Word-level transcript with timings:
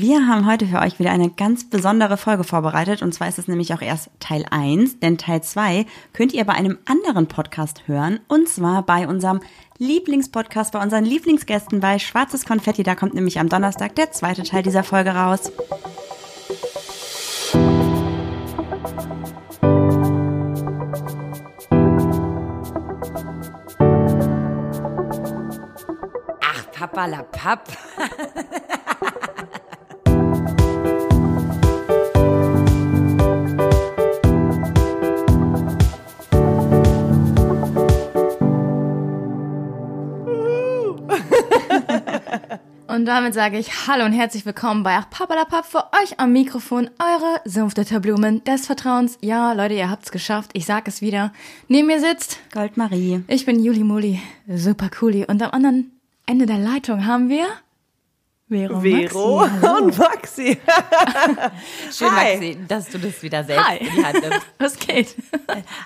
Wir 0.00 0.28
haben 0.28 0.46
heute 0.46 0.64
für 0.64 0.78
euch 0.78 1.00
wieder 1.00 1.10
eine 1.10 1.28
ganz 1.28 1.68
besondere 1.68 2.16
Folge 2.16 2.44
vorbereitet 2.44 3.02
und 3.02 3.12
zwar 3.12 3.26
ist 3.26 3.40
es 3.40 3.48
nämlich 3.48 3.74
auch 3.74 3.82
erst 3.82 4.10
Teil 4.20 4.44
1, 4.48 5.00
denn 5.00 5.18
Teil 5.18 5.42
2 5.42 5.86
könnt 6.12 6.32
ihr 6.32 6.44
bei 6.44 6.52
einem 6.52 6.78
anderen 6.84 7.26
Podcast 7.26 7.88
hören 7.88 8.20
und 8.28 8.48
zwar 8.48 8.86
bei 8.86 9.08
unserem 9.08 9.40
Lieblingspodcast, 9.78 10.70
bei 10.70 10.80
unseren 10.80 11.04
Lieblingsgästen 11.04 11.80
bei 11.80 11.98
Schwarzes 11.98 12.46
Konfetti. 12.46 12.84
Da 12.84 12.94
kommt 12.94 13.14
nämlich 13.14 13.40
am 13.40 13.48
Donnerstag 13.48 13.96
der 13.96 14.12
zweite 14.12 14.44
Teil 14.44 14.62
dieser 14.62 14.84
Folge 14.84 15.10
raus. 15.10 15.50
Ach, 26.40 26.70
Papa 26.70 27.06
la 27.06 27.24
Papp. 27.24 27.66
damit 43.08 43.32
sage 43.32 43.58
ich 43.58 43.88
Hallo 43.88 44.04
und 44.04 44.12
herzlich 44.12 44.44
willkommen 44.44 44.82
bei 44.82 44.98
Ach 44.98 45.08
Papalapap 45.08 45.64
für 45.64 45.84
euch 46.02 46.20
am 46.20 46.30
Mikrofon, 46.30 46.90
eure 46.98 47.40
Sumpfdetterblumen 47.46 48.44
des 48.44 48.66
Vertrauens. 48.66 49.16
Ja, 49.22 49.54
Leute, 49.54 49.72
ihr 49.72 49.88
habt's 49.88 50.12
geschafft. 50.12 50.50
Ich 50.52 50.66
sag 50.66 50.86
es 50.86 51.00
wieder. 51.00 51.32
Neben 51.68 51.86
mir 51.86 52.00
sitzt 52.00 52.38
Goldmarie. 52.52 53.24
Ich 53.26 53.46
bin 53.46 53.64
Juli 53.64 53.82
Muli, 53.82 54.20
super 54.46 54.90
cooli. 54.90 55.24
Und 55.24 55.42
am 55.42 55.52
anderen 55.52 55.90
Ende 56.26 56.44
der 56.44 56.58
Leitung 56.58 57.06
haben 57.06 57.30
wir 57.30 57.46
Vero, 58.48 58.80
Vero 58.80 59.46
Maxi. 59.46 59.66
Und 59.82 59.98
Maxi. 59.98 60.58
Schön, 61.92 62.10
Hi. 62.10 62.34
Maxi, 62.34 62.58
dass 62.66 62.88
du 62.88 62.98
das 62.98 63.22
wieder 63.22 63.44
selbst 63.44 63.68
Hi. 63.68 63.76
in 63.76 63.94
die 63.94 64.04
Hand 64.04 64.22
nimmst. 64.22 64.46
Was 64.58 64.78
geht? 64.78 65.14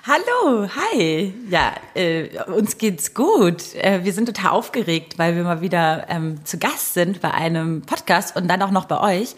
Hallo, 0.07 0.69
hi. 0.69 1.35
Ja, 1.51 1.73
äh, 1.95 2.29
uns 2.45 2.79
geht's 2.79 3.15
gut. 3.15 3.75
Äh, 3.75 4.05
wir 4.05 4.13
sind 4.13 4.27
total 4.27 4.53
aufgeregt, 4.53 5.19
weil 5.19 5.35
wir 5.35 5.43
mal 5.43 5.61
wieder 5.61 6.07
ähm, 6.09 6.45
zu 6.45 6.59
Gast 6.59 6.95
sind 6.95 7.21
bei 7.21 7.33
einem 7.33 7.83
Podcast 7.83 8.37
und 8.37 8.47
dann 8.47 8.63
auch 8.63 8.71
noch 8.71 8.85
bei 8.85 9.01
euch. 9.01 9.35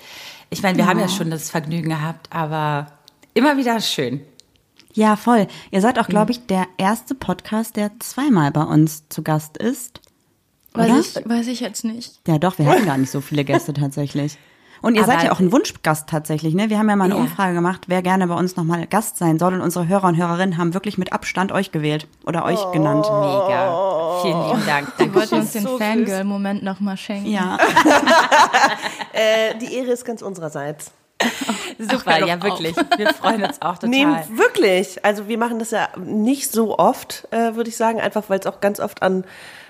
Ich 0.50 0.62
meine, 0.62 0.76
wir 0.76 0.86
haben 0.86 1.00
ja 1.00 1.08
schon 1.08 1.30
das 1.30 1.50
Vergnügen 1.50 1.88
gehabt, 1.88 2.28
aber 2.30 2.88
immer 3.32 3.56
wieder 3.56 3.80
schön. 3.80 4.20
Ja, 4.92 5.16
voll. 5.16 5.48
Ihr 5.70 5.80
seid 5.80 5.98
auch, 5.98 6.08
glaube 6.08 6.30
ich, 6.30 6.46
der 6.46 6.66
erste 6.76 7.14
Podcast, 7.14 7.76
der 7.76 7.90
zweimal 8.00 8.52
bei 8.52 8.62
uns 8.62 9.08
zu 9.08 9.22
Gast 9.22 9.56
ist. 9.56 10.00
Oder? 10.74 10.88
Weiß 10.88 11.16
ich, 11.16 11.28
weiß 11.28 11.46
ich 11.46 11.60
jetzt 11.60 11.84
nicht. 11.84 12.20
Ja, 12.26 12.38
doch, 12.38 12.58
wir 12.58 12.66
hatten 12.66 12.86
gar 12.86 12.98
nicht 12.98 13.10
so 13.10 13.20
viele 13.20 13.44
Gäste 13.44 13.72
tatsächlich. 13.72 14.36
Und 14.82 14.96
ihr 14.96 15.04
Aber- 15.04 15.12
seid 15.12 15.22
ja 15.24 15.32
auch 15.32 15.40
ein 15.40 15.50
Wunschgast 15.50 16.10
tatsächlich, 16.10 16.52
ne? 16.54 16.68
Wir 16.68 16.78
haben 16.78 16.90
ja 16.90 16.96
mal 16.96 17.04
eine 17.04 17.14
Ja. 17.14 17.20
Umfrage 17.20 17.54
gemacht, 17.54 17.82
wer 17.86 18.02
gerne 18.02 18.26
bei 18.26 18.34
uns 18.34 18.56
nochmal 18.56 18.86
Gast 18.86 19.16
sein 19.16 19.38
soll. 19.38 19.54
Und 19.54 19.62
unsere 19.62 19.88
Hörer 19.88 20.08
und 20.08 20.16
Hörerinnen 20.16 20.58
haben 20.58 20.74
wirklich 20.74 20.98
mit 20.98 21.10
Abstand 21.12 21.52
euch 21.52 21.72
gewählt 21.72 22.06
oder 22.26 22.44
euch 22.44 22.60
genannt. 22.72 23.06
Mega. 23.06 24.18
Vielen 24.20 24.46
lieben 24.48 24.66
Dank. 24.66 24.92
Wir 24.98 25.14
wollten 25.14 25.34
uns 25.36 25.52
den 25.52 25.62
so. 25.62 25.78
Fangirl-Moment 25.78 26.62
nochmal 26.62 26.98
schenken. 26.98 27.30
Ja, 27.30 27.56
Äh, 29.12 29.54
die 29.60 29.74
Ehre 29.74 29.92
ist 29.92 30.04
ganz 30.04 30.22
unsererseits. 30.22 30.90
Super, 31.78 32.18
hör 32.18 32.26
ja 32.26 32.36
doch 32.36 32.50
auf. 32.50 32.60
wirklich. 32.60 32.76
Wir 32.96 33.14
freuen 33.14 33.42
uns 33.44 33.62
auch 33.62 33.74
total. 33.74 33.88
Nee, 33.90 34.06
wirklich. 34.34 35.02
Also 35.04 35.28
wir 35.28 35.38
machen 35.38 35.58
das 35.60 35.70
ja 35.70 35.88
nicht 35.96 36.50
so 36.50 36.76
oft, 36.78 37.26
äh, 37.30 37.54
würde 37.54 37.70
ich 37.70 37.76
sagen, 37.76 38.00
einfach 38.00 38.24
weil 38.28 38.40
es 38.40 38.46
auch 38.46 38.60
ganz 38.60 38.80
oft 38.80 39.02
an 39.02 39.24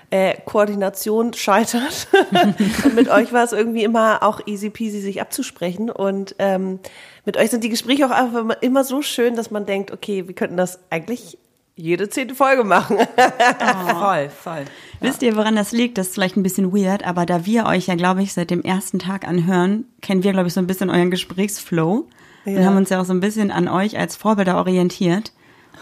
äh, 0.09 0.35
Koordination 0.45 1.33
scheitert. 1.33 2.07
und 2.83 2.95
mit 2.95 3.09
euch 3.09 3.33
war 3.33 3.43
es 3.43 3.51
irgendwie 3.51 3.83
immer 3.83 4.23
auch 4.23 4.41
easy 4.45 4.69
peasy, 4.69 4.99
sich 5.01 5.21
abzusprechen. 5.21 5.89
Und 5.89 6.35
ähm, 6.39 6.79
mit 7.25 7.37
euch 7.37 7.49
sind 7.49 7.63
die 7.63 7.69
Gespräche 7.69 8.05
auch 8.05 8.11
einfach 8.11 8.61
immer, 8.61 8.83
so 8.83 9.01
schön, 9.01 9.35
dass 9.35 9.51
man 9.51 9.65
denkt, 9.65 9.91
okay, 9.91 10.27
wir 10.27 10.35
könnten 10.35 10.57
das 10.57 10.79
eigentlich 10.89 11.37
jede 11.75 12.07
zehnte 12.09 12.35
Folge 12.35 12.63
machen. 12.63 12.97
voll, 13.99 14.29
voll. 14.29 14.65
Wisst 15.01 15.21
ihr, 15.21 15.35
woran 15.35 15.55
das 15.55 15.71
liegt? 15.71 15.97
Das 15.97 16.07
ist 16.07 16.13
vielleicht 16.13 16.37
ein 16.37 16.43
bisschen 16.43 16.73
weird, 16.73 17.05
aber 17.05 17.25
da 17.25 17.45
wir 17.45 17.65
euch 17.65 17.87
ja, 17.87 17.95
glaube 17.95 18.23
ich, 18.23 18.33
seit 18.33 18.49
dem 18.49 18.63
ersten 18.63 18.99
Tag 18.99 19.27
anhören, 19.27 19.85
kennen 20.01 20.23
wir, 20.23 20.31
glaube 20.31 20.47
ich, 20.47 20.53
so 20.53 20.61
ein 20.61 20.67
bisschen 20.67 20.89
euren 20.89 21.11
Gesprächsflow 21.11 22.07
und 22.45 22.53
Ja. 22.55 22.63
haben 22.63 22.77
uns 22.77 22.89
ja 22.89 23.01
auch 23.01 23.05
so 23.05 23.13
ein 23.13 23.19
bisschen 23.19 23.51
an 23.51 23.67
euch 23.67 23.97
als 23.97 24.15
Vorbilder 24.15 24.57
orientiert. 24.57 25.33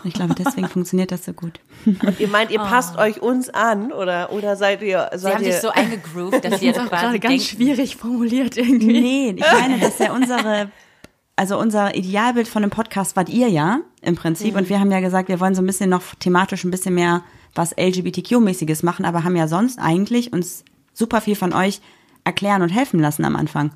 Und 0.04 0.10
ich 0.10 0.14
glaube, 0.14 0.36
deswegen 0.36 0.68
funktioniert 0.68 1.12
das 1.12 1.24
so 1.24 1.34
gut. 1.34 1.60
Und 1.86 2.20
ihr 2.20 2.28
meint, 2.28 2.52
ihr 2.52 2.60
passt 2.60 2.98
euch 2.98 3.22
uns 3.22 3.50
an 3.50 3.92
oder, 3.92 4.32
oder 4.34 4.56
seid 4.56 4.82
ihr... 4.82 5.10
Sie 5.14 5.20
Seid 5.20 5.36
haben 5.36 5.44
ihr, 5.44 5.52
sich 5.54 5.62
so 5.62 5.70
eingegroovt, 5.70 6.44
dass 6.44 6.60
sie 6.60 6.66
jetzt 6.66 6.80
Auch 6.80 6.88
quasi 6.88 7.04
gerade 7.06 7.20
ganz 7.20 7.32
denken, 7.32 7.46
schwierig 7.46 7.96
formuliert 7.96 8.58
irgendwie. 8.58 9.02
Nee, 9.02 9.36
ich 9.38 9.52
meine, 9.52 9.80
dass 9.80 10.00
ja 10.00 10.12
unsere, 10.14 10.70
also 11.38 11.58
unser 11.58 11.96
Idealbild 11.96 12.48
von 12.48 12.64
einem 12.64 12.72
Podcast 12.72 13.16
wart 13.16 13.30
ihr 13.30 13.48
ja 13.48 13.80
im 14.02 14.16
Prinzip. 14.16 14.56
Und 14.58 14.68
wir 14.68 14.80
haben 14.80 14.92
ja 14.92 15.00
gesagt, 15.00 15.30
wir 15.30 15.40
wollen 15.40 15.56
so 15.56 15.62
ein 15.62 15.68
bisschen 15.68 15.90
noch 15.90 16.16
thematisch 16.20 16.64
ein 16.66 16.72
bisschen 16.72 16.96
mehr 16.96 17.24
was 17.56 17.76
LGBTQ-mäßiges 17.78 18.84
machen, 18.84 19.06
aber 19.06 19.24
haben 19.24 19.36
ja 19.36 19.48
sonst 19.48 19.80
eigentlich 19.80 20.34
uns 20.34 20.66
super 20.94 21.22
viel 21.22 21.36
von 21.36 21.54
euch 21.54 21.82
erklären 22.24 22.62
und 22.62 22.70
helfen 22.70 23.00
lassen 23.00 23.26
am 23.26 23.36
Anfang. 23.36 23.72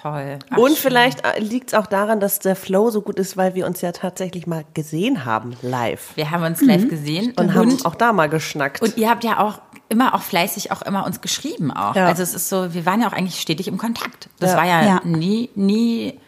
Toll. 0.00 0.38
Ach, 0.50 0.56
Und 0.56 0.68
schön. 0.70 0.76
vielleicht 0.76 1.22
liegt 1.38 1.68
es 1.68 1.74
auch 1.74 1.86
daran, 1.86 2.18
dass 2.20 2.38
der 2.38 2.56
Flow 2.56 2.90
so 2.90 3.02
gut 3.02 3.18
ist, 3.18 3.36
weil 3.36 3.54
wir 3.54 3.66
uns 3.66 3.80
ja 3.80 3.92
tatsächlich 3.92 4.46
mal 4.46 4.64
gesehen 4.74 5.24
haben, 5.24 5.54
live. 5.62 6.12
Wir 6.16 6.30
haben 6.30 6.42
uns 6.44 6.60
live 6.62 6.88
gesehen 6.88 7.32
Und 7.36 7.54
haben 7.54 7.84
auch 7.84 7.94
da 7.94 8.12
mal 8.12 8.28
geschnackt. 8.28 8.82
Und 8.82 8.96
ihr 8.96 9.08
habt 9.10 9.22
ja 9.24 9.38
auch 9.40 9.60
immer 9.88 10.14
auch 10.14 10.22
fleißig 10.22 10.72
auch 10.72 10.82
immer 10.82 11.04
uns 11.04 11.20
geschrieben 11.20 11.70
auch. 11.70 11.94
Ja. 11.94 12.06
Also 12.06 12.22
es 12.22 12.34
ist 12.34 12.48
so, 12.48 12.72
wir 12.72 12.86
waren 12.86 13.00
ja 13.02 13.08
auch 13.08 13.12
eigentlich 13.12 13.40
stetig 13.40 13.68
im 13.68 13.76
Kontakt. 13.78 14.28
Das 14.40 14.52
Ja. 14.52 14.56
war 14.56 14.64
ja, 14.66 14.82
Ja. 14.84 15.00
nie, 15.04 15.50
nie 15.54 16.18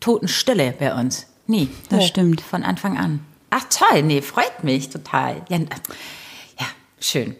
Totenstille 0.00 0.74
bei 0.78 0.94
uns. 0.94 1.26
Nie. 1.46 1.70
Das 1.88 2.06
stimmt. 2.06 2.40
Von 2.42 2.62
Anfang 2.62 2.98
an. 2.98 3.20
Ach 3.50 3.64
toll, 3.70 4.02
nee, 4.02 4.20
freut 4.20 4.62
mich 4.64 4.90
total. 4.90 5.36
Ja, 5.48 5.58
ja 5.58 6.66
schön. 7.00 7.36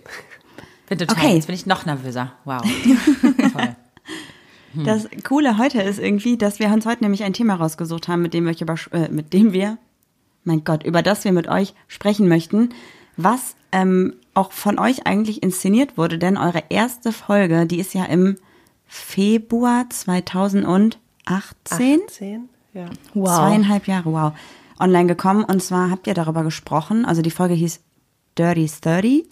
Bin 0.89 0.99
total, 0.99 1.17
Okay. 1.17 1.35
jetzt 1.35 1.47
bin 1.47 1.55
ich 1.55 1.67
noch 1.67 1.87
nervöser. 1.87 2.33
Wow. 2.45 2.63
toll. 4.75 4.85
Das 4.85 5.09
Coole 5.25 5.59
heute 5.59 5.83
ist 5.83 5.99
irgendwie, 5.99 6.37
dass 6.37 6.59
wir 6.59 6.69
uns 6.69 6.87
heute 6.87 7.05
nämlich 7.05 7.25
ein 7.25 7.33
Thema 7.33 7.55
rausgesucht 7.55 8.09
haben, 8.09 8.23
mit 8.23 8.35
dem 8.35 8.45
wir, 8.45 8.53
euch 8.53 8.61
über, 8.61 8.77
äh, 8.93 9.09
mit 9.09 9.33
dem 9.33 9.53
wir, 9.53 9.79
mein 10.45 10.65
Gott, 10.65 10.85
über 10.85 11.03
das 11.03 11.25
wir 11.25 11.33
mit 11.33 11.49
euch 11.49 11.75
sprechen 11.89 12.29
möchten, 12.29 12.71
was 13.17 13.55
ähm, 13.73 14.15
auch 14.35 14.53
von 14.53 14.79
euch 14.79 15.07
eigentlich 15.07 15.43
inszeniert 15.43 15.97
wurde, 15.97 16.19
denn 16.19 16.37
eure 16.37 16.65
erste 16.69 17.13
Folge, 17.13 17.67
die 17.67 17.79
ist 17.79 17.95
ja 17.95 18.05
im 18.05 18.37
Februar 18.87 19.89
2018, 19.89 20.99
18? 21.25 22.49
Ja. 22.73 22.87
Wow. 23.15 23.37
zweieinhalb 23.37 23.87
Jahre, 23.87 24.13
wow, 24.13 24.33
online 24.79 25.07
gekommen. 25.07 25.45
Und 25.45 25.63
zwar 25.63 25.91
habt 25.91 26.07
ihr 26.07 26.15
darüber 26.15 26.43
gesprochen, 26.43 27.05
also 27.05 27.23
die 27.23 27.31
Folge 27.31 27.55
hieß 27.55 27.81
Dirty 28.39 28.69
Sturdy. 28.69 29.27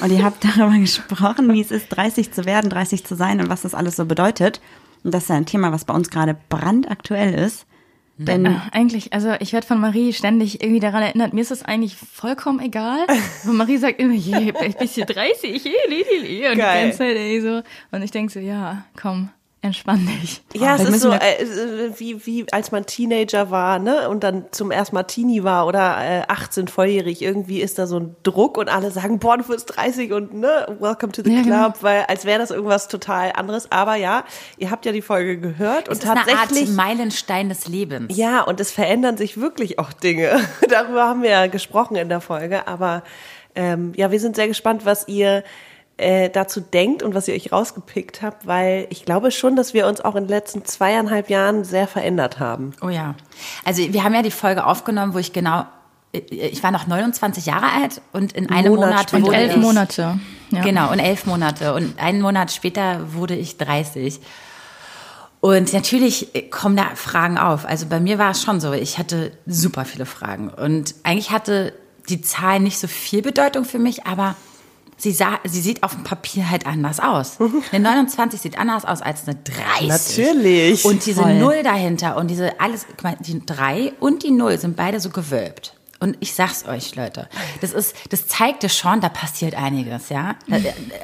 Und 0.00 0.12
ihr 0.12 0.22
habt 0.22 0.44
darüber 0.56 0.78
gesprochen, 0.78 1.52
wie 1.52 1.60
es 1.60 1.70
ist, 1.70 1.88
30 1.90 2.32
zu 2.32 2.44
werden, 2.44 2.70
30 2.70 3.04
zu 3.04 3.14
sein 3.16 3.40
und 3.40 3.48
was 3.48 3.62
das 3.62 3.74
alles 3.74 3.96
so 3.96 4.04
bedeutet. 4.04 4.60
Und 5.02 5.14
das 5.14 5.24
ist 5.24 5.28
ja 5.30 5.36
ein 5.36 5.46
Thema, 5.46 5.72
was 5.72 5.84
bei 5.84 5.94
uns 5.94 6.10
gerade 6.10 6.36
brandaktuell 6.48 7.34
ist. 7.34 7.66
Denn 8.18 8.44
Äh, 8.44 8.56
Eigentlich, 8.72 9.14
also 9.14 9.32
ich 9.40 9.54
werde 9.54 9.66
von 9.66 9.80
Marie 9.80 10.12
ständig 10.12 10.62
irgendwie 10.62 10.80
daran 10.80 11.02
erinnert, 11.02 11.32
mir 11.32 11.40
ist 11.40 11.50
das 11.50 11.64
eigentlich 11.64 11.96
vollkommen 11.96 12.60
egal. 12.60 13.06
Und 13.46 13.56
Marie 13.56 13.78
sagt 13.78 13.98
immer, 13.98 14.12
je, 14.12 14.52
ich 14.66 14.76
bist 14.76 14.94
hier 14.94 15.06
30, 15.06 15.64
je, 15.64 15.70
li, 15.88 16.04
li, 16.10 16.26
li. 16.26 16.48
Und 16.48 16.58
Geil. 16.58 16.76
die 16.76 16.82
ganze 16.82 16.98
Zeit 16.98 17.16
ey, 17.16 17.40
so. 17.40 17.62
Und 17.92 18.02
ich 18.02 18.10
denke 18.10 18.30
so, 18.30 18.38
ja, 18.38 18.84
komm, 19.00 19.30
entspann 19.62 20.06
dich. 20.22 20.40
Ja, 20.54 20.76
es 20.76 20.84
ist 20.84 21.00
so, 21.02 21.10
äh, 21.12 21.90
wie, 21.98 22.24
wie 22.26 22.46
als 22.50 22.72
man 22.72 22.86
Teenager 22.86 23.50
war, 23.50 23.78
ne, 23.78 24.08
und 24.08 24.24
dann 24.24 24.46
zum 24.52 24.70
ersten 24.70 24.94
Mal 24.94 25.02
Teenie 25.02 25.44
war 25.44 25.66
oder 25.66 25.98
äh, 26.00 26.22
18, 26.28 26.68
volljährig, 26.68 27.20
irgendwie 27.20 27.60
ist 27.60 27.78
da 27.78 27.86
so 27.86 27.98
ein 27.98 28.16
Druck 28.22 28.56
und 28.56 28.68
alle 28.70 28.90
sagen, 28.90 29.18
boah, 29.18 29.36
du 29.36 29.46
wirst 29.48 29.76
30 29.76 30.12
und 30.12 30.32
ne, 30.34 30.76
welcome 30.80 31.12
to 31.12 31.22
the 31.22 31.30
Ja, 31.30 31.42
club, 31.42 31.74
genau. 31.74 31.82
weil 31.82 32.04
als 32.08 32.24
wäre 32.24 32.38
das 32.38 32.50
irgendwas 32.50 32.88
total 32.88 33.32
anderes. 33.32 33.70
Aber 33.70 33.96
ja, 33.96 34.24
ihr 34.56 34.70
habt 34.70 34.86
ja 34.86 34.92
die 34.92 35.02
Folge 35.02 35.38
gehört 35.38 35.88
Es 35.88 35.98
und 35.98 36.04
ist 36.04 36.10
eine 36.10 36.20
Art 36.20 36.28
tatsächlich. 36.30 36.70
Meilenstein 36.70 37.48
des 37.50 37.68
Lebens. 37.68 38.16
Ja, 38.16 38.42
und 38.42 38.60
es 38.60 38.70
verändern 38.70 39.18
sich 39.18 39.40
wirklich 39.40 39.78
auch 39.78 39.92
Dinge. 39.92 40.40
Darüber 40.70 41.04
haben 41.04 41.22
wir 41.22 41.30
ja 41.30 41.46
gesprochen 41.48 41.96
in 41.96 42.08
der 42.08 42.22
Folge. 42.22 42.66
Aber 42.66 43.02
ähm, 43.54 43.92
ja, 43.96 44.10
wir 44.10 44.20
sind 44.20 44.36
sehr 44.36 44.48
gespannt, 44.48 44.86
was 44.86 45.06
ihr 45.06 45.44
äh, 46.00 46.30
dazu 46.30 46.60
denkt 46.60 47.02
und 47.02 47.14
was 47.14 47.28
ihr 47.28 47.34
euch 47.34 47.52
rausgepickt 47.52 48.22
habt, 48.22 48.46
weil 48.46 48.86
ich 48.88 49.04
glaube 49.04 49.30
schon, 49.30 49.54
dass 49.54 49.74
wir 49.74 49.86
uns 49.86 50.00
auch 50.00 50.16
in 50.16 50.24
den 50.24 50.30
letzten 50.30 50.64
zweieinhalb 50.64 51.28
Jahren 51.28 51.62
sehr 51.62 51.86
verändert 51.86 52.40
haben. 52.40 52.72
Oh 52.80 52.88
ja. 52.88 53.14
Also 53.64 53.82
wir 53.92 54.02
haben 54.02 54.14
ja 54.14 54.22
die 54.22 54.30
Folge 54.30 54.64
aufgenommen, 54.64 55.12
wo 55.12 55.18
ich 55.18 55.32
genau, 55.32 55.66
ich 56.12 56.62
war 56.62 56.70
noch 56.70 56.86
29 56.86 57.44
Jahre 57.46 57.66
alt 57.82 58.00
und 58.12 58.32
in 58.32 58.48
einem 58.48 58.74
Monat 58.74 58.90
Monat, 58.90 59.14
Und 59.14 59.22
wurde 59.24 59.36
elf 59.36 59.56
ich, 59.56 59.62
Monate. 59.62 60.18
Ja. 60.50 60.62
Genau, 60.62 60.90
und 60.90 60.98
elf 60.98 61.26
Monate. 61.26 61.74
Und 61.74 61.98
einen 62.00 62.22
Monat 62.22 62.50
später 62.50 63.12
wurde 63.12 63.36
ich 63.36 63.58
30. 63.58 64.20
Und 65.40 65.72
natürlich 65.72 66.50
kommen 66.50 66.76
da 66.76 66.86
Fragen 66.94 67.38
auf. 67.38 67.66
Also 67.66 67.86
bei 67.86 68.00
mir 68.00 68.18
war 68.18 68.30
es 68.30 68.42
schon 68.42 68.58
so, 68.60 68.72
ich 68.72 68.98
hatte 68.98 69.32
super 69.46 69.84
viele 69.84 70.06
Fragen. 70.06 70.48
Und 70.48 70.94
eigentlich 71.02 71.30
hatte 71.30 71.72
die 72.08 72.22
Zahl 72.22 72.58
nicht 72.58 72.78
so 72.78 72.88
viel 72.88 73.22
Bedeutung 73.22 73.64
für 73.64 73.78
mich, 73.78 74.06
aber 74.06 74.34
sie, 75.00 75.12
sah, 75.12 75.40
sie 75.44 75.60
sieht 75.60 75.82
auf 75.82 75.94
dem 75.94 76.04
Papier 76.04 76.50
halt 76.50 76.66
anders 76.66 77.00
aus. 77.00 77.38
Eine 77.72 77.84
29 77.84 78.40
sieht 78.40 78.58
anders 78.58 78.84
aus 78.84 79.02
als 79.02 79.26
eine 79.26 79.36
30. 79.36 79.88
Natürlich. 79.88 80.84
Und 80.84 81.04
diese 81.06 81.22
Voll. 81.22 81.34
Null 81.34 81.62
dahinter 81.62 82.16
und 82.16 82.28
diese 82.28 82.60
alles, 82.60 82.86
die 83.20 83.44
3 83.44 83.94
und 84.00 84.22
die 84.22 84.30
Null 84.30 84.58
sind 84.58 84.76
beide 84.76 85.00
so 85.00 85.10
gewölbt. 85.10 85.74
Und 86.02 86.16
ich 86.20 86.34
sag's 86.34 86.64
euch, 86.66 86.94
Leute, 86.96 87.28
das 87.60 87.74
ist, 87.74 87.94
das 88.08 88.26
zeigte 88.26 88.70
schon, 88.70 89.02
da 89.02 89.10
passiert 89.10 89.54
einiges, 89.54 90.08
ja. 90.08 90.34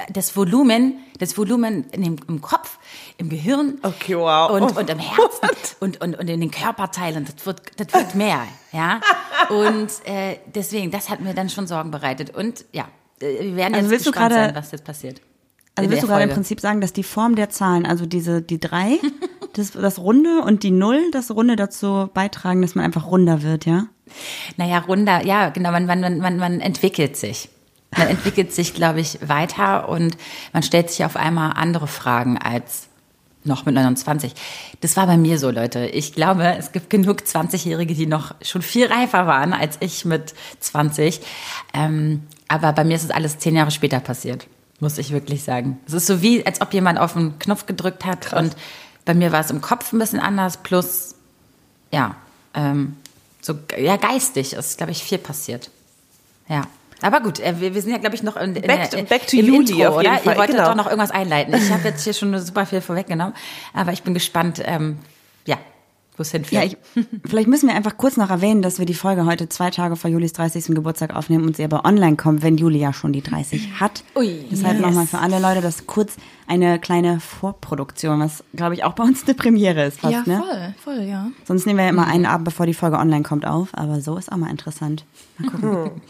Das 0.09 0.35
Volumen, 0.37 0.95
das 1.19 1.37
Volumen 1.37 1.85
in 1.91 2.03
dem, 2.03 2.17
im 2.27 2.41
Kopf, 2.41 2.79
im 3.19 3.29
Gehirn 3.29 3.79
Okay, 3.83 4.17
wow. 4.17 4.51
und, 4.51 4.75
und 4.75 4.89
im 4.89 4.99
Herzen 4.99 5.51
und, 5.81 6.01
und, 6.01 6.19
und 6.19 6.31
in 6.31 6.41
den 6.41 6.51
Körperteilen, 6.51 7.27
das 7.27 7.45
wird, 7.45 7.61
das 7.77 7.93
wird 7.93 8.15
mehr, 8.15 8.41
ja. 8.73 9.03
Und 9.51 9.91
äh, 10.07 10.39
deswegen, 10.55 10.91
das 10.91 11.11
hat 11.11 11.21
mir 11.21 11.35
dann 11.35 11.51
schon 11.51 11.67
Sorgen 11.67 11.91
bereitet. 11.91 12.35
Und 12.35 12.65
ja, 12.73 12.89
wir 13.19 13.57
werden 13.57 13.75
Also 13.75 13.87
jetzt 13.87 13.91
willst 13.91 14.07
du 14.07 14.11
gespannt 14.13 14.33
gerade- 14.33 14.47
sein, 14.47 14.55
was 14.55 14.71
jetzt 14.73 14.85
passiert. 14.85 15.21
Also 15.79 15.91
willst 15.91 16.03
du 16.05 16.07
gerade 16.07 16.25
im. 16.25 16.31
Prinzip 16.31 16.61
sagen, 16.61 16.81
dass 16.81 16.95
die 16.95 17.03
Form 17.03 17.35
der 17.37 17.51
Zahlen, 17.51 17.85
also 17.85 18.07
diese, 18.07 18.41
die 18.41 18.59
drei, 18.59 18.99
das, 19.53 19.73
das 19.73 19.99
Runde 19.99 20.41
und 20.43 20.63
die 20.63 20.71
Null, 20.71 21.11
das 21.13 21.31
Runde 21.31 21.55
dazu 21.57 22.09
beitragen, 22.15 22.63
dass 22.63 22.75
man 22.75 22.85
einfach 22.85 23.07
runder 23.07 23.43
wird, 23.43 23.67
ja? 23.67 23.87
Naja, 24.57 24.79
runder, 24.79 25.25
ja, 25.27 25.51
genau, 25.51 25.73
man, 25.73 25.85
man, 25.85 26.01
man, 26.01 26.19
man, 26.19 26.39
man 26.39 26.61
entwickelt 26.61 27.17
sich. 27.17 27.51
Man 27.97 28.09
entwickelt 28.09 28.53
sich, 28.53 28.73
glaube 28.75 29.01
ich, 29.01 29.19
weiter 29.27 29.89
und 29.89 30.17
man 30.53 30.63
stellt 30.63 30.91
sich 30.91 31.05
auf 31.05 31.17
einmal 31.17 31.53
andere 31.57 31.87
Fragen 31.87 32.39
als 32.39 32.89
noch 33.47 33.67
mit 33.67 33.75
29. 33.75 34.33
Das 34.81 34.97
war 34.97 35.07
bei 35.07 35.17
mir 35.17 35.39
so, 35.39 35.51
Leute. 35.51 35.87
Ich 35.87 36.13
glaube, 36.13 36.57
es 36.59 36.73
gibt 36.73 36.91
genug 36.91 37.21
20-Jährige, 37.21 37.95
die 37.95 38.07
noch 38.07 38.35
schon 38.43 38.63
viel 38.63 38.87
reifer 38.87 39.27
waren 39.27 39.53
als 39.53 39.77
ich 39.81 40.05
mit 40.05 40.35
20. 40.61 41.21
Ähm, 41.75 42.23
aber 42.49 42.73
bei 42.73 42.85
mir 42.85 42.97
ist 42.97 43.05
es 43.05 43.11
alles 43.11 43.39
zehn 43.39 43.57
Jahre 43.57 43.71
später 43.71 44.01
passiert, 44.01 44.47
muss 44.81 44.99
ich 44.99 45.11
wirklich 45.11 45.43
sagen. 45.43 45.81
Es 45.87 45.93
ist 45.93 46.07
so 46.07 46.23
wie, 46.23 46.45
als 46.47 46.61
ob 46.61 46.73
jemand 46.75 46.99
auf 46.99 47.15
den 47.15 47.39
Knopf 47.39 47.67
gedrückt 47.67 48.05
hat 48.05 48.33
und 48.33 48.57
bei 49.05 49.15
mir 49.15 49.33
war 49.33 49.41
es 49.41 49.51
im 49.51 49.61
Kopf 49.61 49.93
ein 49.93 49.99
bisschen 49.99 50.21
anders, 50.21 50.59
plus, 50.59 51.15
ja, 51.93 52.17
ähm, 52.55 52.97
so, 53.41 53.55
ja, 53.79 53.97
geistig 53.97 54.53
ist, 54.55 54.77
glaube 54.77 54.93
ich, 54.93 55.03
viel 55.03 55.19
passiert. 55.19 55.71
Ja. 56.49 56.63
Aber 57.03 57.21
gut, 57.21 57.41
äh, 57.41 57.61
wir, 57.61 57.75
wir 57.75 57.83
sind 57.83 57.93
ja, 57.93 57.99
glaube 57.99 58.15
ich, 58.17 58.23
noch 58.23 58.37
in, 58.37 58.57
in 58.57 58.63
Back 58.63 58.91
der, 58.91 59.01
to- 59.01 59.07
back 59.09 59.27
to 59.27 59.37
im 59.37 59.47
Juli 59.47 59.73
Intro, 59.73 59.97
auf 59.97 60.03
jeden 60.03 60.15
oder? 60.15 60.23
Fall, 60.23 60.33
Ihr 60.35 60.39
wolltet 60.39 60.57
genau. 60.57 60.69
doch 60.69 60.77
noch 60.77 60.87
irgendwas 60.87 61.11
einleiten. 61.11 61.55
Ich 61.55 61.71
habe 61.71 61.83
jetzt 61.85 62.05
hier 62.05 62.13
schon 62.15 62.39
super 62.41 62.65
viel 62.67 62.81
vorweggenommen, 62.81 63.35
aber 63.75 63.93
ich 63.93 64.03
bin 64.03 64.15
gespannt, 64.15 64.63
ähm, 64.65 64.99
ja, 65.45 65.59
wo 66.17 66.23
es 66.23 66.31
hinführt. 66.31 66.63
Ja, 66.63 66.67
ich, 66.67 66.77
vielleicht 67.27 67.49
müssen 67.49 67.69
wir 67.69 67.75
einfach 67.77 67.99
kurz 67.99 68.17
noch 68.17 68.31
erwähnen, 68.31 68.63
dass 68.63 68.79
wir 68.79 68.87
die 68.87 68.95
Folge 68.95 69.27
heute 69.27 69.51
zwei 69.51 69.69
Tage 69.71 69.97
vor 69.97 70.11
Julis 70.11 70.33
30. 70.33 70.75
Geburtstag 70.75 71.15
aufnehmen 71.15 71.45
und 71.45 71.57
sie 71.57 71.65
aber 71.65 71.85
online 71.85 72.17
kommt, 72.17 72.43
wenn 72.43 72.57
Juli 72.57 72.79
ja 72.79 72.95
schon 72.95 73.13
die 73.13 73.23
30 73.23 73.79
hat. 73.79 74.03
Ui, 74.15 74.47
Deshalb 74.51 74.79
yes. 74.79 74.87
nochmal 74.87 75.07
für 75.07 75.19
alle 75.19 75.39
Leute 75.39 75.61
das 75.61 75.87
kurz 75.87 76.17
eine 76.47 76.79
kleine 76.79 77.21
Vorproduktion, 77.21 78.21
was 78.21 78.43
glaube 78.55 78.73
ich 78.75 78.85
auch 78.85 78.95
bei 78.95 79.05
uns 79.05 79.25
eine 79.25 79.35
Premiere 79.35 79.85
ist 79.85 80.01
fast, 80.01 80.15
ja, 80.15 80.23
ne? 80.27 80.43
voll, 80.83 80.95
voll, 80.97 81.05
ja. 81.05 81.27
Sonst 81.45 81.67
nehmen 81.67 81.79
wir 81.79 81.85
ja 81.85 81.91
immer 81.91 82.07
einen 82.07 82.25
Abend, 82.25 82.47
bevor 82.47 82.65
die 82.65 82.73
Folge 82.75 82.97
online 82.97 83.23
kommt, 83.23 83.47
auf, 83.47 83.69
aber 83.73 84.01
so 84.01 84.17
ist 84.17 84.33
auch 84.33 84.37
mal 84.39 84.49
interessant. 84.51 85.05
Mal 85.37 85.51
gucken. 85.51 85.91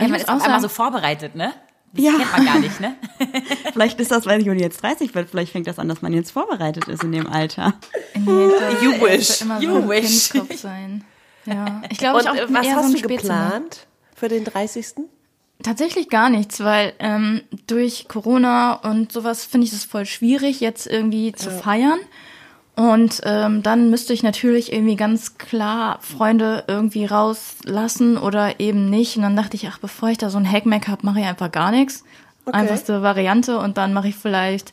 ja, 0.00 0.06
Ich 0.06 0.10
man 0.10 0.20
ist 0.20 0.28
auch 0.28 0.32
einmal 0.34 0.48
sagen- 0.50 0.62
so 0.62 0.68
vorbereitet, 0.68 1.34
ne? 1.34 1.52
Das 1.92 2.04
Ja. 2.04 2.12
kennt 2.12 2.32
man 2.32 2.44
gar 2.44 2.58
nicht, 2.58 2.80
ne? 2.80 2.96
vielleicht 3.72 3.98
ist 3.98 4.10
das, 4.10 4.26
weil 4.26 4.42
Juli 4.42 4.60
jetzt 4.60 4.82
30 4.82 5.14
wird, 5.14 5.30
vielleicht 5.30 5.52
fängt 5.52 5.66
das 5.66 5.78
an, 5.78 5.88
dass 5.88 6.02
man 6.02 6.12
jetzt 6.12 6.30
vorbereitet 6.32 6.86
ist 6.88 7.02
in 7.02 7.12
dem 7.12 7.26
Alter. 7.26 7.74
Nee, 8.14 8.48
das 8.60 8.82
You 8.82 8.92
wish. 9.00 9.40
immer 9.40 9.58
You 9.60 9.80
so 9.82 9.88
wish. 9.88 10.30
Sein. 10.60 11.04
Ja, 11.46 11.80
ich 11.88 11.96
glaube, 11.96 12.18
Und 12.18 12.24
ich 12.24 12.28
auch 12.30 12.34
äh, 12.34 12.52
was 12.54 12.66
eher 12.66 12.72
so 12.74 12.78
hast 12.80 12.86
ein 12.86 12.92
du 12.92 12.98
Spätzünder. 12.98 13.44
geplant 13.44 13.86
für 14.14 14.28
den 14.28 14.44
30.? 14.44 14.86
Tatsächlich 15.62 16.08
gar 16.10 16.28
nichts, 16.28 16.60
weil 16.60 16.92
ähm, 16.98 17.40
durch 17.66 18.06
Corona 18.06 18.74
und 18.74 19.10
sowas 19.10 19.44
finde 19.46 19.66
ich 19.66 19.72
es 19.72 19.84
voll 19.84 20.04
schwierig, 20.06 20.60
jetzt 20.60 20.86
irgendwie 20.86 21.32
zu 21.32 21.50
feiern. 21.50 21.98
Und 22.78 23.22
ähm, 23.24 23.64
dann 23.64 23.90
müsste 23.90 24.12
ich 24.12 24.22
natürlich 24.22 24.72
irgendwie 24.72 24.94
ganz 24.94 25.36
klar 25.36 25.98
Freunde 26.00 26.62
irgendwie 26.68 27.06
rauslassen 27.06 28.16
oder 28.16 28.60
eben 28.60 28.88
nicht. 28.88 29.16
Und 29.16 29.24
dann 29.24 29.34
dachte 29.34 29.56
ich, 29.56 29.66
ach, 29.66 29.80
bevor 29.80 30.10
ich 30.10 30.18
da 30.18 30.30
so 30.30 30.38
ein 30.38 30.48
Hackmack 30.48 30.86
habe, 30.86 31.04
mache 31.04 31.18
ich 31.18 31.26
einfach 31.26 31.50
gar 31.50 31.72
nichts. 31.72 32.04
Einfachste 32.46 33.02
Variante 33.02 33.58
und 33.58 33.78
dann 33.78 33.92
mache 33.92 34.06
ich 34.06 34.14
vielleicht, 34.14 34.72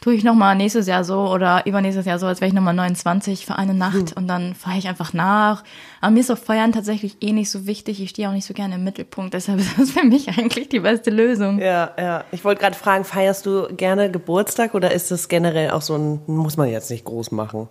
tue 0.00 0.14
ich 0.14 0.24
nochmal 0.24 0.54
nächstes 0.54 0.86
Jahr 0.86 1.02
so 1.02 1.28
oder 1.28 1.64
übernächstes 1.66 2.04
Jahr 2.04 2.18
so, 2.18 2.26
als 2.26 2.40
wäre 2.40 2.48
ich 2.48 2.54
nochmal 2.54 2.74
29 2.74 3.46
für 3.46 3.56
eine 3.56 3.72
Nacht 3.72 4.14
und 4.16 4.28
dann 4.28 4.54
fahre 4.54 4.76
ich 4.76 4.86
einfach 4.86 5.12
nach. 5.14 5.64
Aber 6.00 6.10
mir 6.10 6.20
ist 6.20 6.30
auch 6.30 6.38
Feiern 6.38 6.72
tatsächlich 6.72 7.16
eh 7.20 7.32
nicht 7.32 7.50
so 7.50 7.66
wichtig. 7.66 8.02
Ich 8.02 8.10
stehe 8.10 8.28
auch 8.28 8.32
nicht 8.32 8.44
so 8.44 8.52
gerne 8.52 8.74
im 8.74 8.84
Mittelpunkt. 8.84 9.32
Deshalb 9.32 9.60
ist 9.60 9.78
das 9.78 9.92
für 9.92 10.04
mich 10.04 10.28
eigentlich 10.28 10.68
die 10.68 10.80
beste 10.80 11.10
Lösung. 11.10 11.58
Ja, 11.58 11.92
ja. 11.98 12.24
Ich 12.32 12.44
wollte 12.44 12.60
gerade 12.60 12.76
fragen, 12.76 13.04
feierst 13.04 13.46
du 13.46 13.68
gerne 13.74 14.10
Geburtstag 14.10 14.74
oder 14.74 14.92
ist 14.92 15.10
das 15.10 15.28
generell 15.28 15.70
auch 15.70 15.82
so 15.82 15.96
ein, 15.96 16.20
muss 16.26 16.56
man 16.56 16.68
jetzt 16.68 16.90
nicht 16.90 17.04
groß 17.04 17.30
machen? 17.30 17.68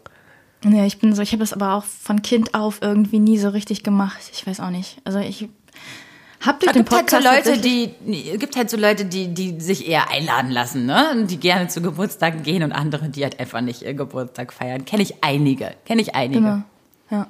Nee, 0.63 0.85
ich 0.85 0.99
bin 0.99 1.13
so, 1.13 1.21
ich 1.21 1.33
habe 1.33 1.41
das 1.41 1.53
aber 1.53 1.73
auch 1.73 1.83
von 1.83 2.21
Kind 2.21 2.55
auf 2.55 2.79
irgendwie 2.81 3.19
nie 3.19 3.37
so 3.37 3.49
richtig 3.49 3.83
gemacht. 3.83 4.31
Ich 4.31 4.47
weiß 4.47 4.59
auch 4.61 4.69
nicht. 4.69 5.01
Also 5.03 5.19
ich 5.19 5.49
durch 6.59 6.69
Es 6.69 6.73
den 6.73 6.83
gibt 6.85 6.91
halt 6.91 7.09
so 7.09 7.17
Podcast 7.17 7.45
Leute, 7.47 7.61
die, 7.61 8.29
es 8.33 8.39
gibt 8.39 8.55
halt 8.55 8.69
so 8.69 8.77
Leute, 8.77 9.05
die, 9.05 9.27
die 9.33 9.59
sich 9.61 9.87
eher 9.87 10.09
einladen 10.11 10.51
lassen, 10.51 10.85
ne? 10.85 11.11
Und 11.11 11.27
Die 11.31 11.37
gerne 11.37 11.67
zu 11.69 11.81
Geburtstagen 11.81 12.43
gehen 12.43 12.63
und 12.63 12.71
andere, 12.71 13.09
die 13.09 13.23
halt 13.23 13.39
einfach 13.39 13.61
nicht 13.61 13.81
ihr 13.83 13.93
Geburtstag 13.93 14.51
feiern. 14.53 14.85
Kenne 14.85 15.03
ich 15.03 15.23
einige. 15.23 15.71
Kenne 15.85 16.01
ich 16.01 16.15
einige. 16.15 16.39
Genau. 16.41 16.61
Ja. 17.09 17.27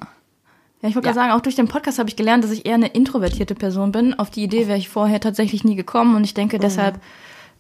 Ja, 0.82 0.90
ich 0.90 0.96
wollte 0.96 1.08
Ja. 1.08 1.14
gerade 1.14 1.28
sagen, 1.28 1.32
auch 1.32 1.42
durch 1.42 1.56
den 1.56 1.68
Podcast 1.68 2.00
habe 2.00 2.10
ich 2.10 2.16
gelernt, 2.16 2.44
dass 2.44 2.52
ich 2.52 2.66
eher 2.66 2.76
eine 2.76 2.88
introvertierte 2.88 3.56
Person 3.56 3.92
bin. 3.92 4.14
Auf 4.20 4.30
die 4.30 4.44
Idee 4.44 4.68
wäre 4.68 4.78
ich 4.78 4.90
vorher 4.90 5.20
tatsächlich 5.22 5.64
nie 5.64 5.76
gekommen 5.76 6.16
und 6.16 6.24
ich 6.24 6.34
denke, 6.34 6.60
deshalb 6.60 7.00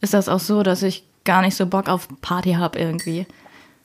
ist 0.01 0.13
das 0.13 0.27
auch 0.27 0.39
so, 0.41 0.61
dass 0.63 0.81
ich 0.83 1.03
gar 1.23 1.41
nicht 1.41 1.55
so 1.55 1.65
Bock 1.65 1.87
auf 1.87 2.07
Party 2.21 2.53
habe 2.53 2.77
irgendwie. 2.79 3.25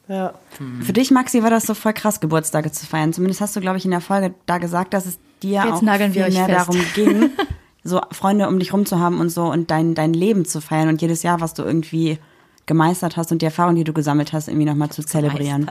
Ja. 0.09 0.33
Für 0.81 0.93
dich, 0.95 1.11
Maxi, 1.11 1.43
war 1.43 1.51
das 1.51 1.65
so 1.65 1.75
voll 1.75 1.93
krass, 1.93 2.19
Geburtstage 2.19 2.73
zu 2.73 2.87
feiern. 2.87 3.13
Zumindest 3.13 3.41
hast 3.43 3.55
du, 3.55 3.61
glaube 3.61 3.77
ich, 3.77 3.85
in 3.85 3.91
der 3.91 4.01
Folge 4.01 4.35
da 4.47 4.57
gesagt, 4.59 4.95
dass 4.95 5.05
es 5.07 5.19
dir 5.43 5.63
Jetzt 5.65 5.67
auch 5.75 5.81
viel 5.81 5.89
mehr 5.89 6.31
fest. 6.33 6.49
darum 6.51 6.81
ging, 6.95 7.31
so 7.89 8.01
Freunde 8.13 8.49
um 8.49 8.59
dich 8.59 8.73
rum 8.73 8.87
zu 8.87 8.99
haben 8.99 9.21
und 9.21 9.31
so 9.31 9.45
und 9.45 9.71
dein, 9.71 9.95
dein 9.95 10.13
Leben 10.13 10.45
zu 10.45 10.61
feiern 10.61 10.89
und 10.89 11.03
jedes 11.03 11.23
Jahr, 11.23 11.41
was 11.41 11.55
du 11.55 11.63
irgendwie 11.63 12.19
gemeistert 12.67 13.17
hast 13.17 13.33
und 13.33 13.43
die 13.43 13.47
Erfahrung, 13.47 13.75
die 13.75 13.85
du 13.85 13.93
gesammelt 13.93 14.33
hast, 14.33 14.49
irgendwie 14.49 14.67
nochmal 14.67 14.91
zu 14.91 15.03
zelebrieren. 15.03 15.71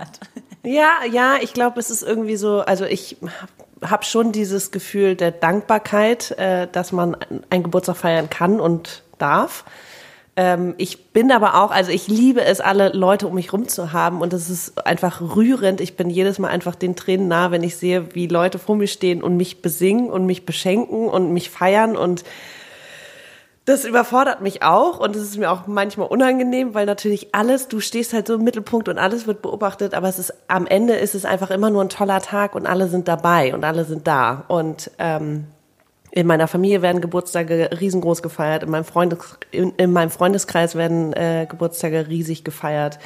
Ja, 0.64 1.06
ja, 1.10 1.36
ich 1.40 1.54
glaube, 1.54 1.80
es 1.80 1.90
ist 1.90 2.04
irgendwie 2.04 2.36
so, 2.36 2.60
also 2.60 2.84
ich 2.84 3.18
habe 3.82 4.04
schon 4.04 4.32
dieses 4.32 4.72
Gefühl 4.72 5.16
der 5.16 5.32
Dankbarkeit, 5.32 6.32
äh, 6.32 6.68
dass 6.70 6.92
man 6.92 7.16
einen 7.50 7.64
Geburtstag 7.64 7.96
feiern 7.96 8.30
kann 8.30 8.60
und 8.60 9.04
darf. 9.18 9.64
Ähm, 10.38 10.76
ich 10.78 11.12
bin 11.12 11.32
aber 11.32 11.56
auch, 11.56 11.72
also 11.72 11.92
ich 11.92 12.08
liebe 12.08 12.46
es, 12.46 12.62
alle 12.62 12.90
Leute 12.90 13.28
um 13.28 13.34
mich 13.34 13.52
rum 13.52 13.68
zu 13.68 13.92
haben 13.92 14.22
und 14.22 14.34
es 14.34 14.52
ist 14.52 14.86
einfach 14.86 15.20
rührend. 15.20 15.82
Ich 15.82 15.98
bin 15.98 16.12
jedes 16.12 16.38
Mal 16.38 16.50
einfach 16.50 16.76
den 16.76 16.96
Tränen 16.96 17.28
nah, 17.28 17.50
wenn 17.50 17.64
ich 17.64 17.76
sehe, 17.76 18.14
wie 18.14 18.28
Leute 18.28 18.60
vor 18.60 18.76
mir 18.76 18.88
stehen 18.88 19.24
und 19.24 19.36
mich 19.36 19.64
besingen 19.64 20.12
und 20.12 20.28
mich 20.28 20.46
beschenken 20.46 21.10
und 21.10 21.34
mich 21.34 21.50
feiern 21.50 21.98
und 21.98 22.24
das 23.66 23.84
überfordert 23.84 24.40
mich 24.42 24.62
auch 24.62 25.00
und 25.00 25.16
es 25.16 25.24
ist 25.24 25.38
mir 25.38 25.52
auch 25.52 25.66
manchmal 25.66 26.08
unangenehm, 26.08 26.74
weil 26.74 26.86
natürlich 26.86 27.34
alles, 27.34 27.68
du 27.68 27.80
stehst 27.82 28.14
halt 28.14 28.28
so 28.28 28.36
im 28.36 28.44
Mittelpunkt 28.44 28.88
und 28.88 29.00
alles 29.00 29.28
wird 29.28 29.42
beobachtet, 29.42 29.96
aber 29.96 30.08
es 30.08 30.20
ist 30.20 30.34
am 30.48 30.68
Ende 30.68 30.94
ist 30.94 31.16
es 31.16 31.26
einfach 31.26 31.50
immer 31.50 31.72
nur 31.72 31.84
ein 31.84 31.90
toller 31.90 32.22
Tag 32.22 32.56
und 32.56 32.68
alle 32.68 32.88
sind 32.88 33.08
dabei 33.08 33.54
und 33.56 33.66
alle 33.66 33.86
sind 33.86 34.08
da 34.08 34.46
und 34.48 34.92
ähm, 35.00 35.48
in 36.18 36.26
meiner 36.26 36.48
Familie 36.48 36.82
werden 36.82 37.00
Geburtstage 37.00 37.70
riesengroß 37.80 38.24
gefeiert, 38.24 38.64
in 38.64 38.72
meinem, 38.72 38.86
Freundes, 38.86 39.20
in, 39.52 39.74
in 39.78 39.92
meinem 39.94 40.10
Freundeskreis 40.10 40.74
werden 40.74 41.14
äh, 41.14 41.46
Geburtstage 41.48 42.08
riesig 42.08 42.44
gefeiert. 42.44 42.98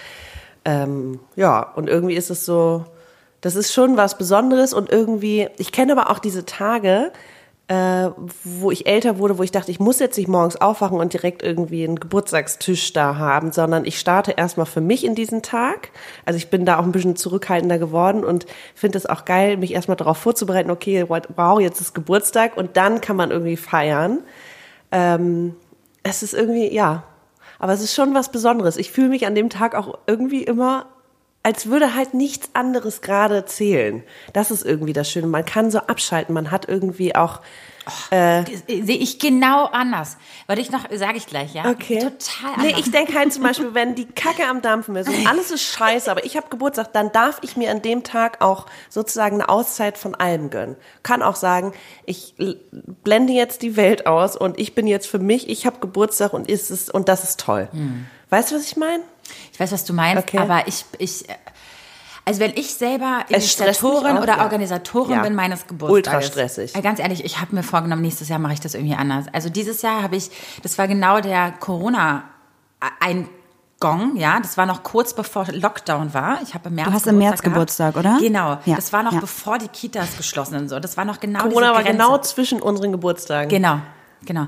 Ähm, 0.64 1.20
ja, 1.36 1.60
und 1.62 1.90
irgendwie 1.90 2.14
ist 2.14 2.30
es 2.30 2.46
so, 2.46 2.86
das 3.42 3.58
ist 3.58 3.74
schon 3.74 3.98
was 3.98 4.18
Besonderes 4.18 4.74
und 4.74 4.90
irgendwie, 4.90 5.50
ich 5.58 5.74
kenne 5.74 5.92
aber 5.92 6.10
auch 6.10 6.20
diese 6.20 6.46
Tage, 6.46 7.12
äh, 7.72 8.12
wo 8.44 8.70
ich 8.70 8.86
älter 8.86 9.18
wurde, 9.18 9.38
wo 9.38 9.44
ich 9.44 9.52
dachte, 9.52 9.72
ich 9.72 9.80
muss 9.80 10.00
jetzt 10.00 10.18
nicht 10.18 10.28
morgens 10.28 10.58
aufwachen 10.58 11.00
und 11.00 11.14
direkt 11.14 11.42
irgendwie 11.42 11.86
einen 11.86 12.02
Geburtstagstisch 12.02 12.92
da 12.92 13.16
haben, 13.16 13.54
sondern 13.54 13.86
ich 13.86 13.98
starte 13.98 14.32
erstmal 14.32 14.66
für 14.66 14.82
mich 14.82 15.06
in 15.06 15.16
diesen 15.16 15.42
Tag. 15.42 15.92
Also 16.26 16.36
ich 16.36 16.50
bin 16.50 16.66
da 16.66 16.78
auch 16.78 16.84
ein 16.84 16.92
bisschen 16.92 17.16
zurückhaltender 17.16 17.80
geworden 17.80 18.26
und 18.26 18.46
finde 18.76 18.98
es 18.98 19.06
auch 19.06 19.24
geil, 19.24 19.56
mich 19.56 19.74
erstmal 19.74 19.96
darauf 19.96 20.18
vorzubereiten, 20.18 20.70
okay, 20.70 21.06
wow, 21.08 21.62
jetzt 21.62 21.80
ist 21.80 21.96
Geburtstag 21.96 22.58
und 22.58 22.76
dann 22.76 23.00
kann 23.00 23.16
man 23.16 23.32
irgendwie 23.32 23.56
feiern. 23.56 24.20
Ähm, 24.92 25.56
es 26.04 26.24
ist 26.24 26.34
irgendwie, 26.34 26.74
ja, 26.74 27.04
aber 27.58 27.72
es 27.72 27.82
ist 27.82 27.96
schon 27.96 28.14
was 28.14 28.34
Besonderes. 28.34 28.76
Ich 28.76 28.92
fühle 28.92 29.08
mich 29.08 29.26
an 29.26 29.34
dem 29.34 29.50
Tag 29.50 29.76
auch 29.76 29.98
irgendwie 30.08 30.44
immer 30.44 30.88
als 31.44 31.66
würde 31.66 31.96
halt 31.96 32.14
nichts 32.14 32.52
anderes 32.54 33.02
gerade 33.02 33.46
zählen. 33.46 34.04
Das 34.34 34.52
ist 34.52 34.64
irgendwie 34.64 34.94
das 34.94 35.10
Schöne. 35.10 35.28
Man 35.28 35.46
kann 35.46 35.72
so 35.72 35.80
abschalten. 35.80 36.34
Man 36.34 36.52
hat 36.52 36.68
irgendwie 36.68 37.16
auch 37.16 37.42
Sehe 38.12 38.46
ich 38.68 39.20
genau 39.20 39.66
anders. 39.66 40.18
Wollte 40.48 40.62
ich 40.62 40.72
noch, 40.72 40.86
sage 40.92 41.18
ich 41.18 41.26
gleich, 41.26 41.54
ja? 41.54 41.70
Okay. 41.70 42.00
Total 42.00 42.54
anders. 42.54 42.64
Nee, 42.64 42.76
ich 42.80 42.92
denke 42.92 43.14
halt 43.16 43.34
zum 43.34 43.44
Beispiel, 43.44 43.74
wenn 43.74 43.96
die 43.96 44.06
Kacke 44.06 44.48
am 44.48 44.62
Dampfen 44.62 44.96
ist 44.96 45.10
und 45.10 45.28
alles 45.28 45.52
ist 45.52 45.64
scheiße, 45.64 46.10
aber 46.10 46.24
ich 46.24 46.38
habe 46.38 46.48
Geburtstag, 46.50 46.94
dann 46.94 47.12
darf 47.12 47.40
ich 47.42 47.58
mir 47.58 47.72
an 47.72 47.82
dem 47.82 48.04
Tag 48.04 48.42
auch 48.42 48.68
sozusagen 48.90 49.36
eine 49.36 49.50
Auszeit 49.50 49.98
von 49.98 50.14
allem 50.16 50.50
gönnen. 50.50 50.76
Kann 51.02 51.24
auch 51.24 51.36
sagen, 51.36 51.74
ich 52.06 52.36
blende 53.04 53.34
jetzt 53.34 53.62
die 53.64 53.76
Welt 53.76 54.06
aus 54.06 54.36
und 54.36 54.60
ich 54.60 54.76
bin 54.76 54.86
jetzt 54.86 55.08
für 55.08 55.20
mich, 55.20 55.50
ich 55.50 55.66
habe 55.66 55.80
Geburtstag 55.80 56.34
und 56.34 56.50
ist 56.50 56.70
es 56.70 56.90
und 56.90 57.10
das 57.10 57.24
ist 57.24 57.40
toll. 57.40 57.68
Weißt 58.30 58.52
du, 58.52 58.56
was 58.56 58.66
ich 58.66 58.78
meine? 58.78 59.04
Ich 59.54 59.60
weiß, 59.60 59.72
was 59.72 59.86
du 59.86 59.94
meinst, 59.94 60.24
Okay. 60.24 60.38
aber 60.40 60.68
ich, 60.68 60.86
ich, 60.98 61.28
äh, 61.30 61.34
also 62.24 62.40
wenn 62.40 62.52
ich 62.56 62.74
selber 62.76 63.26
Initiatorin 63.30 64.18
auch, 64.18 64.22
oder 64.24 64.38
ja. 64.38 64.44
Organisatorin 64.44 65.16
Ja. 65.16 65.22
bin 65.24 65.34
meines 65.36 65.66
Geburtstages. 65.68 66.08
Ultra 66.08 66.22
stressig. 66.22 66.76
Äh, 66.76 66.82
Ganz 66.82 67.00
ehrlich, 67.00 67.26
ich 67.26 67.42
habe 67.42 67.56
mir 67.56 67.64
vorgenommen, 67.64 68.04
nächstes 68.04 68.30
Jahr 68.30 68.38
mache 68.40 68.54
ich 68.54 68.60
das 68.60 68.76
irgendwie 68.76 68.96
anders. 68.96 69.26
Also 69.34 69.50
dieses 69.50 69.82
Jahr 69.82 70.04
habe 70.04 70.16
ich, 70.16 70.30
das 70.62 70.78
war 70.78 70.88
genau 70.88 71.20
der 71.20 71.52
Corona-Eingong, 72.82 74.16
ja, 74.16 74.40
das 74.40 74.58
war 74.58 74.66
noch 74.68 74.84
kurz 74.84 75.14
bevor 75.16 75.46
Lockdown 75.52 76.14
war. 76.14 76.40
Ich 76.44 76.54
habe 76.54 76.70
im 76.70 76.76
März 76.76 76.88
Du 76.88 76.94
hast 76.94 77.08
im 77.08 77.18
März 77.18 77.42
Geburtstag, 77.42 77.96
oder? 77.98 78.18
Genau, 78.22 78.60
Ja, 78.66 78.76
das 78.76 78.94
war 78.94 79.02
noch 79.04 79.14
ja. 79.14 79.20
bevor 79.20 79.58
die 79.58 79.68
Kitas 79.68 80.16
geschlossen 80.18 80.60
sind. 80.60 80.70
So, 80.70 80.80
das 80.80 80.98
war 80.98 81.06
noch 81.06 81.20
genau 81.20 81.42
Corona 81.44 81.74
war 81.74 81.84
genau 81.84 82.18
zwischen 82.20 82.62
unseren 82.62 82.92
Geburtstagen. 82.92 83.50
Genau, 83.50 83.80
genau. 84.26 84.46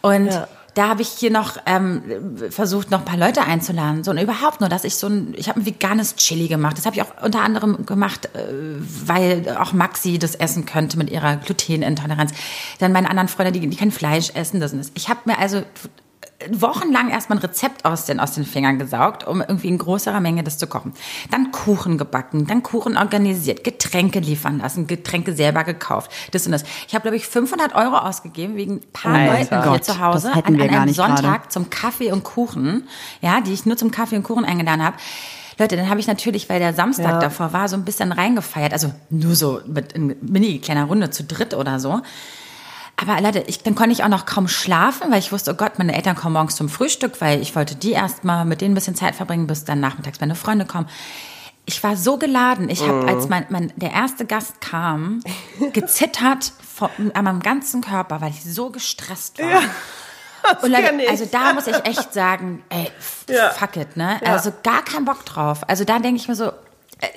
Und 0.00 0.26
Ja. 0.26 0.48
Da 0.74 0.88
habe 0.88 1.02
ich 1.02 1.08
hier 1.08 1.30
noch 1.30 1.58
ähm, 1.66 2.02
versucht, 2.50 2.90
noch 2.90 3.00
ein 3.00 3.04
paar 3.04 3.18
Leute 3.18 3.42
einzuladen. 3.42 4.04
So 4.04 4.10
und 4.10 4.18
überhaupt 4.18 4.60
nur, 4.60 4.68
dass 4.68 4.84
ich 4.84 4.96
so 4.96 5.06
ein, 5.06 5.34
ich 5.36 5.48
habe 5.48 5.60
ein 5.60 5.66
veganes 5.66 6.16
Chili 6.16 6.48
gemacht. 6.48 6.78
Das 6.78 6.86
habe 6.86 6.96
ich 6.96 7.02
auch 7.02 7.22
unter 7.22 7.42
anderem 7.42 7.86
gemacht, 7.86 8.30
äh, 8.34 8.38
weil 9.06 9.56
auch 9.58 9.72
Maxi 9.72 10.18
das 10.18 10.34
essen 10.34 10.66
könnte 10.66 10.98
mit 10.98 11.10
ihrer 11.10 11.36
Glutenintoleranz. 11.36 12.32
Dann 12.78 12.92
meine 12.92 13.10
anderen 13.10 13.28
Freunde, 13.28 13.52
die, 13.52 13.66
die 13.66 13.76
kein 13.76 13.90
Fleisch 13.90 14.30
essen, 14.34 14.60
das 14.60 14.72
das. 14.72 14.90
Ich 14.94 15.08
habe 15.08 15.20
mir 15.26 15.38
also 15.38 15.62
wochenlang 16.50 17.10
erstmal 17.10 17.38
ein 17.38 17.42
Rezept 17.42 17.84
aus 17.84 18.06
den, 18.06 18.20
aus 18.20 18.32
den 18.32 18.44
Fingern 18.44 18.78
gesaugt, 18.78 19.26
um 19.26 19.40
irgendwie 19.40 19.68
in 19.68 19.78
größerer 19.78 20.20
Menge 20.20 20.42
das 20.42 20.58
zu 20.58 20.66
kochen. 20.66 20.92
Dann 21.30 21.52
Kuchen 21.52 21.98
gebacken, 21.98 22.46
dann 22.46 22.62
Kuchen 22.62 22.96
organisiert, 22.96 23.64
Getränke 23.64 24.18
liefern 24.20 24.58
lassen, 24.58 24.86
Getränke 24.86 25.34
selber 25.34 25.64
gekauft, 25.64 26.10
das 26.32 26.46
und 26.46 26.52
das. 26.52 26.64
Ich 26.88 26.94
habe, 26.94 27.02
glaube 27.02 27.16
ich, 27.16 27.26
500 27.26 27.74
Euro 27.74 27.96
ausgegeben 27.96 28.56
wegen 28.56 28.74
ein 28.76 28.92
paar 28.92 29.14
Alter. 29.14 29.32
Leuten 29.38 29.62
hier 29.62 29.72
Gott, 29.72 29.84
zu 29.84 29.98
Hause 30.00 30.32
an, 30.32 30.42
an 30.44 30.60
einem 30.60 30.92
Sonntag 30.94 31.22
gerade. 31.22 31.48
zum 31.48 31.70
Kaffee 31.70 32.12
und 32.12 32.24
Kuchen, 32.24 32.88
ja, 33.20 33.40
die 33.40 33.52
ich 33.52 33.66
nur 33.66 33.76
zum 33.76 33.90
Kaffee 33.90 34.16
und 34.16 34.22
Kuchen 34.22 34.44
eingeladen 34.44 34.82
habe. 34.84 34.96
Leute, 35.58 35.76
dann 35.76 35.90
habe 35.90 36.00
ich 36.00 36.06
natürlich, 36.06 36.48
weil 36.48 36.58
der 36.60 36.72
Samstag 36.72 37.12
Ja. 37.12 37.20
davor 37.20 37.52
war, 37.52 37.68
so 37.68 37.76
ein 37.76 37.84
bisschen 37.84 38.10
reingefeiert. 38.10 38.72
Also 38.72 38.92
nur 39.10 39.34
so 39.34 39.60
mit 39.66 39.92
in 39.92 40.16
mini 40.22 40.58
kleiner 40.58 40.84
Runde 40.84 41.10
zu 41.10 41.24
dritt 41.24 41.54
oder 41.54 41.78
so. 41.78 42.00
Aber 43.02 43.20
Leute, 43.20 43.40
ich, 43.46 43.62
dann 43.62 43.74
konnte 43.74 43.90
ich 43.92 44.04
auch 44.04 44.08
noch 44.08 44.26
kaum 44.26 44.46
schlafen, 44.48 45.10
weil 45.10 45.18
ich 45.18 45.32
wusste, 45.32 45.50
oh 45.50 45.54
Gott, 45.54 45.78
meine 45.78 45.94
Eltern 45.94 46.14
kommen 46.14 46.34
morgens 46.34 46.54
zum 46.56 46.68
Frühstück, 46.68 47.20
weil 47.20 47.40
ich 47.42 47.56
wollte 47.56 47.74
die 47.74 47.90
erstmal 47.92 48.44
mit 48.44 48.60
denen 48.60 48.72
ein 48.72 48.74
bisschen 48.76 48.94
Zeit 48.94 49.16
verbringen, 49.16 49.46
bis 49.46 49.64
dann 49.64 49.80
nachmittags 49.80 50.20
meine 50.20 50.34
Freunde 50.36 50.64
kommen. 50.66 50.88
Ich 51.64 51.82
war 51.82 51.96
so 51.96 52.16
geladen. 52.18 52.68
Ich 52.68 52.82
habe, 52.86 53.06
als 53.06 53.28
mein, 53.28 53.46
mein, 53.48 53.72
der 53.76 53.92
erste 53.92 54.24
Gast 54.24 54.60
kam, 54.60 55.20
gezittert 55.72 56.52
vor, 56.74 56.90
an 57.14 57.24
meinem 57.24 57.40
ganzen 57.40 57.80
Körper, 57.82 58.20
weil 58.20 58.30
ich 58.30 58.42
so 58.44 58.70
gestresst 58.70 59.38
war. 59.38 59.62
Und 60.62 60.70
Leute, 60.70 60.82
kenn 60.82 61.00
ich. 61.00 61.08
also 61.08 61.24
da 61.30 61.52
muss 61.52 61.68
ich 61.68 61.84
echt 61.84 62.12
sagen, 62.12 62.64
ey, 62.68 62.90
Ja. 63.28 63.50
fuck 63.50 63.76
it, 63.76 63.96
ne? 63.96 64.20
Ja. 64.24 64.32
Also 64.32 64.52
gar 64.64 64.82
keinen 64.84 65.04
Bock 65.04 65.24
drauf. 65.24 65.60
Also 65.68 65.84
da 65.84 66.00
denke 66.00 66.20
ich 66.20 66.26
mir 66.26 66.34
so, 66.34 66.50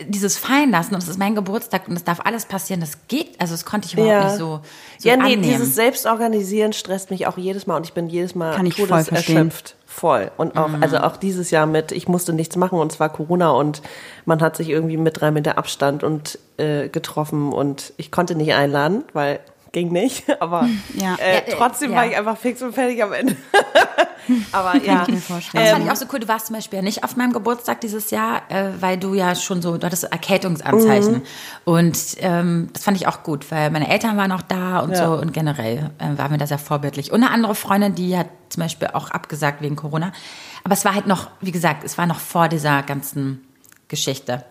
dieses 0.07 0.37
Fallen 0.37 0.71
lassen 0.71 0.93
und 0.93 1.01
es 1.01 1.07
ist 1.09 1.17
mein 1.19 1.35
Geburtstag 1.35 1.87
und 1.87 1.95
es 1.95 2.03
darf 2.03 2.19
alles 2.23 2.45
passieren, 2.45 2.81
das 2.81 3.07
geht, 3.07 3.39
also 3.39 3.53
das 3.53 3.65
konnte 3.65 3.87
ich 3.87 3.93
überhaupt 3.93 4.25
nicht 4.25 4.37
so, 4.37 4.61
so 4.99 5.07
ja, 5.09 5.15
nee, 5.15 5.23
annehmen. 5.23 5.43
dieses 5.43 5.75
Selbstorganisieren 5.75 6.73
stresst 6.73 7.11
mich 7.11 7.27
auch 7.27 7.37
jedes 7.37 7.67
Mal 7.67 7.77
und 7.77 7.85
ich 7.85 7.93
bin 7.93 8.07
jedes 8.07 8.35
Mal 8.35 8.55
Kann 8.55 8.65
ich 8.65 8.75
voll 8.75 8.89
erschöpft. 8.89 9.75
Voll. 9.85 10.29
Und 10.35 10.57
auch, 10.57 10.67
Mhm. 10.67 10.83
also 10.83 10.97
auch 10.97 11.15
dieses 11.15 11.51
Jahr 11.51 11.65
mit, 11.65 11.93
ich 11.93 12.09
musste 12.09 12.33
nichts 12.33 12.57
machen 12.57 12.79
und 12.79 12.91
es 12.91 12.99
war 12.99 13.07
Corona 13.09 13.51
und 13.51 13.81
man 14.25 14.41
hat 14.41 14.57
sich 14.57 14.67
irgendwie 14.69 14.97
mit 14.97 15.21
drei 15.21 15.31
Meter 15.31 15.57
Abstand 15.57 16.03
und 16.03 16.37
äh, 16.57 16.89
getroffen 16.89 17.53
und 17.53 17.93
ich 17.95 18.11
konnte 18.11 18.35
nicht 18.35 18.53
einladen, 18.53 19.03
weil 19.13 19.39
ging 19.75 19.91
nicht. 19.91 20.23
Aber 20.41 20.67
Ja. 20.95 21.15
äh, 21.15 21.35
Ja, 21.35 21.39
äh, 21.41 21.51
trotzdem 21.55 21.91
ja. 21.91 21.97
war 21.97 22.07
ich 22.07 22.17
einfach 22.17 22.37
fix 22.37 22.61
und 22.63 22.73
fertig 22.73 23.03
am 23.03 23.13
Ende. 23.13 23.35
Aber 24.51 24.75
ja. 24.83 25.03
ich 25.03 25.13
mir 25.13 25.17
vorstellen. 25.21 25.63
Das 25.63 25.69
Ähm, 25.71 25.75
fand 25.75 25.85
ich 25.85 25.91
auch 25.91 25.95
so 25.97 26.05
cool. 26.11 26.19
Du 26.19 26.27
warst 26.27 26.47
zum 26.47 26.55
Beispiel 26.55 26.77
ja 26.77 26.83
nicht 26.83 27.03
auf 27.03 27.15
meinem 27.15 27.31
Geburtstag 27.33 27.81
dieses 27.81 28.09
Jahr, 28.09 28.41
äh, 28.49 28.71
weil 28.79 28.97
du 28.97 29.13
ja 29.13 29.35
schon 29.35 29.61
so, 29.61 29.77
du 29.77 29.85
hattest 29.85 30.05
Erkältungsanzeichen. 30.05 31.13
Mhm. 31.17 31.21
Und 31.65 31.97
ähm, 32.19 32.69
das 32.73 32.83
fand 32.85 32.97
ich 32.97 33.05
auch 33.07 33.21
gut, 33.21 33.51
weil 33.51 33.69
meine 33.69 33.87
Eltern 33.89 34.17
waren 34.17 34.31
auch 34.31 34.41
da 34.41 34.79
und 34.79 34.91
Ja. 34.91 35.05
so 35.07 35.13
und 35.21 35.31
generell 35.33 35.91
äh, 35.99 36.17
war 36.17 36.29
mir 36.29 36.37
das 36.39 36.49
sehr 36.49 36.57
vorbildlich. 36.57 37.11
Und 37.11 37.21
eine 37.23 37.31
andere 37.31 37.53
Freundin, 37.53 37.93
die 37.93 38.17
hat 38.17 38.27
zum 38.49 38.63
Beispiel 38.63 38.87
auch 38.93 39.11
abgesagt 39.11 39.61
wegen 39.61 39.75
Corona. 39.75 40.11
Aber 40.63 40.73
es 40.73 40.85
war 40.85 40.95
halt 40.95 41.05
noch, 41.05 41.27
wie 41.41 41.51
gesagt, 41.51 41.83
es 41.83 41.97
war 41.99 42.07
noch 42.07 42.19
vor 42.19 42.47
dieser 42.47 42.81
ganzen 42.81 43.45
Geschichte. 43.89 44.43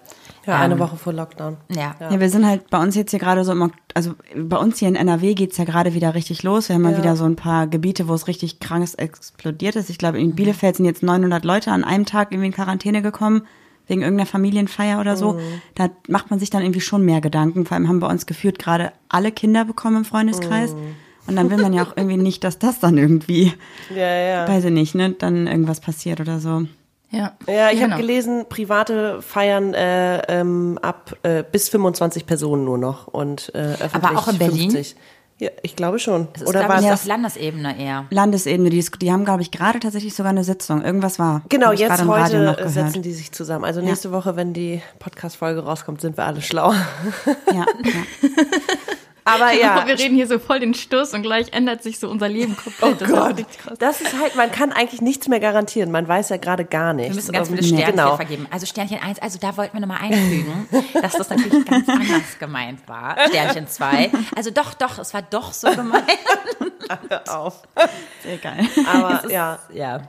Ja, 0.47 0.59
eine 0.61 0.75
Ähm, 0.75 0.81
Woche 0.81 0.97
vor 0.97 1.13
Lockdown. 1.13 1.57
Ja. 1.71 1.95
Ja, 2.01 2.21
wir 2.21 2.29
sind 2.31 2.47
halt 2.47 2.69
bei 2.71 2.81
uns 2.83 2.95
jetzt 2.95 3.11
hier 3.11 3.19
gerade 3.21 3.45
so 3.45 3.53
im, 3.53 3.73
also 3.95 4.15
bei 4.37 4.57
uns 4.57 4.79
hier 4.79 4.89
in 4.89 4.97
NRW 4.97 5.35
geht's 5.35 5.57
ja 5.57 5.65
gerade 5.65 5.95
wieder 5.95 6.15
richtig 6.15 6.43
los. 6.43 6.69
Wir 6.69 6.75
haben 6.77 6.83
mal 6.83 6.93
Ja. 6.93 6.99
wieder 6.99 7.17
so 7.17 7.25
ein 7.25 7.37
paar 7.37 7.67
Gebiete, 7.67 8.09
wo 8.09 8.15
es 8.15 8.27
richtig 8.29 8.61
krankes 8.61 8.95
explodiert 8.95 9.77
ist. 9.77 9.91
Ich 9.91 9.99
glaube, 9.99 10.19
in 10.21 10.35
Bielefeld 10.35 10.77
sind 10.77 10.85
jetzt 10.85 11.03
900 11.03 11.45
Leute 11.45 11.71
an 11.73 11.85
einem 11.85 12.05
Tag 12.07 12.33
irgendwie 12.33 12.49
in 12.49 12.53
Quarantäne 12.55 13.01
gekommen, 13.03 13.43
wegen 13.87 14.03
irgendeiner 14.03 14.27
Familienfeier 14.27 14.99
oder 15.01 15.17
so. 15.17 15.39
Da 15.75 15.91
macht 16.09 16.31
man 16.31 16.39
sich 16.39 16.49
dann 16.51 16.63
irgendwie 16.63 16.81
schon 16.81 17.05
mehr 17.05 17.21
Gedanken. 17.21 17.67
Vor 17.67 17.77
allem 17.77 17.89
haben 17.89 18.01
bei 18.01 18.09
uns 18.09 18.25
geführt 18.27 18.59
gerade 18.59 18.93
alle 19.09 19.31
Kinder 19.33 19.65
bekommen 19.65 19.99
im 19.99 20.05
Freundeskreis. 20.05 20.75
Und 21.27 21.37
dann 21.37 21.51
will 21.51 21.57
man 21.59 21.73
ja 21.73 21.83
auch 21.85 21.97
irgendwie 21.97 22.19
nicht, 22.19 22.45
dass 22.45 22.59
das 22.59 22.81
dann 22.81 22.99
irgendwie, 22.99 23.53
Ja, 23.95 24.15
ja. 24.15 24.49
weiß 24.49 24.65
ich 24.67 24.71
nicht, 24.73 24.95
ne, 24.95 25.11
dann 25.11 25.47
irgendwas 25.47 25.81
passiert 25.81 26.21
oder 26.21 26.39
so. 26.39 26.67
Ja, 27.17 27.33
Ja, 27.47 27.71
ich 27.71 27.79
genau. 27.81 27.93
habe 27.93 28.03
gelesen, 28.03 28.47
private 28.49 29.23
feiern 29.23 29.75
äh, 29.75 30.19
ähm, 30.29 30.79
ab 30.83 31.17
äh, 31.23 31.43
bis 31.51 31.69
25 31.69 32.27
Personen 32.27 32.65
nur 32.65 32.79
noch 32.79 33.07
und 33.07 33.55
äh, 33.55 33.75
öffentlich 33.81 34.17
auch 34.19 34.29
in 34.29 34.39
Berlin? 34.39 34.71
50. 34.71 34.97
Ja, 35.41 35.51
ich 35.63 35.75
glaube 35.75 35.99
schon. 35.99 36.29
Es 36.35 36.43
ist, 36.43 36.49
Oder 36.49 36.69
war 36.69 36.81
ich, 36.81 36.87
das? 36.87 37.01
auf 37.01 37.07
Landesebene 37.07 37.77
eher. 37.79 38.07
Landesebene, 38.11 38.71
die, 38.71 38.85
die 39.01 39.13
haben, 39.13 39.25
glaube 39.25 39.43
ich, 39.43 39.51
gerade 39.51 39.81
tatsächlich 39.81 40.15
sogar 40.15 40.31
eine 40.31 40.45
Sitzung. 40.45 40.83
Irgendwas 40.83 41.19
war. 41.19 41.43
Genau, 41.49 41.73
jetzt 41.73 42.05
heute 42.07 42.57
setzen 42.69 43.03
die 43.03 43.13
sich 43.13 43.33
zusammen. 43.33 43.65
Also 43.65 43.81
nächste 43.81 44.13
Woche, 44.13 44.37
wenn 44.37 44.53
die 44.53 44.81
Podcast-Folge 45.01 45.65
rauskommt, 45.65 46.01
sind 46.01 46.17
wir 46.17 46.25
alle 46.25 46.41
schlau. 46.41 46.73
Ja, 47.53 47.55
ja. 47.55 47.65
Aber 49.25 49.53
ja, 49.61 49.87
Wir 49.87 49.99
reden 49.99 50.15
hier 50.15 50.27
so 50.27 50.39
voll 50.39 50.61
den 50.61 50.75
Stoß 50.75 51.15
und 51.15 51.23
gleich 51.23 51.53
ändert 51.53 51.83
sich 51.83 51.99
so 51.99 52.09
unser 52.09 52.29
Leben 52.29 52.57
komplett. 52.57 53.03
oh 53.03 53.15
Gott, 53.15 53.47
das 53.79 54.01
ist 54.01 54.19
halt, 54.21 54.37
man 54.37 54.51
kann 54.51 54.73
eigentlich 54.73 55.01
nichts 55.01 55.29
mehr 55.29 55.41
garantieren. 55.41 55.91
Man 55.91 56.07
weiß 56.07 56.29
ja 56.29 56.37
gerade 56.37 56.65
gar 56.65 56.93
nichts. 56.93 57.11
Wir 57.11 57.17
müssen 57.17 57.33
ganz 57.33 57.49
viele 57.49 57.63
Sternchen 57.63 57.91
genau. 57.93 58.17
vergeben. 58.17 58.47
Also 58.51 58.67
Sternchen 58.67 58.99
1, 59.01 59.21
also 59.21 59.39
da 59.39 59.57
wollten 59.57 59.75
wir 59.75 59.81
nochmal 59.81 60.01
einfügen, 60.03 60.69
dass 61.01 61.13
das 61.13 61.31
natürlich 61.31 61.65
ganz 61.65 61.89
anders 61.89 62.39
gemeint 62.39 62.87
war. 62.87 63.17
Sternchen 63.29 63.67
2. 63.69 64.11
Also 64.37 64.51
doch, 64.51 64.75
doch, 64.75 64.99
es 64.99 65.15
war 65.15 65.23
doch 65.23 65.53
so 65.53 65.71
gemeint. 65.71 66.05
auf. 67.29 67.63
Sehr 68.23 68.39
geil. 68.39 68.67
Aber 68.87 69.19
Es 69.19 69.25
ist, 69.25 69.33
ja, 69.33 69.59
ja. 69.73 70.01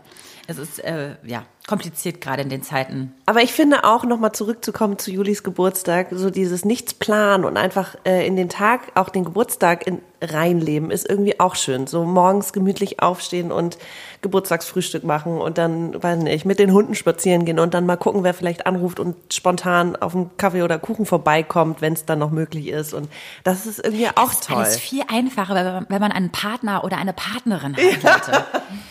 Es 0.48 0.58
ist 0.58 0.80
äh, 0.84 1.16
ja 1.24 1.44
kompliziert 1.68 2.22
gerade 2.22 2.44
in 2.44 2.50
den 2.50 2.62
Zeiten. 2.62 3.14
Aber 3.26 3.42
ich 3.42 3.52
finde 3.52 3.84
auch, 3.86 4.04
nochmal 4.04 4.34
zurückzukommen 4.34 5.00
zu 5.00 5.12
Julis 5.12 5.42
Geburtstag, 5.44 6.08
so 6.12 6.30
dieses 6.30 6.64
Nichts 6.64 6.94
planen 6.94 7.44
und 7.44 7.58
einfach 7.58 7.96
äh, 8.06 8.26
in 8.28 8.36
den 8.36 8.50
Tag, 8.50 8.92
auch 8.94 9.10
den 9.10 9.26
Geburtstag 9.26 9.88
in, 9.88 10.00
reinleben, 10.22 10.92
ist 10.92 11.10
irgendwie 11.10 11.40
auch 11.40 11.56
schön. 11.56 11.88
So 11.88 12.04
morgens 12.04 12.54
gemütlich 12.54 13.02
aufstehen 13.02 13.52
und 13.52 13.78
Geburtstagsfrühstück 14.22 15.04
machen 15.04 15.38
und 15.38 15.58
dann, 15.58 16.02
weiß 16.02 16.20
nicht, 16.20 16.46
mit 16.46 16.60
den 16.60 16.72
Hunden 16.72 16.96
spazieren 16.96 17.46
gehen 17.46 17.60
und 17.60 17.74
dann 17.74 17.86
mal 17.86 17.98
gucken, 17.98 18.24
wer 18.24 18.34
vielleicht 18.34 18.66
anruft 18.66 19.00
und 19.00 19.16
spontan 19.34 19.96
auf 19.96 20.16
einen 20.16 20.36
Kaffee 20.38 20.64
oder 20.64 20.80
Kuchen 20.80 21.06
vorbeikommt, 21.06 21.82
wenn 21.82 21.94
es 21.94 22.06
dann 22.06 22.20
noch 22.20 22.32
möglich 22.32 22.68
ist. 22.68 22.94
Und 22.94 23.10
das 23.44 23.66
ist 23.66 23.84
irgendwie 23.84 24.08
auch 24.10 24.30
Das 24.30 24.34
ist 24.34 24.48
toll. 24.48 24.58
alles 24.58 24.80
viel 24.80 25.04
einfacher, 25.08 25.86
wenn 25.88 26.02
man, 26.02 26.12
einen 26.12 26.32
Partner 26.32 26.84
oder 26.84 26.98
eine 26.98 27.14
Partnerin 27.14 27.76
hat, 27.76 28.04
Leute. 28.04 28.46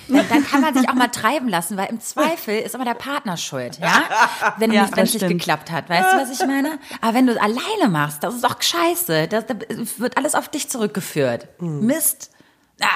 Dann, 0.08 0.28
dann 0.28 0.44
kann 0.44 0.60
man 0.60 0.74
sich 0.74 0.88
auch 0.88 0.94
mal 0.94 1.08
treiben 1.08 1.48
lassen, 1.48 1.76
weil 1.76 1.86
im 1.86 2.00
Zweifel 2.00 2.63
ist 2.64 2.74
immer 2.74 2.84
der 2.84 2.94
Partner 2.94 3.36
schuld, 3.36 3.78
ja? 3.80 4.02
Wenn 4.58 4.72
Ja, 4.72 4.84
es 4.90 4.96
nicht 4.96 5.14
stimmt. 5.16 5.32
geklappt 5.32 5.70
hat. 5.70 5.88
Weißt 5.88 6.12
du, 6.12 6.16
was 6.18 6.30
ich 6.30 6.46
meine? 6.46 6.78
Aber 7.00 7.14
wenn 7.14 7.26
du 7.26 7.32
es 7.32 7.38
alleine 7.38 7.88
machst, 7.90 8.22
das 8.24 8.34
ist 8.34 8.44
doch 8.44 8.60
scheiße. 8.60 9.28
Das, 9.28 9.44
das 9.46 10.00
wird 10.00 10.16
alles 10.16 10.34
auf 10.34 10.48
dich 10.48 10.68
zurückgeführt. 10.68 11.48
Mist. 11.60 12.30
Ah. 12.80 12.86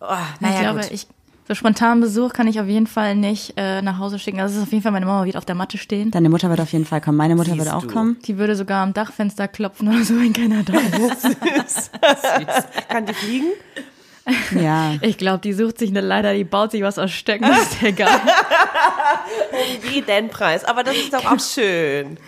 Oh, 0.00 0.06
ich 0.34 0.40
naja, 0.40 0.60
glaube, 0.60 0.80
gut. 0.80 0.90
ich, 0.92 1.06
so 1.48 1.54
spontanen 1.54 2.00
Besuch 2.00 2.32
kann 2.32 2.46
ich 2.46 2.60
auf 2.60 2.66
jeden 2.66 2.86
Fall 2.86 3.16
nicht 3.16 3.54
äh, 3.56 3.80
nach 3.82 3.98
Hause 3.98 4.18
schicken. 4.18 4.38
Also 4.40 4.52
es 4.54 4.58
ist 4.58 4.66
auf 4.68 4.72
jeden 4.72 4.82
Fall, 4.82 4.92
meine 4.92 5.06
Mama 5.06 5.24
wird 5.24 5.36
auf 5.36 5.44
der 5.46 5.54
Matte 5.54 5.78
stehen. 5.78 6.10
Deine 6.10 6.28
Mutter 6.28 6.50
wird 6.50 6.60
auf 6.60 6.72
jeden 6.72 6.84
Fall 6.84 7.00
kommen. 7.00 7.16
Meine 7.16 7.34
Mutter 7.36 7.52
Siehst 7.52 7.64
wird 7.64 7.74
auch 7.74 7.82
du. 7.82 7.88
kommen. 7.88 8.18
Die 8.26 8.38
würde 8.38 8.54
sogar 8.54 8.82
am 8.82 8.92
Dachfenster 8.92 9.48
klopfen 9.48 9.88
oder 9.88 10.04
so, 10.04 10.14
wenn 10.20 10.32
keiner 10.32 10.62
da 10.62 10.74
ist. 10.74 11.90
Kann 12.88 13.06
die 13.06 13.14
fliegen? 13.14 13.46
Ja. 14.54 14.92
Ich 15.00 15.16
glaube, 15.16 15.38
die 15.38 15.54
sucht 15.54 15.78
sich 15.78 15.88
eine 15.88 16.02
Leiter, 16.02 16.34
die 16.34 16.44
baut 16.44 16.72
sich 16.72 16.82
was 16.82 16.98
aus 16.98 17.10
Stöcken, 17.10 17.50
ist 17.50 17.82
egal. 17.82 18.20
Wie 19.82 20.02
den 20.02 20.28
Preis. 20.28 20.64
Aber 20.64 20.82
das 20.84 20.96
ist 20.96 21.12
doch 21.12 21.24
auch 21.24 21.40
schön. 21.40 22.18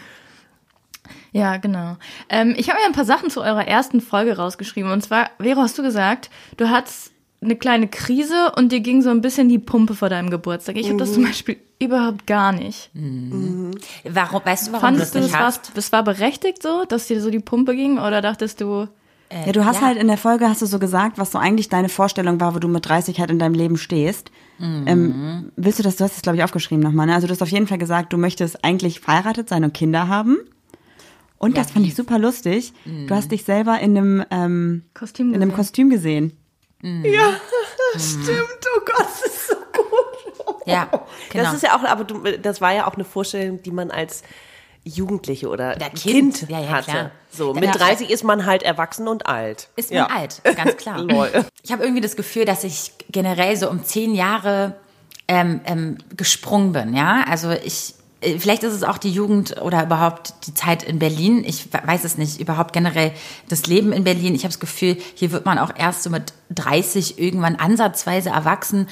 Ja, 1.32 1.58
genau. 1.58 1.96
Ähm, 2.28 2.54
ich 2.56 2.68
habe 2.68 2.80
mir 2.80 2.86
ein 2.86 2.92
paar 2.92 3.04
Sachen 3.04 3.30
zu 3.30 3.40
eurer 3.40 3.66
ersten 3.66 4.00
Folge 4.00 4.36
rausgeschrieben. 4.36 4.90
Und 4.90 5.02
zwar, 5.02 5.30
Vero, 5.38 5.60
hast 5.60 5.78
du 5.78 5.82
gesagt, 5.82 6.30
du 6.56 6.70
hattest 6.70 7.12
eine 7.42 7.56
kleine 7.56 7.88
Krise 7.88 8.52
und 8.56 8.70
dir 8.72 8.80
ging 8.80 9.00
so 9.00 9.10
ein 9.10 9.22
bisschen 9.22 9.48
die 9.48 9.58
Pumpe 9.58 9.94
vor 9.94 10.08
deinem 10.08 10.30
Geburtstag. 10.30 10.76
Ich 10.76 10.88
habe 10.88 10.98
das 10.98 11.14
zum 11.14 11.24
Beispiel 11.24 11.56
überhaupt 11.78 12.26
gar 12.26 12.52
nicht. 12.52 12.90
Warum, 12.92 14.44
weißt 14.44 14.68
du, 14.68 14.72
warum 14.72 14.80
Fandest 14.80 15.14
du 15.14 15.20
das 15.20 15.26
es 15.28 15.32
nicht 15.32 15.40
hast? 15.40 15.72
es 15.76 15.92
war 15.92 16.02
berechtigt 16.02 16.62
so, 16.62 16.84
dass 16.84 17.06
dir 17.06 17.20
so 17.20 17.30
die 17.30 17.38
Pumpe 17.38 17.74
ging? 17.74 17.98
Oder 17.98 18.20
dachtest 18.20 18.60
du, 18.60 18.88
Ja, 19.32 19.52
du 19.52 19.64
hast 19.64 19.80
ja. 19.80 19.86
halt 19.86 19.96
in 19.96 20.08
der 20.08 20.16
Folge 20.16 20.48
hast 20.48 20.60
du 20.60 20.66
so 20.66 20.80
gesagt, 20.80 21.16
was 21.16 21.30
so 21.30 21.38
eigentlich 21.38 21.68
deine 21.68 21.88
Vorstellung 21.88 22.40
war, 22.40 22.54
wo 22.54 22.58
du 22.58 22.66
mit 22.66 22.88
30 22.88 23.20
halt 23.20 23.30
in 23.30 23.38
deinem 23.38 23.54
Leben 23.54 23.76
stehst. 23.76 24.32
Ähm, 24.58 25.52
willst 25.56 25.78
du 25.78 25.82
das, 25.82 25.96
du 25.96 26.04
hast 26.04 26.16
es 26.16 26.22
glaube 26.22 26.36
ich 26.36 26.44
aufgeschrieben 26.44 26.82
nochmal, 26.82 27.06
ne? 27.06 27.14
Also 27.14 27.26
du 27.26 27.32
hast 27.32 27.40
auf 27.40 27.48
jeden 27.48 27.66
Fall 27.66 27.78
gesagt, 27.78 28.12
du 28.12 28.18
möchtest 28.18 28.62
eigentlich 28.64 29.00
verheiratet 29.00 29.48
sein 29.48 29.64
und 29.64 29.72
Kinder 29.72 30.08
haben. 30.08 30.36
Und 31.38 31.56
Ja, 31.56 31.62
das 31.62 31.70
fand 31.70 31.86
ich 31.86 31.94
super 31.94 32.18
lustig. 32.18 32.74
Du 32.84 33.14
hast 33.14 33.32
dich 33.32 33.44
selber 33.44 33.80
in 33.80 33.96
einem, 33.96 34.24
ähm, 34.30 34.82
Kostüm 34.92 35.28
in 35.28 35.36
einem 35.36 35.50
gesehen? 35.50 35.56
Kostüm 35.56 35.90
gesehen. 35.90 36.32
Ja, 36.82 37.32
das 37.94 38.10
stimmt. 38.22 38.66
Oh 38.76 38.80
Gott, 38.84 39.06
das 39.08 39.22
ist 39.26 39.48
so 39.48 39.54
gut. 39.72 40.66
Ja, 40.66 40.88
genau. 41.30 41.44
Das 41.44 41.54
ist 41.54 41.62
ja 41.62 41.76
auch, 41.76 41.84
aber 41.84 42.04
du, 42.04 42.20
das 42.38 42.60
war 42.60 42.74
ja 42.74 42.86
auch 42.86 42.94
eine 42.94 43.04
Vorstellung, 43.04 43.62
die 43.62 43.70
man 43.70 43.90
als 43.90 44.22
Jugendliche 44.84 45.48
oder 45.48 45.78
Ja, 45.80 45.88
Kind. 45.90 46.36
Kind, 46.38 46.50
Ja, 46.50 46.60
ja, 46.60 46.68
hatte. 46.68 46.90
klar. 46.90 47.10
So, 47.30 47.54
Ja. 47.54 47.60
mit 47.60 47.74
30 47.74 48.10
ist 48.10 48.24
man 48.24 48.46
halt 48.46 48.62
erwachsen 48.62 49.08
und 49.08 49.26
alt. 49.26 49.68
Ist 49.76 49.90
man 49.90 49.98
ja. 49.98 50.06
alt, 50.06 50.40
ganz 50.56 50.76
klar. 50.76 50.98
Ich 51.62 51.70
habe 51.72 51.82
irgendwie 51.82 52.00
das 52.00 52.16
Gefühl, 52.16 52.44
dass 52.46 52.64
ich 52.64 52.92
generell 53.10 53.56
so 53.56 53.68
um 53.70 53.84
zehn 53.84 54.14
Jahre 54.14 54.76
ähm, 55.28 55.60
ähm, 55.66 55.98
gesprungen 56.16 56.72
bin, 56.72 56.94
ja. 56.94 57.24
Also 57.28 57.50
ich, 57.50 57.94
äh, 58.22 58.38
vielleicht 58.38 58.62
ist 58.64 58.72
es 58.72 58.82
auch 58.82 58.98
die 58.98 59.12
Jugend 59.12 59.60
oder 59.62 59.84
überhaupt 59.84 60.46
die 60.46 60.54
Zeit 60.54 60.82
in 60.82 60.98
Berlin. 60.98 61.44
Ich 61.46 61.72
we- 61.72 61.80
weiß 61.86 62.02
es 62.04 62.18
nicht. 62.18 62.40
Überhaupt 62.40 62.72
generell 62.72 63.12
das 63.48 63.66
Leben 63.66 63.92
in 63.92 64.02
Berlin. 64.02 64.34
Ich 64.34 64.42
habe 64.42 64.52
das 64.52 64.58
Gefühl, 64.58 64.96
hier 65.14 65.30
wird 65.30 65.44
man 65.44 65.58
auch 65.58 65.70
erst 65.76 66.02
so 66.02 66.10
mit 66.10 66.32
30 66.50 67.18
irgendwann 67.20 67.56
ansatzweise 67.56 68.30
erwachsen. 68.30 68.88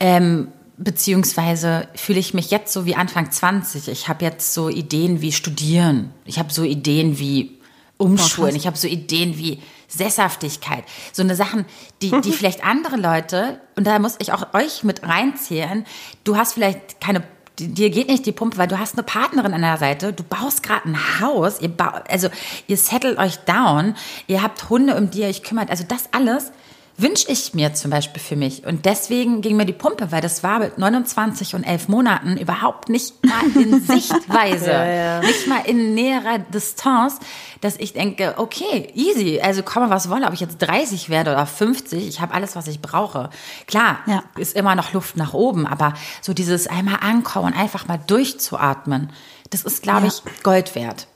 Ähm, 0.00 0.48
beziehungsweise 0.76 1.88
fühle 1.94 2.18
ich 2.18 2.34
mich 2.34 2.50
jetzt 2.50 2.72
so 2.72 2.86
wie 2.86 2.96
Anfang 2.96 3.30
20. 3.30 3.88
Ich 3.88 4.08
habe 4.08 4.24
jetzt 4.24 4.54
so 4.54 4.68
Ideen 4.68 5.20
wie 5.20 5.32
studieren. 5.32 6.10
Ich 6.24 6.38
habe 6.38 6.52
so 6.52 6.62
Ideen 6.62 7.18
wie 7.18 7.58
umschulen. 7.98 8.56
Ich 8.56 8.66
habe 8.66 8.76
so 8.76 8.88
Ideen 8.88 9.38
wie 9.38 9.60
Sesshaftigkeit. 9.88 10.84
So 11.12 11.22
eine 11.22 11.36
Sachen, 11.36 11.66
die, 12.00 12.10
die 12.22 12.32
vielleicht 12.32 12.64
andere 12.64 12.96
Leute, 12.96 13.60
und 13.76 13.86
da 13.86 13.98
muss 13.98 14.16
ich 14.18 14.32
auch 14.32 14.54
euch 14.54 14.82
mit 14.84 15.02
reinzählen, 15.02 15.84
du 16.24 16.36
hast 16.36 16.54
vielleicht 16.54 17.00
keine 17.00 17.22
dir 17.58 17.90
geht 17.90 18.08
nicht 18.08 18.24
die 18.24 18.32
Pumpe, 18.32 18.56
weil 18.56 18.66
du 18.66 18.78
hast 18.78 18.94
eine 18.94 19.02
Partnerin 19.02 19.52
an 19.52 19.60
der 19.60 19.76
Seite, 19.76 20.12
du 20.12 20.22
baust 20.22 20.62
gerade 20.62 20.88
ein 20.88 21.20
Haus, 21.20 21.60
ihr 21.60 21.68
bau, 21.68 21.90
also 22.08 22.28
ihr 22.66 22.76
settelt 22.76 23.18
euch 23.18 23.36
down, 23.40 23.94
ihr 24.26 24.42
habt 24.42 24.70
Hunde, 24.70 24.96
um 24.96 25.10
die 25.10 25.20
ihr 25.20 25.28
euch 25.28 25.42
kümmert, 25.42 25.70
also 25.70 25.84
das 25.86 26.08
alles 26.12 26.50
wünsche 26.98 27.30
ich 27.30 27.54
mir 27.54 27.74
zum 27.74 27.90
Beispiel 27.90 28.20
für 28.22 28.36
mich. 28.36 28.64
Und 28.66 28.84
deswegen 28.84 29.40
ging 29.40 29.56
mir 29.56 29.64
die 29.64 29.72
Pumpe, 29.72 30.12
weil 30.12 30.20
das 30.20 30.42
war 30.42 30.58
mit 30.58 30.78
29 30.78 31.54
und 31.54 31.64
11 31.64 31.88
Monaten 31.88 32.36
überhaupt 32.36 32.88
nicht 32.88 33.14
mal 33.24 33.44
in 33.60 33.80
Sichtweise, 33.86 35.20
nicht 35.26 35.46
mal 35.48 35.62
in 35.64 35.94
näherer 35.94 36.38
Distanz, 36.38 37.18
dass 37.60 37.76
ich 37.76 37.92
denke, 37.92 38.34
okay, 38.36 38.90
easy, 38.94 39.40
also 39.40 39.62
komme 39.62 39.90
was 39.90 40.10
wolle, 40.10 40.26
ob 40.26 40.34
ich 40.34 40.40
jetzt 40.40 40.58
30 40.58 41.08
werde 41.08 41.32
oder 41.32 41.46
50, 41.46 42.06
ich 42.06 42.20
habe 42.20 42.34
alles, 42.34 42.56
was 42.56 42.66
ich 42.66 42.80
brauche. 42.80 43.30
Klar, 43.66 43.98
Ja. 44.06 44.22
ist 44.36 44.54
immer 44.56 44.74
noch 44.74 44.92
Luft 44.92 45.16
nach 45.16 45.32
oben, 45.34 45.66
aber 45.66 45.94
so 46.20 46.32
dieses 46.34 46.66
einmal 46.66 46.98
ankommen 47.00 47.54
einfach 47.54 47.86
mal 47.88 47.98
durchzuatmen, 48.06 49.10
das 49.50 49.62
ist, 49.64 49.82
glaube 49.82 50.06
Ja. 50.06 50.12
ich, 50.12 50.42
Gold 50.42 50.74
wert. 50.74 51.06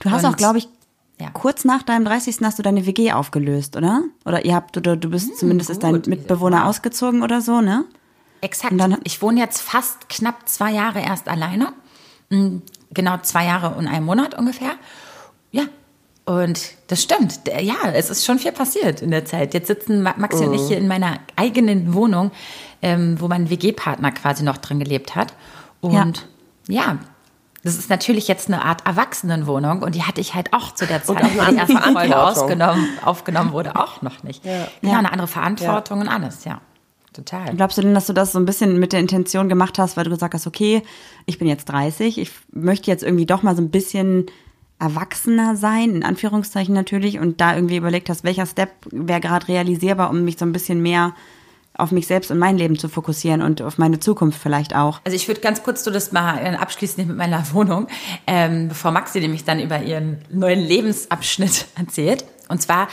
Du 0.00 0.10
hast 0.10 0.24
Und- 0.24 0.32
auch, 0.32 0.36
glaube 0.36 0.58
ich, 0.58 0.68
Ja. 1.20 1.30
kurz 1.32 1.64
nach 1.64 1.82
deinem 1.82 2.04
30. 2.04 2.38
hast 2.42 2.58
du 2.58 2.62
deine 2.62 2.86
WG 2.86 3.12
aufgelöst, 3.12 3.76
oder? 3.76 4.02
Oder 4.24 4.44
ihr 4.44 4.54
habt, 4.54 4.76
oder 4.76 4.96
du 4.96 5.10
bist 5.10 5.36
zumindest 5.38 5.70
ist 5.70 5.82
dein. 5.82 6.02
Mitbewohner 6.06 6.66
ausgezogen 6.66 7.22
oder 7.22 7.40
so, 7.40 7.60
ne? 7.60 7.84
Exakt. 8.40 8.72
Und 8.72 8.78
dann- 8.78 8.98
ich 9.04 9.20
wohne 9.20 9.38
jetzt 9.40 9.60
fast 9.60 10.08
knapp 10.08 10.48
zwei 10.48 10.72
Jahre 10.72 11.00
erst 11.00 11.28
alleine. 11.28 11.72
Mm, 12.30 12.58
Genau 12.92 13.18
zwei 13.22 13.44
Jahre 13.44 13.76
und 13.76 13.86
einen 13.86 14.04
Monat 14.04 14.36
ungefähr. 14.36 14.72
Ja. 15.52 15.62
Und 16.24 16.72
das 16.88 17.00
stimmt. 17.02 17.40
Ja, 17.60 17.76
es 17.94 18.10
ist 18.10 18.24
schon 18.24 18.38
viel 18.40 18.50
passiert 18.52 19.00
in 19.02 19.10
der 19.12 19.24
Zeit. 19.24 19.54
Jetzt 19.54 19.68
sitzen 19.68 20.02
Ma- 20.02 20.14
Maxi 20.16 20.44
und 20.44 20.54
ich 20.54 20.62
hier 20.66 20.76
in 20.78 20.88
meiner 20.88 21.18
eigenen 21.36 21.94
Wohnung, 21.94 22.30
ähm, 22.82 23.20
wo 23.20 23.28
mein 23.28 23.48
WG-Partner 23.48 24.10
quasi 24.12 24.42
noch 24.42 24.56
drin 24.56 24.80
gelebt 24.80 25.14
hat. 25.14 25.34
Und 25.80 26.26
ja. 26.68 26.98
Das 27.62 27.76
ist 27.76 27.90
natürlich 27.90 28.26
jetzt 28.28 28.48
eine 28.48 28.64
Art 28.64 28.86
Erwachsenenwohnung 28.86 29.82
und 29.82 29.94
die 29.94 30.02
hatte 30.04 30.20
ich 30.20 30.34
halt 30.34 30.52
auch 30.52 30.74
zu 30.74 30.86
der 30.86 31.04
Zeit, 31.04 31.22
wo 31.22 31.50
die 31.50 31.56
erste 31.56 31.76
Folge 31.76 32.18
ausgenommen, 32.18 32.88
aufgenommen 33.04 33.52
wurde, 33.52 33.76
auch 33.76 34.02
noch 34.02 34.22
nicht. 34.22 34.44
Ja. 34.44 34.68
Genau, 34.80 34.92
Ja. 34.94 34.98
eine 35.00 35.12
andere 35.12 35.28
Verantwortung 35.28 36.00
und 36.00 36.08
alles, 36.08 36.44
ja. 36.44 36.60
Total. 37.12 37.54
Glaubst 37.56 37.76
du 37.76 37.82
denn, 37.82 37.92
dass 37.92 38.06
du 38.06 38.12
das 38.12 38.30
so 38.32 38.38
ein 38.38 38.46
bisschen 38.46 38.78
mit 38.78 38.92
der 38.92 39.00
Intention 39.00 39.48
gemacht 39.48 39.78
hast, 39.80 39.96
weil 39.96 40.04
du 40.04 40.10
gesagt 40.10 40.32
hast, 40.32 40.46
okay, 40.46 40.82
ich 41.26 41.38
bin 41.38 41.48
jetzt 41.48 41.64
30, 41.68 42.18
ich 42.18 42.30
möchte 42.52 42.88
jetzt 42.90 43.02
irgendwie 43.02 43.26
doch 43.26 43.42
mal 43.42 43.56
so 43.56 43.62
ein 43.62 43.70
bisschen 43.70 44.26
erwachsener 44.78 45.56
sein, 45.56 45.96
in 45.96 46.04
Anführungszeichen 46.04 46.74
natürlich, 46.74 47.18
und 47.18 47.40
da 47.40 47.54
irgendwie 47.54 47.76
überlegt 47.76 48.08
hast, 48.08 48.24
welcher 48.24 48.46
Step 48.46 48.70
wäre 48.90 49.20
gerade 49.20 49.48
realisierbar, 49.48 50.08
um 50.08 50.24
mich 50.24 50.38
so 50.38 50.44
ein 50.44 50.52
bisschen 50.52 50.80
mehr 50.82 51.12
auf 51.80 51.92
mich 51.92 52.06
selbst 52.06 52.30
und 52.30 52.38
mein 52.38 52.56
Leben 52.56 52.78
zu 52.78 52.88
fokussieren 52.88 53.42
und 53.42 53.62
auf 53.62 53.78
meine 53.78 53.98
Zukunft 53.98 54.40
vielleicht 54.40 54.74
auch. 54.74 55.00
Also 55.04 55.16
ich 55.16 55.28
würde 55.28 55.40
ganz 55.40 55.62
kurz 55.62 55.84
so 55.84 55.90
das 55.90 56.12
mal 56.12 56.38
äh, 56.38 56.56
abschließen 56.56 57.06
mit 57.06 57.16
meiner 57.16 57.44
Wohnung, 57.52 57.88
ähm, 58.26 58.68
bevor 58.68 58.90
Maxi 58.90 59.20
nämlich 59.20 59.44
dann 59.44 59.60
über 59.60 59.82
ihren 59.82 60.18
neuen 60.30 60.60
Lebensabschnitt 60.60 61.66
erzählt. 61.78 62.24
Und 62.50 62.60
zwar 62.60 62.88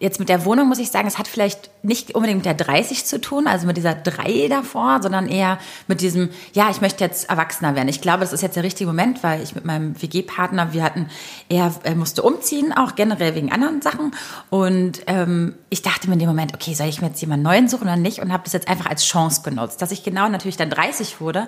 jetzt 0.00 0.18
mit 0.18 0.30
der 0.30 0.44
Wohnung 0.46 0.66
muss 0.68 0.78
ich 0.78 0.90
sagen, 0.90 1.06
es 1.06 1.18
hat 1.18 1.28
vielleicht 1.28 1.70
nicht 1.84 2.14
unbedingt 2.14 2.38
mit 2.38 2.46
der 2.46 2.54
30 2.54 3.04
zu 3.04 3.20
tun, 3.20 3.46
also 3.46 3.66
mit 3.66 3.76
dieser 3.76 3.94
3 3.94 4.48
davor, 4.48 5.00
sondern 5.02 5.28
eher 5.28 5.58
mit 5.86 6.00
diesem, 6.00 6.30
ja, 6.54 6.70
ich 6.70 6.80
möchte 6.80 7.04
jetzt 7.04 7.28
erwachsener 7.28 7.74
werden. 7.74 7.88
Ich 7.88 8.00
glaube, 8.00 8.20
das 8.20 8.32
ist 8.32 8.42
jetzt 8.42 8.56
der 8.56 8.62
richtige 8.62 8.88
Moment, 8.88 9.22
weil 9.22 9.42
ich 9.42 9.54
mit 9.54 9.66
meinem 9.66 10.00
WG-Partner, 10.00 10.72
wir 10.72 10.82
hatten, 10.82 11.06
er, 11.48 11.72
er 11.82 11.94
musste 11.94 12.22
umziehen, 12.22 12.72
auch 12.72 12.94
generell 12.94 13.34
wegen 13.34 13.52
anderen 13.52 13.82
Sachen. 13.82 14.12
Und 14.48 15.02
ähm, 15.06 15.54
ich 15.68 15.82
dachte 15.82 16.08
mir 16.08 16.14
in 16.14 16.20
dem 16.20 16.28
Moment, 16.28 16.54
okay, 16.54 16.72
soll 16.72 16.88
ich 16.88 17.02
mir 17.02 17.08
jetzt 17.08 17.20
jemanden 17.20 17.44
neuen 17.44 17.68
suchen 17.68 17.84
oder 17.84 17.96
nicht? 17.96 18.20
Und 18.20 18.32
habe 18.32 18.44
das 18.44 18.54
jetzt 18.54 18.68
einfach 18.68 18.86
als 18.86 19.04
Chance 19.04 19.42
genutzt. 19.42 19.82
Dass 19.82 19.92
ich 19.92 20.02
genau 20.02 20.28
natürlich 20.28 20.56
dann 20.56 20.70
30 20.70 21.20
wurde, 21.20 21.46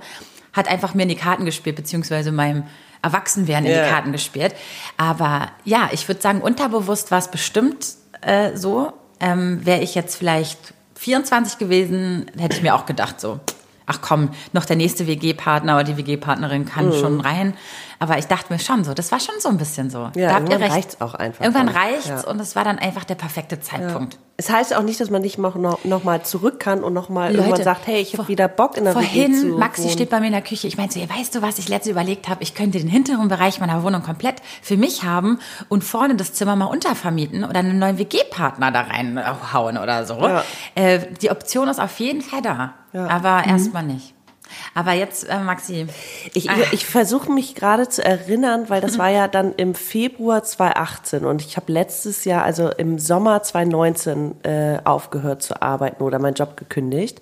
hat 0.52 0.68
einfach 0.68 0.92
mir 0.92 1.04
in 1.04 1.08
die 1.08 1.16
Karten 1.16 1.46
gespielt, 1.46 1.76
beziehungsweise 1.76 2.32
meinem 2.32 2.64
Erwachsenwerden 3.02 3.66
in 3.66 3.72
Ja. 3.76 3.84
die 3.84 3.90
Karten 3.90 4.12
gespielt. 4.12 4.54
Aber 4.96 5.48
ja, 5.64 5.88
ich 5.92 6.06
würde 6.08 6.20
sagen, 6.20 6.40
unterbewusst 6.40 7.10
war 7.10 7.18
es 7.18 7.28
bestimmt 7.28 7.86
äh, 8.20 8.56
so. 8.56 8.92
Ähm, 9.20 9.64
Wäre 9.66 9.80
ich 9.80 9.94
jetzt 9.94 10.16
vielleicht 10.16 10.74
24 10.96 11.58
gewesen, 11.58 12.26
hätte 12.38 12.56
ich 12.56 12.62
mir 12.62 12.74
auch 12.74 12.86
gedacht, 12.86 13.20
so, 13.20 13.40
ach 13.86 13.98
komm, 14.00 14.30
noch 14.52 14.64
der 14.64 14.76
nächste 14.76 15.06
WG-Partner 15.08 15.74
oder 15.74 15.84
die 15.84 15.96
WG-Partnerin 15.96 16.64
kann 16.64 16.86
Mhm. 16.86 16.92
schon 17.00 17.20
rein. 17.20 17.54
Aber 17.98 18.18
ich 18.18 18.26
dachte 18.26 18.52
mir 18.52 18.58
schon 18.58 18.84
so, 18.84 18.94
das 18.94 19.10
war 19.12 19.20
schon 19.20 19.34
so 19.40 19.48
ein 19.48 19.58
bisschen 19.58 19.90
so. 19.90 20.10
Ja, 20.16 20.28
da 20.28 20.34
habt 20.34 20.48
ihr 20.48 20.52
irgendwann 20.54 20.62
recht. 20.62 20.72
reicht's 20.72 21.00
auch 21.00 21.14
einfach 21.14 21.44
Irgendwann 21.44 21.68
reicht's 21.68 22.06
Ja. 22.08 22.20
und 22.28 22.40
es 22.40 22.54
war 22.56 22.64
dann 22.64 22.78
einfach 22.78 23.04
der 23.04 23.14
perfekte 23.16 23.60
Zeitpunkt. 23.60 24.18
Es 24.42 24.50
heißt 24.50 24.74
auch 24.74 24.82
nicht, 24.82 24.98
dass 25.00 25.08
man 25.08 25.22
nicht 25.22 25.38
noch, 25.38 25.54
noch, 25.54 25.84
noch 25.84 26.02
mal 26.02 26.24
zurück 26.24 26.58
kann 26.58 26.82
und 26.82 26.92
noch 26.92 27.08
mal 27.08 27.30
irgendwann 27.30 27.50
Leute, 27.52 27.62
sagt, 27.62 27.86
hey, 27.86 28.00
ich 28.00 28.18
habe 28.18 28.26
wieder 28.26 28.48
Bock 28.48 28.76
in 28.76 28.82
der 28.82 28.92
Vorhin, 28.92 29.32
WG 29.32 29.40
zu 29.40 29.46
Maxi 29.56 29.82
wohnen. 29.82 29.92
steht 29.92 30.10
bei 30.10 30.18
mir 30.18 30.26
in 30.26 30.32
der 30.32 30.42
Küche. 30.42 30.66
Ich 30.66 30.76
meinte 30.76 30.98
so, 30.98 31.08
weißt 31.08 31.32
du 31.36 31.42
was, 31.42 31.60
ich 31.60 31.68
letzte 31.68 31.92
überlegt 31.92 32.28
habe, 32.28 32.42
ich 32.42 32.56
könnte 32.56 32.80
den 32.80 32.88
hinteren 32.88 33.28
Bereich 33.28 33.60
meiner 33.60 33.84
Wohnung 33.84 34.02
komplett 34.02 34.42
für 34.60 34.76
mich 34.76 35.04
haben 35.04 35.38
und 35.68 35.84
vorne 35.84 36.16
das 36.16 36.32
Zimmer 36.32 36.56
mal 36.56 36.64
untervermieten 36.64 37.44
oder 37.44 37.60
einen 37.60 37.78
neuen 37.78 37.98
WG-Partner 37.98 38.72
da 38.72 38.80
reinhauen 38.80 39.78
oder 39.78 40.06
so. 40.06 40.14
Ja. 40.18 40.42
Äh, 40.74 40.98
die 41.22 41.30
Option 41.30 41.68
ist 41.68 41.80
auf 41.80 42.00
jeden 42.00 42.20
Fall 42.22 42.42
da, 42.42 42.74
Ja. 42.92 43.06
aber 43.06 43.44
erstmal 43.46 43.84
nicht. 43.84 44.12
Aber 44.74 44.92
jetzt, 44.92 45.28
äh, 45.28 45.38
Maxi, 45.38 45.86
Ich, 46.34 46.50
Ah. 46.50 46.54
ich 46.72 46.86
versuche 46.86 47.30
mich 47.30 47.54
gerade 47.54 47.88
zu 47.88 48.04
erinnern, 48.04 48.64
weil 48.68 48.80
das 48.80 48.98
war 48.98 49.10
ja 49.10 49.28
dann 49.28 49.54
im 49.56 49.74
Februar 49.74 50.42
2018 50.42 51.24
und 51.24 51.42
ich 51.42 51.56
habe 51.56 51.72
letztes 51.72 52.24
Jahr, 52.24 52.44
also 52.44 52.68
im 52.70 52.98
Sommer 52.98 53.42
2019, 53.42 54.34
äh, 54.44 54.78
aufgehört 54.84 55.42
zu 55.42 55.60
arbeiten 55.62 56.02
oder 56.02 56.18
meinen 56.18 56.34
Job 56.34 56.56
gekündigt. 56.56 57.20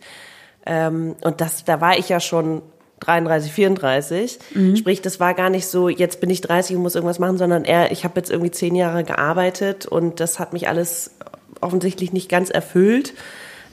Ähm, 0.66 1.16
und 1.22 1.40
das, 1.40 1.64
da 1.64 1.80
war 1.80 1.98
ich 1.98 2.08
ja 2.08 2.20
schon 2.20 2.62
33, 3.00 3.50
34. 3.50 4.38
Sprich, 4.76 5.00
das 5.00 5.18
war 5.20 5.32
gar 5.32 5.48
nicht 5.48 5.66
so, 5.66 5.88
jetzt 5.88 6.20
bin 6.20 6.28
ich 6.28 6.42
30 6.42 6.76
und 6.76 6.82
muss 6.82 6.94
irgendwas 6.94 7.18
machen, 7.18 7.38
sondern 7.38 7.64
eher, 7.64 7.90
ich 7.92 8.04
habe 8.04 8.20
jetzt 8.20 8.30
irgendwie 8.30 8.50
zehn 8.50 8.74
Jahre 8.74 9.04
gearbeitet 9.04 9.86
und 9.86 10.20
das 10.20 10.38
hat 10.38 10.52
mich 10.52 10.68
alles 10.68 11.12
offensichtlich 11.62 12.12
nicht 12.12 12.28
ganz 12.28 12.50
erfüllt. 12.50 13.14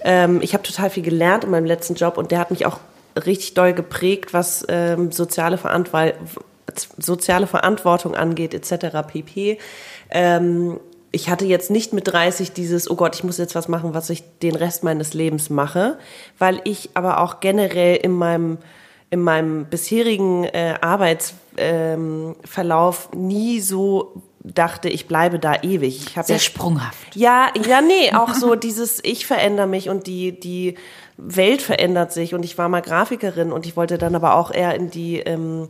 Ähm, 0.01 0.39
ich 0.41 0.53
habe 0.53 0.63
total 0.63 0.89
viel 0.89 1.03
gelernt 1.03 1.43
in 1.43 1.49
meinem 1.51 1.65
letzten 1.65 1.95
Job 1.95 2.17
und 2.17 2.31
der 2.31 2.39
hat 2.39 2.51
mich 2.51 2.65
auch 2.65 2.79
richtig 3.25 3.53
doll 3.53 3.73
geprägt, 3.73 4.33
was 4.33 4.65
ähm, 4.69 5.11
soziale, 5.11 5.59
soziale 6.97 7.47
Verantwortung 7.47 8.15
angeht, 8.15 8.53
etc. 8.53 9.07
pp. 9.07 9.57
Ähm, 10.09 10.79
ich 11.11 11.29
hatte 11.29 11.45
jetzt 11.45 11.71
nicht 11.71 11.93
mit 11.93 12.07
30 12.07 12.51
dieses, 12.51 12.89
oh 12.89 12.95
Gott, 12.95 13.15
ich 13.15 13.23
muss 13.23 13.37
jetzt 13.37 13.55
was 13.55 13.67
machen, 13.67 13.93
was 13.93 14.09
ich 14.09 14.23
den 14.41 14.55
Rest 14.55 14.83
meines 14.83 15.13
Lebens 15.13 15.49
mache, 15.49 15.97
weil 16.37 16.61
ich 16.63 16.91
aber 16.93 17.21
auch 17.21 17.39
generell 17.39 17.95
in 17.95 18.11
meinem 18.11 18.57
in 19.09 19.21
meinem 19.21 19.65
bisherigen 19.65 20.43
äh, 20.43 20.75
Arbeitsverlauf 20.81 23.09
ähm, 23.13 23.27
nie 23.27 23.61
so 23.61 24.21
dachte, 24.43 24.89
ich 24.89 25.07
bleibe 25.07 25.39
da 25.39 25.55
ewig. 25.61 26.07
Ich 26.07 26.25
Sehr 26.25 26.35
ja, 26.35 26.39
sprunghaft. 26.39 27.15
Ja, 27.15 27.47
ja, 27.67 27.81
nee, 27.81 28.13
auch 28.13 28.33
so 28.33 28.55
dieses 28.55 29.03
Ich 29.03 29.25
verändere 29.25 29.67
mich 29.67 29.89
und 29.89 30.07
die 30.07 30.39
die 30.39 30.75
Welt 31.17 31.61
verändert 31.61 32.13
sich 32.13 32.33
und 32.33 32.45
ich 32.45 32.57
war 32.57 32.69
mal 32.69 32.81
Grafikerin 32.81 33.51
und 33.51 33.65
ich 33.65 33.75
wollte 33.75 33.97
dann 33.97 34.15
aber 34.15 34.35
auch 34.35 34.51
eher 34.51 34.75
in 34.75 34.89
die 34.89 35.19
ähm, 35.19 35.67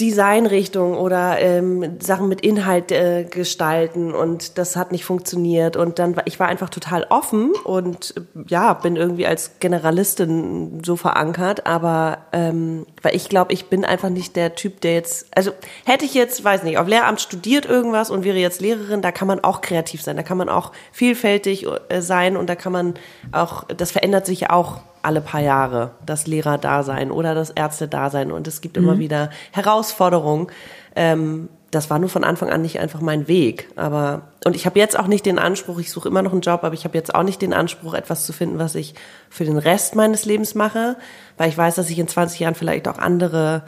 Designrichtung 0.00 0.98
oder 0.98 1.38
ähm, 1.40 1.98
Sachen 2.00 2.28
mit 2.28 2.42
Inhalt 2.42 2.92
äh, 2.92 3.24
gestalten 3.24 4.14
und 4.14 4.58
das 4.58 4.76
hat 4.76 4.92
nicht 4.92 5.06
funktioniert. 5.06 5.76
Und 5.76 5.98
dann 5.98 6.20
ich 6.26 6.38
war 6.38 6.48
einfach 6.48 6.68
total 6.68 7.06
offen 7.08 7.52
und 7.64 8.14
ja 8.46 8.74
bin 8.74 8.96
irgendwie 8.96 9.26
als 9.26 9.58
Generalistin 9.58 10.82
so 10.84 10.96
verankert. 10.96 11.66
Aber 11.66 12.18
ähm, 12.32 12.84
weil 13.00 13.16
ich 13.16 13.30
glaube 13.30 13.54
ich 13.54 13.66
bin 13.66 13.86
einfach 13.86 14.10
nicht 14.10 14.36
der 14.36 14.54
Typ 14.54 14.82
der 14.82 14.92
jetzt 14.92 15.28
also 15.34 15.52
hätte 15.86 16.04
ich 16.04 16.12
jetzt 16.12 16.44
weiß 16.44 16.62
nicht 16.62 16.76
auf 16.76 16.86
Lehramt 16.86 17.20
studiert 17.20 17.64
irgendwas 17.64 18.10
und 18.10 18.24
wäre 18.24 18.36
jetzt 18.36 18.60
Lehrerin 18.60 19.00
da 19.00 19.12
kann 19.12 19.28
man 19.28 19.40
auch 19.40 19.62
kreativ 19.62 20.02
sein. 20.02 20.16
Da 20.16 20.22
kann 20.22 20.36
man 20.36 20.50
auch 20.50 20.72
vielfältig 20.92 21.66
äh, 21.88 22.02
sein 22.02 22.36
und 22.36 22.50
da 22.50 22.54
kann 22.54 22.72
man 22.72 22.94
auch 23.32 23.64
das 23.64 23.92
verändert 23.92 24.26
sich 24.26 24.40
ja 24.40 24.50
auch 24.50 24.80
alle 25.06 25.20
paar 25.20 25.40
Jahre 25.40 25.92
das 26.04 26.26
Lehrerdasein 26.26 27.10
oder 27.10 27.34
das 27.34 27.50
Ärztedasein 27.50 28.32
und 28.32 28.46
es 28.46 28.60
gibt 28.60 28.76
mhm. 28.76 28.82
immer 28.84 28.98
wieder 28.98 29.30
Herausforderungen. 29.52 30.48
Ähm, 30.94 31.48
das 31.70 31.90
war 31.90 31.98
nur 31.98 32.08
von 32.08 32.24
Anfang 32.24 32.50
an 32.50 32.62
nicht 32.62 32.78
einfach 32.78 33.00
mein 33.00 33.28
Weg. 33.28 33.68
Aber 33.76 34.22
und 34.44 34.56
ich 34.56 34.66
habe 34.66 34.78
jetzt 34.78 34.98
auch 34.98 35.08
nicht 35.08 35.26
den 35.26 35.38
Anspruch, 35.38 35.78
ich 35.78 35.90
suche 35.90 36.08
immer 36.08 36.22
noch 36.22 36.32
einen 36.32 36.40
Job, 36.40 36.64
aber 36.64 36.74
ich 36.74 36.84
habe 36.84 36.96
jetzt 36.96 37.14
auch 37.14 37.22
nicht 37.22 37.42
den 37.42 37.52
Anspruch, 37.52 37.94
etwas 37.94 38.24
zu 38.24 38.32
finden, 38.32 38.58
was 38.58 38.74
ich 38.74 38.94
für 39.28 39.44
den 39.44 39.58
Rest 39.58 39.94
meines 39.94 40.24
Lebens 40.24 40.54
mache, 40.54 40.96
weil 41.36 41.48
ich 41.48 41.58
weiß, 41.58 41.74
dass 41.74 41.90
ich 41.90 41.98
in 41.98 42.08
20 42.08 42.40
Jahren 42.40 42.54
vielleicht 42.54 42.88
auch 42.88 42.98
andere 42.98 43.62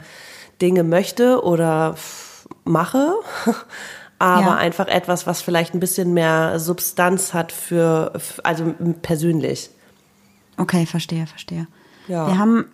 Dinge 0.61 0.83
möchte 0.83 1.43
oder 1.43 1.95
mache. 2.63 3.13
aber 4.19 4.41
ja. 4.41 4.55
einfach 4.55 4.87
etwas, 4.87 5.27
was 5.27 5.41
vielleicht 5.41 5.73
ein 5.73 5.79
bisschen 5.79 6.13
mehr 6.13 6.59
Substanz 6.59 7.33
hat 7.33 7.51
für, 7.51 8.13
also 8.43 8.73
persönlich. 9.01 9.69
Okay, 10.59 10.85
verstehe, 10.85 11.25
verstehe. 11.25 11.67
Ja. 12.07 12.27
Wir 12.27 12.37
haben 12.37 12.65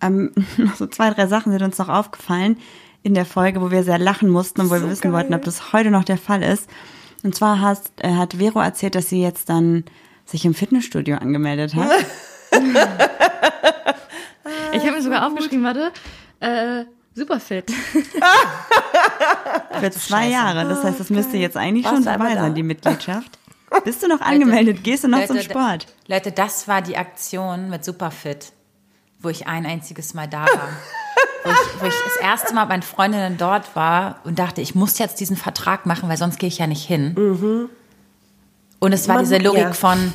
ähm, 0.00 0.32
noch 0.56 0.74
so 0.74 0.86
zwei, 0.86 1.10
drei 1.10 1.26
Sachen 1.26 1.52
sind 1.52 1.62
uns 1.62 1.78
noch 1.78 1.88
aufgefallen 1.88 2.58
in 3.02 3.14
der 3.14 3.24
Folge, 3.24 3.62
wo 3.62 3.70
wir 3.70 3.84
sehr 3.84 3.98
lachen 3.98 4.28
mussten 4.28 4.60
und 4.60 4.70
wo 4.70 4.74
so 4.76 4.82
wir 4.82 4.90
wissen 4.90 5.02
geil. 5.02 5.12
wollten, 5.12 5.34
ob 5.34 5.44
das 5.44 5.72
heute 5.72 5.90
noch 5.90 6.04
der 6.04 6.18
Fall 6.18 6.42
ist. 6.42 6.68
Und 7.22 7.34
zwar 7.34 7.60
hat, 7.60 7.80
äh, 7.98 8.14
hat 8.14 8.34
Vero 8.34 8.60
erzählt, 8.60 8.94
dass 8.94 9.08
sie 9.08 9.22
jetzt 9.22 9.48
dann 9.48 9.84
sich 10.24 10.44
im 10.44 10.54
Fitnessstudio 10.54 11.16
angemeldet 11.16 11.74
hat. 11.74 11.90
ich 14.72 14.80
habe 14.80 14.92
mir 14.92 15.02
sogar 15.02 15.26
aufgeschrieben, 15.26 15.64
warte, 15.64 15.92
äh, 16.40 16.84
super 17.14 17.40
fit. 17.40 17.70
Für 19.80 19.90
zwei 19.90 20.22
Scheiße. 20.22 20.32
Jahre. 20.32 20.68
Das 20.68 20.84
heißt, 20.84 21.00
das 21.00 21.10
müsste 21.10 21.36
jetzt 21.36 21.56
eigentlich 21.56 21.84
Was 21.84 21.92
schon 21.92 22.04
dabei 22.04 22.34
sein, 22.34 22.54
die 22.54 22.62
Mitgliedschaft. 22.62 23.38
Bist 23.84 24.02
du 24.02 24.08
noch 24.08 24.20
angemeldet? 24.22 24.78
Leute, 24.78 24.82
Gehst 24.82 25.04
du 25.04 25.08
noch 25.08 25.18
Leute, 25.18 25.34
zum 25.34 25.42
Sport? 25.42 25.86
Leute, 26.06 26.32
das 26.32 26.68
war 26.68 26.82
die 26.82 26.96
Aktion 26.96 27.70
mit 27.70 27.84
Superfit, 27.84 28.52
wo 29.20 29.28
ich 29.28 29.46
ein 29.46 29.66
einziges 29.66 30.14
Mal 30.14 30.28
da 30.28 30.46
war. 30.46 30.48
wo, 31.44 31.50
ich, 31.50 31.80
wo 31.82 31.86
ich 31.86 31.94
das 32.04 32.16
erste 32.22 32.54
Mal 32.54 32.62
mit 32.62 32.68
meinen 32.70 32.82
Freundinnen 32.82 33.36
dort 33.38 33.74
war 33.76 34.20
und 34.24 34.38
dachte, 34.38 34.60
ich 34.60 34.74
muss 34.74 34.98
jetzt 34.98 35.20
diesen 35.20 35.36
Vertrag 35.36 35.86
machen, 35.86 36.08
weil 36.08 36.16
sonst 36.16 36.38
gehe 36.38 36.48
ich 36.48 36.58
ja 36.58 36.66
nicht 36.66 36.86
hin. 36.86 37.14
Mhm. 37.16 37.70
Und 38.80 38.92
es 38.92 39.08
war 39.08 39.16
Man, 39.16 39.24
diese 39.24 39.38
Logik 39.38 39.60
ja. 39.60 39.72
von, 39.72 40.12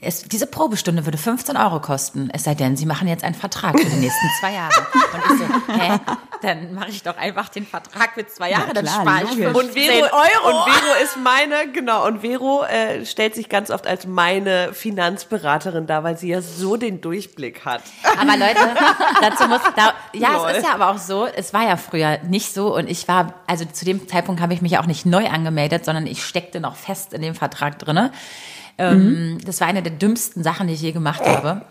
es, 0.00 0.22
diese 0.24 0.46
Probestunde 0.46 1.06
würde 1.06 1.16
15 1.16 1.56
Euro 1.56 1.80
kosten, 1.80 2.28
es 2.32 2.44
sei 2.44 2.54
denn, 2.54 2.76
Sie 2.76 2.84
machen 2.84 3.08
jetzt 3.08 3.24
einen 3.24 3.34
Vertrag 3.34 3.78
für 3.78 3.86
die 3.86 3.96
nächsten 3.96 4.26
zwei 4.40 4.52
Jahre. 4.52 4.86
Und 5.12 5.22
ich 5.24 5.38
so, 5.38 5.72
hä? 5.72 5.98
Dann 6.42 6.74
mache 6.74 6.90
ich 6.90 7.02
doch 7.02 7.16
einfach 7.16 7.48
den 7.48 7.66
Vertrag 7.66 8.12
für 8.12 8.26
zwei 8.26 8.50
Jahre, 8.50 8.66
ja, 8.66 8.82
klar, 8.82 8.82
dann 8.82 8.94
spare 8.94 9.22
ich 9.24 9.30
15 9.30 9.54
und 9.54 9.72
Vero, 9.72 10.04
Euro. 10.04 10.58
Und 10.58 10.72
Vero 10.72 11.02
ist 11.02 11.16
meine, 11.16 11.72
genau, 11.72 12.06
und 12.06 12.20
Vero 12.20 12.64
äh, 12.64 13.06
stellt 13.06 13.34
sich 13.34 13.48
ganz 13.48 13.70
oft 13.70 13.86
als 13.86 14.06
meine 14.06 14.74
Finanzberaterin 14.74 15.86
da, 15.86 16.04
weil 16.04 16.18
sie 16.18 16.28
ja 16.28 16.42
so 16.42 16.76
den 16.76 17.00
Durchblick 17.00 17.64
hat. 17.64 17.82
Aber 18.20 18.36
Leute, 18.36 18.60
dazu 19.22 19.48
muss, 19.48 19.62
da, 19.76 19.94
ja, 20.12 20.36
Lol. 20.36 20.50
es 20.50 20.58
ist 20.58 20.66
ja 20.66 20.74
aber 20.74 20.90
auch 20.90 20.98
so, 20.98 21.24
es 21.24 21.54
war 21.54 21.66
ja 21.66 21.78
früher 21.78 22.18
nicht 22.18 22.52
so 22.52 22.76
und 22.76 22.90
ich 22.90 23.08
war, 23.08 23.34
also 23.46 23.64
zu 23.64 23.86
dem 23.86 24.06
Zeitpunkt 24.06 24.42
habe 24.42 24.52
ich 24.52 24.60
mich 24.60 24.76
auch 24.76 24.86
nicht 24.86 25.06
neu 25.06 25.26
angemeldet, 25.28 25.86
sondern 25.86 26.06
ich 26.06 26.22
steckte 26.22 26.60
noch 26.60 26.76
fest 26.76 27.14
in 27.14 27.22
dem 27.22 27.34
Vertrag 27.34 27.78
drinne. 27.78 28.12
Ähm, 28.78 29.34
mhm. 29.34 29.38
Das 29.44 29.60
war 29.60 29.68
eine 29.68 29.82
der 29.82 29.92
dümmsten 29.92 30.42
Sachen, 30.42 30.66
die 30.66 30.74
ich 30.74 30.82
je 30.82 30.92
gemacht 30.92 31.22
habe. 31.24 31.62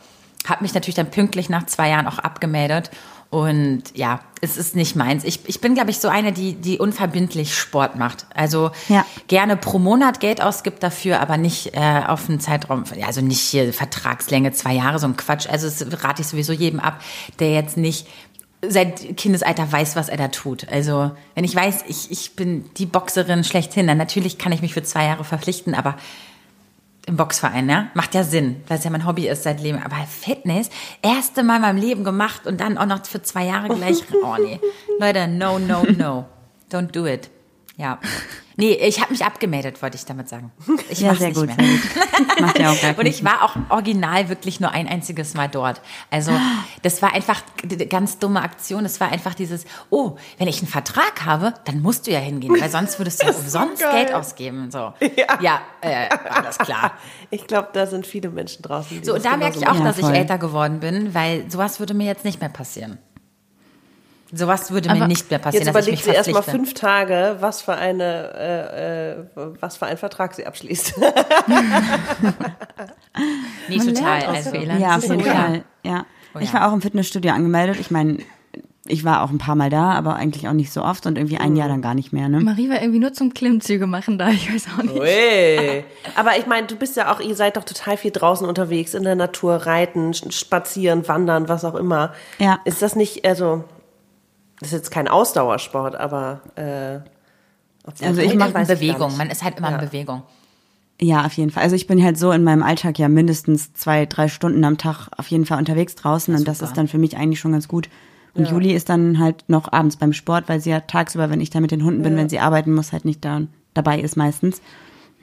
Habe 0.47 0.63
mich 0.63 0.73
natürlich 0.73 0.95
dann 0.95 1.09
pünktlich 1.09 1.49
nach 1.49 1.65
zwei 1.65 1.89
Jahren 1.89 2.07
auch 2.07 2.19
abgemeldet. 2.19 2.91
Und 3.31 3.83
ja, 3.95 4.21
es 4.41 4.55
ist 4.55 4.75
nicht 4.75 4.95
meins. 4.95 5.23
Ich, 5.23 5.41
ich 5.47 5.59
bin, 5.59 5.73
glaube 5.73 5.89
ich, 5.89 5.99
so 5.99 6.07
eine, 6.07 6.31
die, 6.31 6.53
die 6.53 6.77
unverbindlich 6.77 7.57
Sport 7.57 7.97
macht. 7.97 8.27
Also 8.33 8.71
ja. 8.87 9.05
gerne 9.27 9.57
pro 9.57 9.79
Monat 9.79 10.19
Geld 10.19 10.41
ausgibt 10.41 10.83
dafür, 10.83 11.19
aber 11.19 11.37
nicht 11.37 11.75
äh, 11.75 12.03
auf 12.07 12.29
einen 12.29 12.39
Zeitraum, 12.39 12.83
also 13.05 13.21
nicht 13.21 13.41
hier 13.41 13.73
Vertragslänge 13.73 14.51
zwei 14.51 14.73
Jahre, 14.73 14.99
so 14.99 15.07
ein 15.07 15.17
Quatsch. 15.17 15.47
Also 15.49 15.67
das 15.67 16.03
rate 16.03 16.21
ich 16.21 16.27
sowieso 16.27 16.53
jedem 16.53 16.79
ab, 16.79 17.01
der 17.39 17.51
jetzt 17.51 17.77
nicht 17.77 18.07
seit 18.67 19.17
Kindesalter 19.17 19.71
weiß, 19.71 19.95
was 19.95 20.09
er 20.09 20.17
da 20.17 20.27
tut. 20.29 20.69
Also 20.69 21.11
wenn 21.33 21.43
ich 21.43 21.55
weiß, 21.55 21.83
ich, 21.87 22.11
ich 22.11 22.35
bin 22.35 22.65
die 22.77 22.85
Boxerin 22.85 23.43
schlechthin, 23.43 23.87
dann 23.87 23.97
natürlich 23.97 24.37
kann 24.37 24.51
ich 24.51 24.61
mich 24.61 24.73
für 24.73 24.83
zwei 24.83 25.05
Jahre 25.05 25.23
verpflichten, 25.23 25.75
aber 25.75 25.97
im 27.05 27.17
Boxverein, 27.17 27.69
ja? 27.69 27.89
Macht 27.93 28.15
ja 28.15 28.23
Sinn, 28.23 28.63
weil 28.67 28.77
es 28.77 28.83
ja 28.83 28.89
mein 28.89 29.05
Hobby 29.05 29.27
ist 29.27 29.43
seit 29.43 29.61
Leben. 29.61 29.81
Aber 29.81 29.95
Fitness, 30.07 30.69
erste 31.01 31.43
Mal 31.43 31.57
in 31.57 31.61
meinem 31.61 31.77
Leben 31.77 32.03
gemacht 32.03 32.47
und 32.47 32.61
dann 32.61 32.77
auch 32.77 32.85
noch 32.85 33.05
für 33.05 33.21
zwei 33.21 33.45
Jahre 33.45 33.73
gleich. 33.73 34.03
Oh 34.23 34.35
nee. 34.41 34.59
Leute, 34.99 35.27
no, 35.27 35.59
no, 35.59 35.83
no. 35.83 36.25
Don't 36.71 36.91
do 36.91 37.05
it. 37.05 37.29
Ja. 37.77 37.99
Nee, 38.57 38.73
ich 38.73 39.01
habe 39.01 39.11
mich 39.11 39.25
abgemeldet, 39.25 39.81
wollte 39.81 39.97
ich 39.97 40.05
damit 40.05 40.29
sagen. 40.29 40.51
Ich 40.89 41.01
ja, 41.01 41.13
sehr 41.13 41.29
nicht 41.29 41.37
gut, 41.37 41.47
mehr. 41.47 41.57
Sehr 41.57 41.67
gut. 41.67 42.41
Macht 42.41 42.59
ja 42.59 42.71
auch 42.71 42.81
gar 42.81 42.97
Und 42.99 43.05
ich 43.05 43.23
war 43.23 43.43
auch 43.43 43.55
original 43.69 44.29
wirklich 44.29 44.59
nur 44.59 44.71
ein 44.71 44.87
einziges 44.87 45.33
Mal 45.33 45.49
dort. 45.49 45.81
Also 46.09 46.31
das 46.81 47.01
war 47.01 47.13
einfach 47.13 47.41
eine 47.63 47.85
ganz 47.87 48.17
dumme 48.17 48.41
Aktion. 48.41 48.85
Es 48.85 48.99
war 49.01 49.11
einfach 49.11 49.33
dieses, 49.33 49.65
oh, 49.89 50.15
wenn 50.37 50.47
ich 50.47 50.59
einen 50.59 50.67
Vertrag 50.67 51.25
habe, 51.25 51.53
dann 51.65 51.81
musst 51.81 52.07
du 52.07 52.11
ja 52.11 52.19
hingehen, 52.19 52.55
weil 52.59 52.69
sonst 52.69 52.97
würdest 52.97 53.21
du 53.21 53.27
ja 53.31 53.33
umsonst 53.33 53.81
so 53.81 53.89
Geld 53.89 54.13
ausgeben. 54.13 54.71
So. 54.71 54.93
Ja, 55.17 55.39
ja 55.41 55.61
äh, 55.81 56.09
alles 56.29 56.57
klar. 56.57 56.93
Ich 57.31 57.47
glaube, 57.47 57.69
da 57.73 57.87
sind 57.87 58.07
viele 58.07 58.29
Menschen 58.29 58.61
draußen. 58.61 59.03
so, 59.03 59.15
und 59.15 59.25
da 59.25 59.35
merke 59.35 59.57
ich 59.57 59.67
auch, 59.67 59.79
dass 59.79 59.97
ich 59.97 60.05
älter 60.05 60.37
geworden 60.37 60.79
bin, 60.79 61.13
weil 61.13 61.49
sowas 61.51 61.79
würde 61.79 61.93
mir 61.93 62.05
jetzt 62.05 62.23
nicht 62.23 62.39
mehr 62.39 62.49
passieren. 62.49 62.99
Sowas 64.33 64.71
würde 64.71 64.91
mir 64.91 65.07
nicht 65.07 65.29
mehr 65.29 65.39
passieren. 65.39 65.65
Jetzt 65.65 65.71
überlegt 65.71 66.03
sie 66.03 66.09
erstmal 66.09 66.41
fünf 66.41 66.73
Tage, 66.73 67.37
was 67.39 67.61
für 67.61 67.75
eine, 67.75 68.33
äh, 68.33 69.11
äh, 69.11 69.25
was 69.61 69.77
für 69.77 69.85
einen 69.85 69.97
Vertrag 69.97 70.33
sie 70.33 70.47
abschließt. 70.47 70.95
nee, 73.69 73.77
Man 73.77 73.93
total. 73.93 74.23
Also, 74.23 74.55
ja, 74.55 74.97
auf 74.97 75.03
jeden 75.03 75.21
Fall. 75.21 75.63
Ja. 75.83 76.05
Oh, 76.33 76.39
ich 76.39 76.53
war 76.53 76.67
auch 76.67 76.73
im 76.73 76.81
Fitnessstudio 76.81 77.31
angemeldet. 77.31 77.79
Ich 77.79 77.91
meine, 77.91 78.17
ich 78.87 79.03
war 79.03 79.23
auch 79.23 79.31
ein 79.31 79.37
paar 79.37 79.55
Mal 79.55 79.69
da, 79.69 79.91
aber 79.91 80.15
eigentlich 80.15 80.47
auch 80.47 80.53
nicht 80.53 80.71
so 80.71 80.83
oft 80.83 81.05
und 81.07 81.17
irgendwie 81.17 81.37
ein 81.37 81.51
mhm. 81.51 81.57
Jahr 81.57 81.67
dann 81.67 81.81
gar 81.81 81.95
nicht 81.95 82.13
mehr. 82.13 82.29
Ne? 82.29 82.41
Marie 82.41 82.69
war 82.69 82.81
irgendwie 82.81 82.99
nur 82.99 83.13
zum 83.13 83.33
Klimmzüge 83.33 83.87
machen 83.87 84.17
da, 84.17 84.29
ich 84.29 84.53
weiß 84.53 84.67
auch 84.77 84.83
nicht. 84.83 84.99
Ui. 84.99 85.83
Aber 86.15 86.37
ich 86.37 86.45
meine, 86.45 86.67
du 86.67 86.75
bist 86.75 86.95
ja 86.95 87.11
auch, 87.11 87.19
ihr 87.19 87.35
seid 87.35 87.57
doch 87.57 87.63
total 87.63 87.97
viel 87.97 88.11
draußen 88.11 88.47
unterwegs, 88.47 88.93
in 88.93 89.03
der 89.03 89.15
Natur, 89.15 89.55
reiten, 89.55 90.13
spazieren, 90.13 91.07
wandern, 91.07 91.49
was 91.49 91.65
auch 91.65 91.75
immer. 91.75 92.13
Ja. 92.37 92.59
Ist 92.65 92.81
das 92.81 92.95
nicht, 92.95 93.25
also 93.25 93.63
das 94.65 94.73
ist 94.73 94.79
jetzt 94.79 94.91
kein 94.91 95.07
Ausdauersport, 95.07 95.95
aber 95.95 96.41
äh, 96.55 96.99
also 98.03 98.21
ich 98.21 98.33
mache 98.35 98.51
Bewegung. 98.65 99.15
Man 99.15 99.29
ist 99.29 99.43
halt 99.43 99.59
immer 99.59 99.69
ja. 99.69 99.77
in 99.77 99.85
Bewegung. 99.85 100.23
Ja, 100.99 101.25
auf 101.25 101.33
jeden 101.33 101.51
Fall. 101.51 101.63
Also 101.63 101.75
ich 101.75 101.87
bin 101.87 102.01
halt 102.03 102.17
so 102.17 102.31
in 102.31 102.43
meinem 102.43 102.63
Alltag 102.63 102.97
ja 102.97 103.07
mindestens 103.07 103.73
zwei, 103.73 104.05
drei 104.05 104.27
Stunden 104.27 104.63
am 104.63 104.77
Tag 104.77 105.09
auf 105.17 105.27
jeden 105.27 105.45
Fall 105.45 105.59
unterwegs 105.59 105.93
draußen 105.95 106.33
ja, 106.33 106.39
und 106.39 106.47
das 106.47 106.61
ist 106.61 106.73
dann 106.77 106.87
für 106.87 106.97
mich 106.97 107.15
eigentlich 107.15 107.39
schon 107.39 107.51
ganz 107.51 107.67
gut. 107.67 107.89
Und 108.33 108.45
ja. 108.45 108.51
Juli 108.51 108.73
ist 108.73 108.89
dann 108.89 109.19
halt 109.19 109.43
noch 109.47 109.71
abends 109.71 109.97
beim 109.97 110.13
Sport, 110.13 110.49
weil 110.49 110.59
sie 110.59 110.71
ja 110.71 110.79
tagsüber, 110.79 111.29
wenn 111.29 111.41
ich 111.41 111.51
da 111.51 111.59
mit 111.59 111.71
den 111.71 111.83
Hunden 111.83 112.01
bin, 112.01 112.13
ja. 112.13 112.19
wenn 112.19 112.29
sie 112.29 112.39
arbeiten 112.39 112.73
muss, 112.73 112.91
halt 112.91 113.05
nicht 113.05 113.23
da 113.23 113.41
dabei 113.73 113.99
ist 113.99 114.17
meistens, 114.17 114.61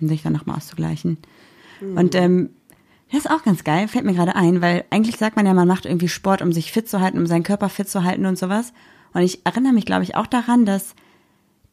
um 0.01 0.09
sich 0.09 0.23
dann 0.23 0.35
nochmal 0.35 0.57
auszugleichen. 0.57 1.19
Mhm. 1.81 1.97
Und 1.97 2.15
ähm, 2.15 2.51
das 3.11 3.25
ist 3.25 3.31
auch 3.31 3.43
ganz 3.43 3.65
geil, 3.65 3.89
fällt 3.89 4.05
mir 4.05 4.15
gerade 4.15 4.37
ein, 4.37 4.61
weil 4.63 4.85
eigentlich 4.91 5.17
sagt 5.17 5.37
man 5.37 5.47
ja, 5.47 5.53
man 5.53 5.69
macht 5.69 5.85
irgendwie 5.85 6.09
Sport, 6.09 6.43
um 6.43 6.53
sich 6.53 6.71
fit 6.71 6.89
zu 6.89 7.01
halten, 7.01 7.19
um 7.19 7.27
seinen 7.27 7.43
Körper 7.43 7.69
fit 7.69 7.89
zu 7.89 8.05
halten 8.05 8.25
und 8.25 8.39
sowas. 8.39 8.73
Und 9.15 9.23
ich 9.23 9.45
erinnere 9.45 9.73
mich, 9.73 9.87
glaube 9.87 10.05
ich, 10.05 10.17
auch 10.17 10.27
daran, 10.27 10.65
dass 10.65 10.95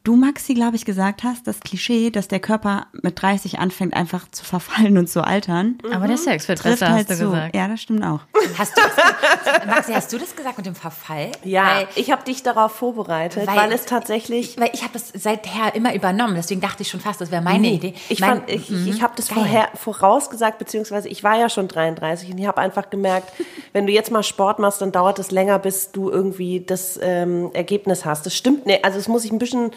du, 0.02 0.16
Maxi, 0.16 0.54
glaube 0.54 0.76
ich, 0.76 0.84
gesagt 0.84 1.24
hast, 1.24 1.46
das 1.46 1.60
Klischee, 1.60 2.10
dass 2.10 2.26
der 2.26 2.40
Körper 2.40 2.86
mit 3.02 3.20
30 3.20 3.58
anfängt 3.58 3.94
einfach 3.94 4.30
zu 4.30 4.44
verfallen 4.44 4.96
und 4.96 5.08
zu 5.08 5.22
altern. 5.22 5.78
Aber 5.92 6.06
der 6.08 6.16
Sex 6.16 6.48
wird 6.48 6.58
Trifft 6.58 6.80
besser, 6.80 6.92
halt 6.92 7.08
hast 7.08 7.20
du 7.20 7.24
zu. 7.24 7.30
gesagt. 7.30 7.54
Ja, 7.54 7.68
das 7.68 7.80
stimmt 7.82 8.02
auch. 8.04 8.20
Hast 8.56 8.76
du 8.76 8.80
das, 8.80 9.66
Maxi, 9.66 9.92
hast 9.92 10.12
du 10.12 10.18
das 10.18 10.34
gesagt 10.34 10.56
mit 10.56 10.66
dem 10.66 10.74
Verfall? 10.74 11.32
Ja, 11.44 11.64
Weil, 11.66 11.88
ich 11.96 12.10
habe 12.10 12.24
dich 12.24 12.42
darauf 12.42 12.72
vorbereitet, 12.72 13.46
weil, 13.46 13.56
Weil- 13.56 13.72
es 13.72 13.84
tatsächlich. 13.84 14.58
weil 14.58 14.70
ich 14.72 14.82
habe 14.82 14.94
das 14.94 15.12
seither 15.14 15.74
immer 15.74 15.94
übernommen, 15.94 16.34
deswegen 16.34 16.60
dachte 16.62 16.82
ich 16.82 16.88
schon 16.88 17.00
fast, 17.00 17.20
das 17.20 17.30
wäre 17.30 17.42
meine 17.42 17.68
Idee. 17.70 17.94
Ich, 18.08 18.20
mein, 18.20 18.38
fand, 18.38 18.50
ich, 18.50 18.70
mhm, 18.70 18.86
ich 18.88 19.02
habe 19.02 19.12
das 19.16 19.28
geil. 19.28 19.36
vorher 19.38 19.68
vorausgesagt, 19.74 20.58
beziehungsweise 20.58 21.08
ich 21.08 21.22
war 21.22 21.38
ja 21.38 21.48
schon 21.50 21.68
33 21.68 22.30
und 22.32 22.38
ich 22.38 22.46
habe 22.46 22.60
einfach 22.60 22.88
gemerkt, 22.90 23.30
wenn 23.74 23.86
du 23.86 23.92
jetzt 23.92 24.10
mal 24.10 24.22
Sport 24.22 24.58
machst, 24.60 24.80
dann 24.80 24.92
dauert 24.92 25.18
es 25.18 25.30
länger, 25.30 25.58
bis 25.58 25.92
du 25.92 26.10
irgendwie 26.10 26.60
das 26.64 26.98
ähm, 27.02 27.50
Ergebnis 27.52 28.04
hast. 28.06 28.24
Das 28.24 28.34
stimmt 28.34 28.64
nicht. 28.66 28.84
Also 28.84 28.98
es 28.98 29.06
muss 29.08 29.22
sich 29.22 29.30
ein 29.32 29.38
bisschen 29.38 29.70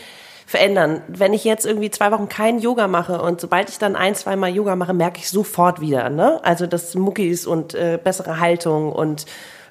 verändern. 0.46 1.02
Wenn 1.08 1.34
ich 1.34 1.44
jetzt 1.44 1.66
irgendwie 1.66 1.92
zwei 1.92 2.12
Wochen 2.12 2.30
kein 2.30 2.60
Yoga 2.60 2.88
mache 2.88 3.22
und 3.22 3.42
sobald 3.42 3.70
ich 3.70 3.78
dann 3.78 3.96
ein, 3.96 4.16
zwei 4.16 4.36
Mal 4.36 4.54
Yoga 4.54 4.76
mache, 4.76 4.94
merke 4.94 5.20
ich 5.20 5.30
sofort 5.30 5.82
wieder, 5.82 6.10
ne? 6.10 6.40
Also 6.44 6.68
das 6.68 6.96
Muckis 6.96 7.46
und 7.46 7.74
äh, 7.74 8.00
bessere 8.04 8.40
Haltung 8.40 8.92
und 8.92 9.26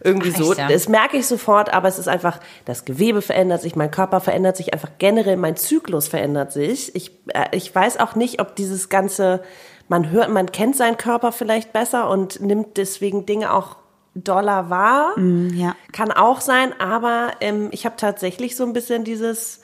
irgendwie 0.04 0.32
Ach, 0.34 0.38
so. 0.38 0.54
ja? 0.54 0.68
Das 0.68 0.88
merke 0.88 1.16
ich 1.16 1.26
sofort, 1.26 1.72
aber 1.72 1.88
es 1.88 1.98
ist 1.98 2.08
einfach, 2.08 2.40
das 2.64 2.84
Gewebe 2.84 3.22
verändert 3.22 3.62
sich, 3.62 3.76
mein 3.76 3.90
Körper 3.90 4.20
verändert 4.20 4.56
sich 4.56 4.72
einfach 4.72 4.90
generell, 4.98 5.36
mein 5.36 5.56
Zyklus 5.56 6.08
verändert 6.08 6.52
sich. 6.52 6.94
Ich, 6.94 7.12
äh, 7.28 7.46
ich 7.52 7.74
weiß 7.74 8.00
auch 8.00 8.14
nicht, 8.14 8.40
ob 8.40 8.56
dieses 8.56 8.88
ganze, 8.88 9.42
man 9.88 10.10
hört, 10.10 10.30
man 10.30 10.50
kennt 10.50 10.76
seinen 10.76 10.96
Körper 10.96 11.32
vielleicht 11.32 11.72
besser 11.72 12.10
und 12.10 12.40
nimmt 12.40 12.76
deswegen 12.76 13.26
Dinge 13.26 13.52
auch 13.52 13.76
doller 14.14 14.70
wahr. 14.70 15.14
ja. 15.54 15.74
Kann 15.92 16.10
auch 16.10 16.40
sein, 16.40 16.78
aber 16.78 17.30
ähm, 17.40 17.68
ich 17.70 17.86
habe 17.86 17.96
tatsächlich 17.96 18.56
so 18.56 18.64
ein 18.64 18.72
bisschen 18.72 19.04
dieses, 19.04 19.62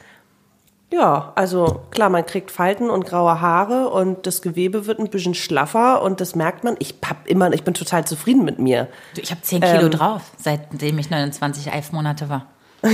ja, 0.90 1.32
also 1.34 1.82
klar, 1.90 2.08
man 2.08 2.24
kriegt 2.24 2.50
Falten 2.50 2.88
und 2.90 3.04
graue 3.06 3.40
Haare 3.40 3.88
und 3.90 4.26
das 4.26 4.40
Gewebe 4.42 4.86
wird 4.86 4.98
ein 4.98 5.10
bisschen 5.10 5.34
schlaffer 5.34 6.00
und 6.02 6.20
das 6.20 6.34
merkt 6.34 6.64
man. 6.64 6.76
Ich 6.78 6.94
hab 7.08 7.26
immer, 7.26 7.52
ich 7.52 7.62
bin 7.64 7.74
total 7.74 8.06
zufrieden 8.06 8.44
mit 8.44 8.58
mir. 8.58 8.88
Ich 9.16 9.30
habe 9.30 9.42
10 9.42 9.60
Kilo 9.60 9.84
Ähm. 9.86 9.90
drauf, 9.90 10.22
seitdem 10.38 10.98
ich 10.98 11.10
29, 11.10 11.72
11 11.72 11.92
Monate 11.92 12.28
war. 12.28 12.46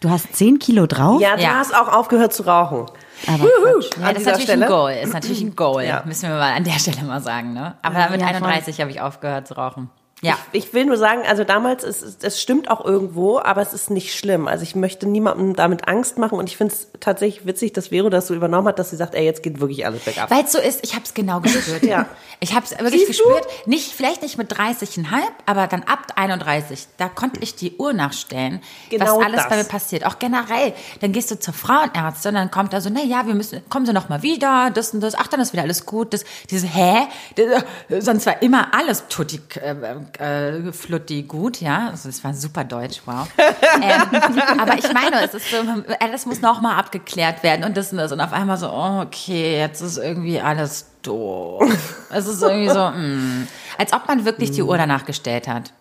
Du 0.00 0.10
hast 0.10 0.36
10 0.36 0.58
Kilo 0.58 0.86
drauf? 0.86 1.22
Ja, 1.22 1.36
du 1.36 1.42
Ja. 1.42 1.54
hast 1.54 1.74
auch 1.74 1.88
aufgehört 1.90 2.30
zu 2.34 2.42
rauchen. 2.42 2.84
Aber 3.26 3.44
Ja, 3.44 4.12
das 4.12 4.18
ist 4.20 4.26
natürlich 4.26 4.42
Stelle. 4.42 4.66
ein 4.66 4.70
Goal. 4.70 4.92
Ist 5.02 5.14
natürlich 5.14 5.40
ein 5.40 5.56
Goal. 5.56 5.84
Ja. 5.84 6.02
Müssen 6.04 6.28
wir 6.28 6.36
mal 6.36 6.52
an 6.52 6.64
der 6.64 6.72
Stelle 6.78 7.02
mal 7.02 7.22
sagen, 7.22 7.54
ne? 7.54 7.76
Aber 7.80 8.10
mit 8.10 8.20
Ja, 8.20 8.26
31 8.26 8.78
habe 8.82 8.90
ich 8.90 9.00
aufgehört 9.00 9.48
zu 9.48 9.54
rauchen. 9.54 9.88
Ja. 10.22 10.38
Ich 10.52 10.72
will 10.72 10.86
nur 10.86 10.96
sagen, 10.96 11.22
also 11.28 11.44
damals, 11.44 11.84
ist, 11.84 12.02
es 12.02 12.16
es 12.22 12.40
stimmt 12.40 12.70
auch 12.70 12.82
irgendwo, 12.82 13.38
aber 13.38 13.60
es 13.60 13.74
ist 13.74 13.90
nicht 13.90 14.14
schlimm. 14.18 14.48
Also 14.48 14.62
ich 14.62 14.74
möchte 14.74 15.06
niemandem 15.06 15.54
damit 15.54 15.88
Angst 15.88 16.16
machen 16.16 16.38
und 16.38 16.48
ich 16.48 16.56
finde 16.56 16.72
es 16.72 16.88
tatsächlich 17.00 17.46
witzig, 17.46 17.74
dass 17.74 17.88
Vero 17.88 18.08
das 18.08 18.26
so 18.28 18.34
übernommen 18.34 18.66
hat, 18.66 18.78
dass 18.78 18.88
sie 18.90 18.96
sagt, 18.96 19.14
ey, 19.14 19.24
jetzt 19.26 19.42
geht 19.42 19.60
wirklich 19.60 19.84
alles 19.84 20.04
bergab. 20.04 20.30
Weil 20.30 20.44
es 20.44 20.52
so 20.52 20.58
ist, 20.58 20.82
ich 20.82 20.94
habe 20.94 21.04
es 21.04 21.12
genau 21.12 21.40
gespürt. 21.40 21.82
Ja. 21.86 22.06
Ich 22.40 22.54
habe 22.54 22.64
es 22.64 22.72
wirklich 22.78 23.06
Siehst 23.06 23.20
du? 23.20 23.24
gespürt. 23.24 23.46
Nicht, 23.66 23.92
vielleicht 23.92 24.22
nicht 24.22 24.36
mit 24.38 24.52
30,5, 24.52 25.04
aber 25.44 25.66
dann 25.66 25.82
ab 25.84 26.06
31. 26.16 26.86
Da 26.96 27.08
konnte 27.08 27.40
ich 27.42 27.54
die 27.54 27.76
Uhr 27.76 27.92
nachstellen, 27.92 28.60
Genau 28.90 29.18
was 29.18 29.24
alles 29.24 29.36
das. 29.42 29.48
bei 29.50 29.56
mir 29.56 29.64
passiert. 29.64 30.04
Auch 30.06 30.18
generell. 30.18 30.72
Dann 31.00 31.12
gehst 31.12 31.30
du 31.30 31.38
zur 31.38 31.52
Frauenärztin, 31.54 32.34
dann 32.34 32.50
kommt 32.50 32.72
da 32.72 32.80
so, 32.80 32.90
na 32.90 33.02
ja, 33.02 33.26
wir 33.26 33.34
müssen, 33.34 33.62
kommen 33.68 33.84
Sie 33.86 33.92
noch 33.92 34.08
mal 34.08 34.22
wieder, 34.22 34.70
das 34.72 34.92
und 34.94 35.00
das. 35.00 35.14
Ach, 35.14 35.26
dann 35.28 35.40
ist 35.40 35.52
wieder 35.52 35.62
alles 35.62 35.84
gut. 35.86 36.12
Das, 36.14 36.24
diese, 36.50 36.66
hä? 36.66 37.06
Das, 37.36 38.04
sonst 38.04 38.26
war 38.26 38.42
immer 38.42 38.74
alles 38.74 39.04
tutti, 39.08 39.40
äh, 39.60 39.74
äh, 40.20 40.72
flutti 40.72 41.22
gut, 41.22 41.60
ja. 41.60 41.88
Also 41.90 42.08
das 42.08 42.22
war 42.24 42.34
super 42.34 42.64
deutsch, 42.64 43.02
wow. 43.04 43.28
ähm, 43.38 44.42
aber 44.58 44.74
ich 44.78 44.92
meine, 44.92 45.24
es 45.24 45.34
ist 45.34 45.50
so, 45.50 45.56
alles 46.00 46.26
muss 46.26 46.40
noch 46.40 46.60
mal 46.60 46.76
abgeklärt 46.76 47.42
werden 47.42 47.64
und 47.64 47.76
das 47.76 47.92
und 47.92 47.98
das. 47.98 48.12
Und 48.12 48.20
auf 48.20 48.32
einmal 48.32 48.56
so, 48.56 48.70
oh, 48.70 49.02
okay, 49.02 49.58
jetzt 49.58 49.80
ist 49.80 49.98
irgendwie 49.98 50.40
alles 50.40 50.86
doof. 51.02 51.62
Es 52.10 52.26
ist 52.26 52.42
irgendwie 52.42 52.70
so, 52.70 52.90
mm, 52.90 53.48
als 53.78 53.92
ob 53.92 54.08
man 54.08 54.24
wirklich 54.24 54.50
die 54.50 54.62
Uhr 54.62 54.76
danach 54.76 55.04
gestellt 55.04 55.48
hat. 55.48 55.72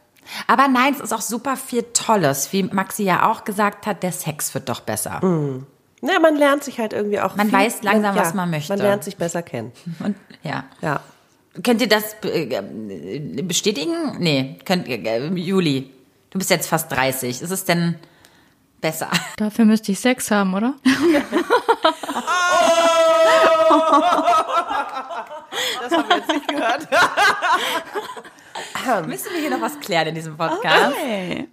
Aber 0.48 0.67
nein, 0.67 0.93
es 0.93 1.00
ist 1.00 1.13
auch 1.13 1.21
super 1.21 1.56
viel 1.56 1.84
Tolles. 1.93 2.52
Wie 2.52 2.63
Maxi 2.63 3.04
ja 3.04 3.30
auch 3.30 3.43
gesagt 3.43 3.86
hat, 3.86 4.04
der 4.04 4.12
Sex 4.12 4.54
wird 4.54 4.69
doch 4.69 4.82
besser. 4.82 5.19
Ja, 6.02 6.19
man 6.19 6.36
lernt 6.36 6.63
sich 6.63 6.80
halt 6.80 6.93
irgendwie 6.93 7.19
auch. 7.19 7.36
Man 7.36 7.52
weiß 7.52 7.84
langsam, 7.84 8.15
was 8.15 8.34
man 8.34 8.50
möchte. 8.50 8.74
Man 8.74 8.80
lernt 8.80 9.04
sich 9.04 9.17
besser 9.17 9.41
kennen. 9.41 9.71
Und 10.00 10.15
ja. 10.43 10.65
Ja. 10.82 11.02
Könnt 11.63 11.82
ihr 11.82 11.88
das 11.88 12.15
äh, 12.24 12.62
bestätigen? 13.44 14.18
Nee, 14.20 14.58
könnt, 14.65 14.88
äh, 14.88 15.28
Juli, 15.36 15.89
du 16.32 16.38
bist 16.38 16.50
jetzt 16.50 16.68
fast 16.68 16.91
30. 16.91 17.41
Ist 17.41 17.52
es 17.52 17.65
denn 17.65 17.96
besser? 18.82 19.10
Dafür 19.38 19.65
müsste 19.65 19.91
ich 19.91 20.00
Sex 20.00 20.32
haben, 20.32 20.54
oder? 20.54 20.76
Das 25.82 25.91
haben 25.98 26.10
wir 26.10 26.18
jetzt 26.18 26.30
nicht 26.30 26.48
gehört. 26.48 26.88
Müssen 29.08 29.28
wir 29.34 29.41
hier 29.41 29.50
noch 29.50 29.62
was 29.62 29.80
klären 29.80 30.08
in 30.08 30.15
diesem 30.15 30.38
Podcast? 30.38 30.96
Hey. 30.98 31.48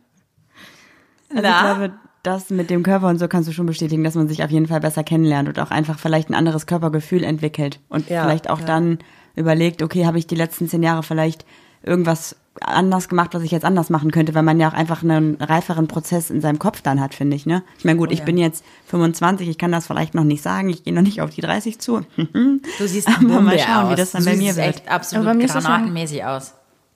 Also 1.30 1.48
ich 1.48 1.60
glaube, 1.60 1.92
das 2.22 2.50
mit 2.50 2.70
dem 2.70 2.82
Körper 2.82 3.08
und 3.08 3.18
so 3.18 3.26
kannst 3.28 3.48
du 3.48 3.52
schon 3.52 3.66
bestätigen, 3.66 4.04
dass 4.04 4.14
man 4.14 4.28
sich 4.28 4.44
auf 4.44 4.50
jeden 4.50 4.66
Fall 4.66 4.80
besser 4.80 5.02
kennenlernt 5.02 5.48
und 5.48 5.58
auch 5.58 5.70
einfach 5.70 5.98
vielleicht 5.98 6.30
ein 6.30 6.34
anderes 6.34 6.66
Körpergefühl 6.66 7.24
entwickelt 7.24 7.80
und 7.88 8.08
Ja, 8.10 8.22
vielleicht 8.22 8.50
auch 8.50 8.60
ja. 8.60 8.66
dann 8.66 8.98
überlegt, 9.36 9.82
okay, 9.82 10.06
habe 10.06 10.18
ich 10.18 10.26
die 10.26 10.34
letzten 10.34 10.68
zehn 10.68 10.82
Jahre 10.82 11.02
vielleicht 11.02 11.44
irgendwas 11.82 12.36
anders 12.60 13.08
gemacht, 13.08 13.30
was 13.32 13.42
ich 13.42 13.50
jetzt 13.50 13.64
anders 13.64 13.88
machen 13.88 14.10
könnte, 14.10 14.34
weil 14.34 14.42
man 14.42 14.60
ja 14.60 14.68
auch 14.68 14.74
einfach 14.74 15.02
einen 15.02 15.36
reiferen 15.36 15.88
Prozess 15.88 16.28
in 16.30 16.40
seinem 16.42 16.58
Kopf 16.58 16.82
dann 16.82 17.00
hat, 17.00 17.14
finde 17.14 17.34
ich. 17.34 17.46
Ne? 17.46 17.62
Ich 17.78 17.84
meine, 17.84 17.98
gut, 17.98 18.10
Oh 18.10 18.12
ich 18.12 18.22
bin 18.24 18.36
jetzt 18.36 18.62
25, 18.88 19.48
ich 19.48 19.56
kann 19.58 19.72
das 19.72 19.86
vielleicht 19.86 20.14
noch 20.14 20.22
nicht 20.24 20.42
sagen, 20.42 20.68
ich 20.68 20.84
gehe 20.84 20.92
noch 20.92 21.00
nicht 21.02 21.22
auf 21.22 21.30
die 21.30 21.40
30 21.40 21.78
zu. 21.78 22.02
Du 22.16 22.86
siehst 22.86 23.08
Aber 23.08 23.40
mal 23.40 23.58
schauen, 23.58 23.88
wie 23.88 23.92
aus. 23.92 23.96
das 23.96 24.10
dann 24.12 24.24
du 24.24 24.30
bei 24.30 24.36
mir 24.36 24.54
wird. 24.54 24.66
echt 24.68 24.88
absolut 24.90 25.24
Aber 25.26 25.32
bei 25.34 25.38
mir 25.38 25.46
ist 25.46 25.54
das 25.54 25.64
ja- 25.64 25.70
granatenmäßig 25.70 26.24
aus. 26.24 26.54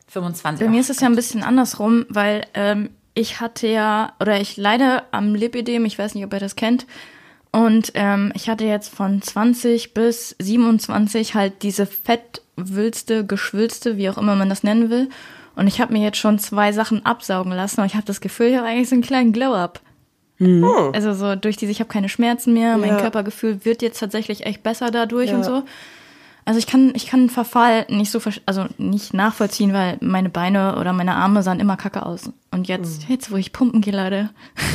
25. 0.09 0.65
Bei 0.65 0.71
mir 0.71 0.81
ist 0.81 0.91
es 0.91 1.01
ja 1.01 1.09
ein 1.09 1.17
bisschen 1.17 1.43
andersrum, 1.43 2.05
weil 2.11 2.47
ähm, 2.55 2.91
ich 3.15 3.41
hatte 3.41 3.67
ja, 3.67 4.13
oder 4.21 4.41
ich 4.41 4.57
leide 4.59 5.03
am 5.11 5.35
Lipidem, 5.35 5.85
ich 5.87 5.99
weiß 5.99 6.15
nicht, 6.15 6.25
ob 6.25 6.33
ihr 6.35 6.39
das 6.39 6.55
kennt. 6.55 6.87
Und 7.57 7.93
ähm, 7.95 8.33
ich 8.35 8.51
hatte 8.51 8.67
jetzt 8.67 8.95
von 8.95 9.23
20 9.23 9.95
bis 9.95 10.37
27 10.39 11.35
halt 11.35 11.63
diese 11.63 11.87
fettwülste, 11.87 13.25
geschwülste, 13.25 13.97
wie 13.97 14.11
auch 14.11 14.19
immer 14.19 14.37
man 14.37 14.51
das 14.51 14.63
nennen 14.63 14.91
will. 14.91 15.09
Und 15.55 15.67
ich 15.67 15.81
habe 15.81 15.95
mir 15.95 16.03
jetzt 16.03 16.19
schon 16.19 16.39
zwei 16.39 16.73
Sachen 16.73 17.07
absaugen 17.07 17.53
lassen 17.53 17.81
und 17.81 17.87
ich 17.87 17.95
habe 17.95 18.05
das 18.05 18.21
Gefühl, 18.21 18.49
ich 18.49 18.57
habe 18.59 18.67
eigentlich 18.67 18.91
so 18.91 18.95
einen 18.95 19.03
kleinen 19.03 19.33
Glow-Up. 19.33 19.81
Also 20.93 21.15
so 21.15 21.35
durch 21.35 21.57
diese, 21.57 21.73
ich 21.73 21.81
habe 21.81 21.89
keine 21.89 22.11
Schmerzen 22.11 22.53
mehr, 22.53 22.77
mein 22.77 22.91
Ja. 22.91 23.01
Körpergefühl 23.01 23.65
wird 23.65 23.81
jetzt 23.81 24.01
tatsächlich 24.01 24.45
echt 24.45 24.63
besser 24.63 24.91
dadurch 24.91 25.33
und 25.33 25.43
so. 25.43 25.63
Also 26.45 26.59
ich 26.59 26.67
kann, 26.67 26.93
ich 26.95 27.07
kann 27.07 27.21
einen 27.21 27.31
Verfall 27.31 27.87
nicht 27.89 28.11
so, 28.11 28.21
also 28.45 28.67
nicht 28.77 29.15
nachvollziehen, 29.15 29.73
weil 29.73 29.97
meine 30.03 30.29
Beine 30.29 30.77
oder 30.79 30.93
meine 30.93 31.15
Arme 31.15 31.43
sahen 31.43 31.59
immer 31.59 31.79
kacke 31.79 32.05
aus. 32.05 32.31
Und 32.51 32.69
jetzt, 32.69 33.09
jetzt, 33.09 33.33
wo 33.33 33.37
ich 33.37 33.55
pumpen 33.55 33.81
gehe, 33.81 33.97
Leute, 33.97 34.29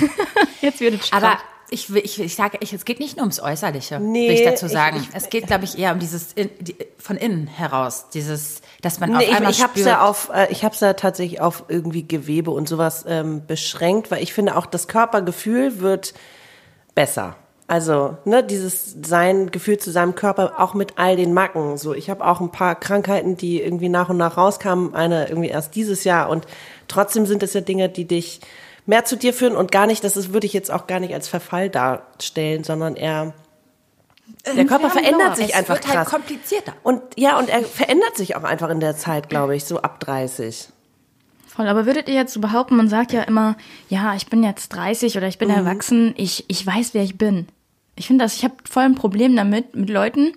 jetzt 0.61 0.79
wird 0.79 0.95
es. 0.95 1.13
Aber 1.13 1.37
ich, 1.73 1.91
will- 1.93 2.03
ich, 2.05 2.19
ich 2.19 2.35
sage, 2.35 2.57
ich, 2.59 2.73
es 2.73 2.85
geht 2.85 2.99
nicht 2.99 3.15
nur 3.17 3.23
ums 3.23 3.39
Äußerliche, 3.39 3.99
Nee, 3.99 4.27
will 4.29 4.35
ich 4.35 4.43
dazu 4.43 4.67
ich- 4.67 4.71
sagen. 4.71 4.97
ich- 4.97 5.15
es 5.15 5.29
geht, 5.29 5.47
glaube 5.47 5.63
ich, 5.63 5.79
eher 5.79 5.93
um 5.93 5.99
dieses 5.99 6.33
in, 6.33 6.49
die, 6.59 6.75
von 6.99 7.17
innen 7.17 7.47
heraus, 7.47 8.05
dieses, 8.13 8.61
dass 8.81 8.99
man 8.99 9.09
Nee, 9.11 9.15
auf 9.15 9.21
ich, 9.23 9.35
einmal 9.35 9.51
ich 9.51 9.61
habe 9.63 9.73
es 9.73 9.79
spürt. 9.81 9.87
ja 9.95 10.05
auf, 10.07 10.29
äh, 10.33 10.51
ich 10.51 10.63
habe 10.63 10.75
ja 10.79 10.93
tatsächlich 10.93 11.41
auf 11.41 11.63
irgendwie 11.69 12.07
Gewebe 12.07 12.51
und 12.51 12.67
sowas 12.69 13.05
ähm, 13.07 13.41
beschränkt, 13.47 14.11
weil 14.11 14.21
ich 14.21 14.33
finde 14.33 14.55
auch 14.57 14.65
das 14.67 14.87
Körpergefühl 14.87 15.79
wird 15.79 16.13
besser. 16.95 17.35
Also 17.67 18.17
ne, 18.25 18.43
dieses 18.43 18.97
sein 19.05 19.49
Gefühl 19.49 19.77
zu 19.77 19.91
seinem 19.91 20.13
Körper 20.15 20.55
auch 20.59 20.73
mit 20.73 20.97
all 20.97 21.15
den 21.15 21.33
Macken. 21.33 21.77
So, 21.77 21.93
ich 21.93 22.09
habe 22.09 22.25
auch 22.27 22.41
ein 22.41 22.51
paar 22.51 22.75
Krankheiten, 22.75 23.37
die 23.37 23.61
irgendwie 23.61 23.87
nach 23.87 24.09
und 24.09 24.17
nach 24.17 24.35
rauskamen. 24.35 24.93
Eine 24.93 25.29
irgendwie 25.29 25.47
erst 25.47 25.73
dieses 25.75 26.03
Jahr 26.03 26.27
und 26.29 26.45
trotzdem 26.89 27.25
sind 27.25 27.43
es 27.43 27.53
ja 27.53 27.61
Dinge, 27.61 27.87
die 27.87 28.03
dich 28.05 28.41
mehr 28.85 29.05
zu 29.05 29.15
dir 29.15 29.33
führen 29.33 29.55
und 29.55 29.71
gar 29.71 29.87
nicht. 29.87 30.03
Das 30.03 30.17
ist, 30.17 30.33
würde 30.33 30.47
ich 30.47 30.53
jetzt 30.53 30.71
auch 30.71 30.87
gar 30.87 30.99
nicht 30.99 31.13
als 31.13 31.27
Verfall 31.27 31.69
darstellen, 31.69 32.63
sondern 32.63 32.95
eher 32.95 33.33
der 34.55 34.65
Körper 34.65 34.89
verändert 34.89 35.37
sich 35.37 35.49
es 35.49 35.55
einfach 35.55 35.75
wird 35.75 35.87
halt 35.87 35.95
krass. 35.95 36.09
komplizierter. 36.09 36.73
Und 36.83 37.01
ja, 37.17 37.37
und 37.37 37.49
er 37.49 37.63
verändert 37.63 38.15
sich 38.15 38.35
auch 38.35 38.43
einfach 38.43 38.69
in 38.69 38.79
der 38.79 38.95
Zeit, 38.95 39.29
glaube 39.29 39.55
ich, 39.55 39.65
so 39.65 39.81
ab 39.81 39.99
30. 39.99 40.69
Voll, 41.47 41.67
aber 41.67 41.85
würdet 41.85 42.07
ihr 42.07 42.15
jetzt 42.15 42.33
so 42.33 42.39
behaupten, 42.39 42.77
man 42.77 42.87
sagt 42.87 43.11
ja 43.11 43.23
immer, 43.23 43.57
ja, 43.89 44.15
ich 44.15 44.27
bin 44.27 44.41
jetzt 44.41 44.69
30 44.69 45.17
oder 45.17 45.27
ich 45.27 45.37
bin 45.37 45.49
erwachsen, 45.49 46.13
ich, 46.15 46.45
ich 46.47 46.65
weiß, 46.65 46.93
wer 46.93 47.03
ich 47.03 47.17
bin. 47.17 47.47
Ich 47.95 48.07
finde 48.07 48.23
das, 48.23 48.35
ich 48.37 48.45
habe 48.45 48.55
voll 48.69 48.83
ein 48.83 48.95
Problem 48.95 49.35
damit, 49.35 49.75
mit 49.75 49.89
Leuten, 49.89 50.31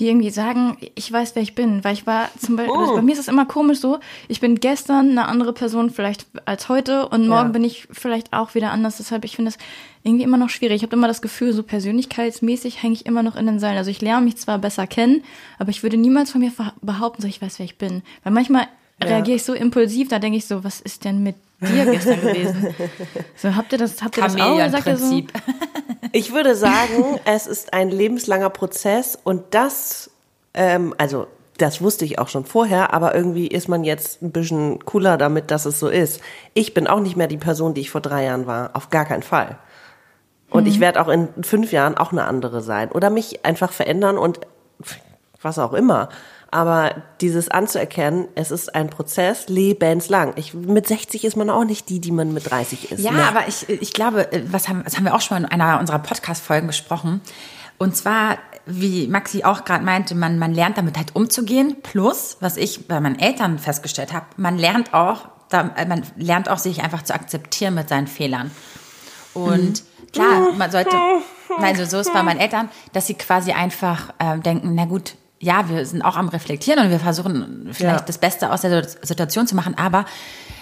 die 0.00 0.08
irgendwie 0.08 0.30
sagen, 0.30 0.76
ich 0.94 1.12
weiß, 1.12 1.34
wer 1.34 1.42
ich 1.42 1.54
bin. 1.54 1.84
Weil 1.84 1.92
ich 1.94 2.06
war 2.06 2.28
zum 2.38 2.56
Beispiel, 2.56 2.74
also 2.76 2.94
bei 2.94 3.02
mir 3.02 3.12
ist 3.12 3.18
es 3.18 3.28
immer 3.28 3.44
komisch 3.46 3.78
so, 3.78 3.98
ich 4.28 4.40
bin 4.40 4.58
gestern 4.60 5.10
eine 5.10 5.26
andere 5.28 5.52
Person 5.52 5.90
vielleicht 5.90 6.26
als 6.44 6.68
heute 6.68 7.08
und 7.08 7.28
morgen 7.28 7.48
Ja. 7.48 7.52
bin 7.52 7.64
ich 7.64 7.86
vielleicht 7.90 8.32
auch 8.32 8.54
wieder 8.54 8.70
anders. 8.72 8.96
Deshalb, 8.96 9.24
ich 9.24 9.36
finde 9.36 9.50
das 9.52 9.58
irgendwie 10.02 10.24
immer 10.24 10.38
noch 10.38 10.48
schwierig. 10.50 10.76
Ich 10.76 10.82
habe 10.82 10.96
immer 10.96 11.08
das 11.08 11.22
Gefühl, 11.22 11.52
so 11.52 11.62
persönlichkeitsmäßig 11.62 12.82
hänge 12.82 12.94
ich 12.94 13.06
immer 13.06 13.22
noch 13.22 13.36
in 13.36 13.46
den 13.46 13.58
Seilen. 13.58 13.78
Also 13.78 13.90
ich 13.90 14.00
lerne 14.00 14.24
mich 14.24 14.36
zwar 14.36 14.58
besser 14.58 14.86
kennen, 14.86 15.22
aber 15.58 15.70
ich 15.70 15.82
würde 15.82 15.96
niemals 15.96 16.30
von 16.32 16.40
mir 16.40 16.52
behaupten, 16.80 17.22
so 17.22 17.28
ich 17.28 17.40
weiß, 17.40 17.58
wer 17.58 17.66
ich 17.66 17.78
bin. 17.78 18.02
Weil 18.24 18.32
manchmal 18.32 18.66
reagiere 19.00 19.36
ich 19.36 19.44
so 19.44 19.52
impulsiv, 19.52 20.08
da 20.08 20.18
denke 20.18 20.38
ich 20.38 20.46
so, 20.46 20.64
was 20.64 20.80
ist 20.80 21.04
denn 21.04 21.22
mit 21.22 21.34
dir 21.68 21.86
gestern 21.86 22.20
gewesen? 22.20 22.74
So, 23.36 23.54
habt 23.54 23.72
ihr 23.72 23.78
das, 23.78 24.02
habt 24.02 24.16
ihr 24.16 24.22
das 24.24 24.40
auch? 24.40 24.70
Sagt 24.70 24.86
ihr 24.86 24.96
so. 24.96 25.22
Ich 26.14 26.34
würde 26.34 26.54
sagen, 26.54 27.18
es 27.24 27.46
ist 27.46 27.72
ein 27.72 27.88
lebenslanger 27.90 28.50
Prozess 28.50 29.18
und 29.24 29.54
das, 29.54 30.10
ähm, 30.52 30.94
also 30.98 31.26
das 31.56 31.80
wusste 31.80 32.04
ich 32.04 32.18
auch 32.18 32.28
schon 32.28 32.44
vorher, 32.44 32.92
aber 32.92 33.14
irgendwie 33.14 33.46
ist 33.46 33.68
man 33.68 33.84
jetzt 33.84 34.20
ein 34.20 34.32
bisschen 34.32 34.84
cooler 34.84 35.16
damit, 35.16 35.50
dass 35.50 35.64
es 35.64 35.78
so 35.78 35.88
ist. 35.88 36.20
Ich 36.54 36.74
bin 36.74 36.86
auch 36.86 37.00
nicht 37.00 37.16
mehr 37.16 37.28
die 37.28 37.38
Person, 37.38 37.72
die 37.72 37.82
ich 37.82 37.90
vor 37.90 38.00
drei 38.00 38.24
Jahren 38.24 38.46
war. 38.46 38.70
Auf 38.74 38.90
gar 38.90 39.04
keinen 39.04 39.22
Fall. 39.22 39.58
Und 40.50 40.66
ich 40.66 40.80
werde 40.80 41.00
auch 41.00 41.08
in 41.08 41.28
fünf 41.42 41.72
Jahren 41.72 41.96
auch 41.96 42.12
eine 42.12 42.24
andere 42.24 42.60
sein. 42.60 42.92
Oder 42.92 43.08
mich 43.08 43.44
einfach 43.44 43.72
verändern 43.72 44.18
und 44.18 44.40
was 45.40 45.58
auch 45.58 45.72
immer. 45.72 46.08
Aber 46.52 46.96
dieses 47.22 47.48
anzuerkennen, 47.48 48.28
es 48.34 48.50
ist 48.50 48.74
ein 48.74 48.90
Prozess 48.90 49.48
lebenslang. 49.48 50.34
Ich, 50.36 50.52
mit 50.52 50.86
60 50.86 51.24
ist 51.24 51.34
man 51.34 51.48
auch 51.48 51.64
nicht 51.64 51.88
die, 51.88 51.98
die 51.98 52.12
man 52.12 52.34
mit 52.34 52.50
30 52.50 52.92
ist. 52.92 53.00
Ja, 53.00 53.10
Ne? 53.10 53.24
aber 53.26 53.48
ich, 53.48 53.68
ich 53.70 53.94
glaube, 53.94 54.30
äh, 54.32 54.42
was 54.52 54.68
haben, 54.68 54.84
das 54.84 54.96
haben 54.98 55.04
wir 55.04 55.14
auch 55.14 55.22
schon 55.22 55.40
mal 55.40 55.48
in 55.48 55.60
einer 55.60 55.80
unserer 55.80 55.98
Podcast-Folgen 55.98 56.66
besprochen. 56.66 57.22
Und 57.78 57.96
zwar, 57.96 58.36
wie 58.66 59.08
Maxi 59.08 59.44
auch 59.44 59.64
gerade 59.64 59.82
meinte, 59.82 60.14
man, 60.14 60.38
man 60.38 60.52
lernt 60.52 60.76
damit 60.76 60.98
halt 60.98 61.16
umzugehen. 61.16 61.78
Plus, 61.82 62.36
was 62.40 62.58
ich 62.58 62.86
bei 62.86 63.00
meinen 63.00 63.18
Eltern 63.18 63.58
festgestellt 63.58 64.12
habe, 64.12 64.26
man 64.36 64.58
lernt 64.58 64.92
auch, 64.92 65.28
äh, 65.52 65.86
man 65.86 66.02
lernt 66.16 66.50
auch, 66.50 66.58
sich 66.58 66.82
einfach 66.82 67.00
zu 67.00 67.14
akzeptieren 67.14 67.74
mit 67.74 67.88
seinen 67.88 68.08
Fehlern. 68.08 68.50
Und 69.32 69.84
klar, 70.12 70.52
man 70.58 70.70
sollte, 70.70 70.94
also 71.58 71.86
so 71.86 71.98
ist 71.98 72.12
bei 72.12 72.22
meinen 72.22 72.40
Eltern, 72.40 72.68
dass 72.92 73.06
sie 73.06 73.14
quasi 73.14 73.52
einfach 73.52 74.12
ähm, 74.20 74.42
denken, 74.42 74.74
na 74.74 74.84
gut, 74.84 75.14
ja, 75.42 75.68
wir 75.68 75.84
sind 75.84 76.02
auch 76.02 76.16
am 76.16 76.28
Reflektieren 76.28 76.78
und 76.84 76.90
wir 76.90 77.00
versuchen 77.00 77.68
vielleicht 77.72 78.00
Ja. 78.00 78.06
das 78.06 78.18
Beste 78.18 78.52
aus 78.52 78.60
der 78.60 78.86
Situation 79.02 79.46
zu 79.48 79.56
machen, 79.56 79.76
aber 79.76 80.04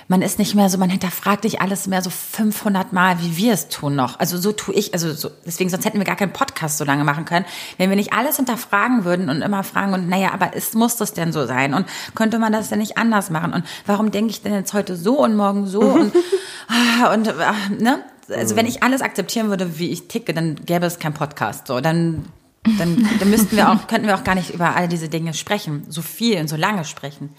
man 0.09 0.23
ist 0.23 0.38
nicht 0.40 0.55
mehr 0.57 0.69
so, 0.71 0.79
man 0.79 0.90
hinterfragt 0.90 1.45
nicht 1.45 1.61
alles 1.61 1.87
mehr 1.87 2.03
so 2.03 2.11
500 2.11 2.93
Mal, 2.93 3.21
wie 3.23 3.37
wir 3.37 3.53
es 3.53 3.69
tun 3.69 3.95
noch. 3.95 4.19
Also 4.19 4.38
so 4.38 4.51
tue 4.51 4.75
ich, 4.75 4.93
also 4.95 5.12
so, 5.12 5.31
deswegen, 5.47 5.71
sonst 5.71 5.85
hätten 5.85 5.99
wir 5.99 6.05
gar 6.05 6.16
keinen 6.16 6.33
Podcast 6.33 6.79
so 6.79 6.85
lange 6.85 7.05
machen 7.05 7.27
können, 7.27 7.45
wenn 7.77 7.90
wir 7.90 7.97
nicht 7.97 8.12
alles 8.14 8.37
hinterfragen 8.37 9.05
würden 9.05 9.29
und 9.29 9.43
immer 9.43 9.62
fragen 9.62 9.93
und 9.93 10.09
naja, 10.09 10.33
aber 10.33 10.55
ist, 10.55 10.75
muss 10.75 10.97
das 10.97 11.12
denn 11.12 11.33
so 11.33 11.47
sein 11.47 11.75
und 11.75 11.87
könnte 12.16 12.38
man 12.40 12.51
das 12.53 12.71
denn 12.71 12.79
nicht 12.79 12.97
anders 12.97 13.29
machen 13.31 13.53
und 13.53 13.64
warum 13.87 14.11
denke 14.11 14.31
ich 14.31 14.43
denn 14.43 14.55
jetzt 14.55 14.73
heute 14.73 14.97
so 14.97 15.23
und 15.23 15.37
morgen 15.37 15.66
so 15.66 15.81
und, 15.81 16.12
ah, 16.69 17.12
und 17.12 17.29
ah, 17.29 17.55
ne? 17.79 18.01
Also 18.35 18.57
wenn 18.57 18.66
ich 18.66 18.83
alles 18.83 19.03
akzeptieren 19.03 19.49
würde, 19.51 19.79
wie 19.79 19.90
ich 19.90 20.09
ticke, 20.09 20.33
dann 20.33 20.55
gäbe 20.64 20.87
es 20.87 20.99
keinen 20.99 21.14
Podcast. 21.14 21.66
So, 21.66 21.81
dann, 21.81 22.25
dann, 22.79 23.09
dann 23.18 23.31
müssten 23.31 23.57
wir 23.57 23.70
auch, 23.70 23.87
könnten 23.87 24.07
wir 24.07 24.14
auch 24.16 24.25
gar 24.25 24.35
nicht 24.35 24.51
über 24.51 24.77
all 24.77 24.88
diese 24.88 25.09
Dinge 25.09 25.35
sprechen, 25.35 25.85
so 25.88 26.03
viel 26.03 26.38
und 26.38 26.49
so 26.49 26.57
lange 26.57 26.85
sprechen. 26.85 27.35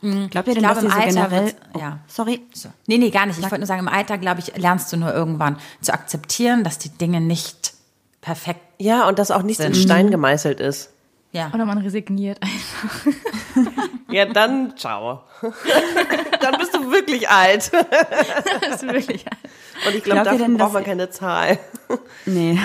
Glaubt 0.00 0.14
ihr 0.48 0.54
denn, 0.54 0.54
Ich 0.54 0.58
glaube, 0.58 0.74
dass 0.76 0.84
im 0.84 0.90
so 0.90 0.96
Alter 0.96 1.08
generell... 1.08 1.44
wird's- 1.46 1.56
oh, 1.74 1.78
ja. 1.80 1.98
Sorry. 2.06 2.40
So. 2.54 2.68
Nee, 2.86 2.98
nee, 2.98 3.10
gar 3.10 3.26
nicht. 3.26 3.36
Ich 3.38 3.42
wollte 3.42 3.58
nur 3.58 3.66
sagen, 3.66 3.80
im 3.80 3.88
Alter, 3.88 4.16
glaube 4.16 4.40
ich, 4.40 4.56
lernst 4.56 4.92
du 4.92 4.96
nur 4.96 5.12
irgendwann 5.12 5.58
zu 5.80 5.92
akzeptieren, 5.92 6.62
dass 6.62 6.78
die 6.78 6.90
Dinge 6.90 7.20
nicht 7.20 7.72
perfekt 8.20 8.60
Ja, 8.78 9.08
und 9.08 9.18
dass 9.18 9.30
auch 9.32 9.42
nichts 9.42 9.62
in 9.64 9.74
Sind. 9.74 9.82
Stein 9.84 10.10
gemeißelt 10.12 10.60
ist. 10.60 10.90
ja. 11.32 11.50
Oder 11.52 11.64
man 11.66 11.78
resigniert 11.78 12.38
einfach. 12.42 13.72
Ja, 14.10 14.24
dann 14.24 14.74
ciao. 14.78 15.20
dann 16.40 16.58
bist 16.58 16.74
du 16.74 16.90
wirklich 16.90 17.28
alt. 17.28 17.70
Das 18.62 18.82
ist 18.82 18.88
wirklich 18.90 19.26
Und 19.86 19.94
ich 19.94 20.02
glaube, 20.02 20.22
Glaubt 20.22 20.26
ihr 20.26 20.32
dafür 20.32 20.38
denn, 20.38 20.56
braucht 20.56 20.72
man 20.72 20.84
keine 20.84 21.10
Zahl. 21.10 21.58
Nee. 22.24 22.58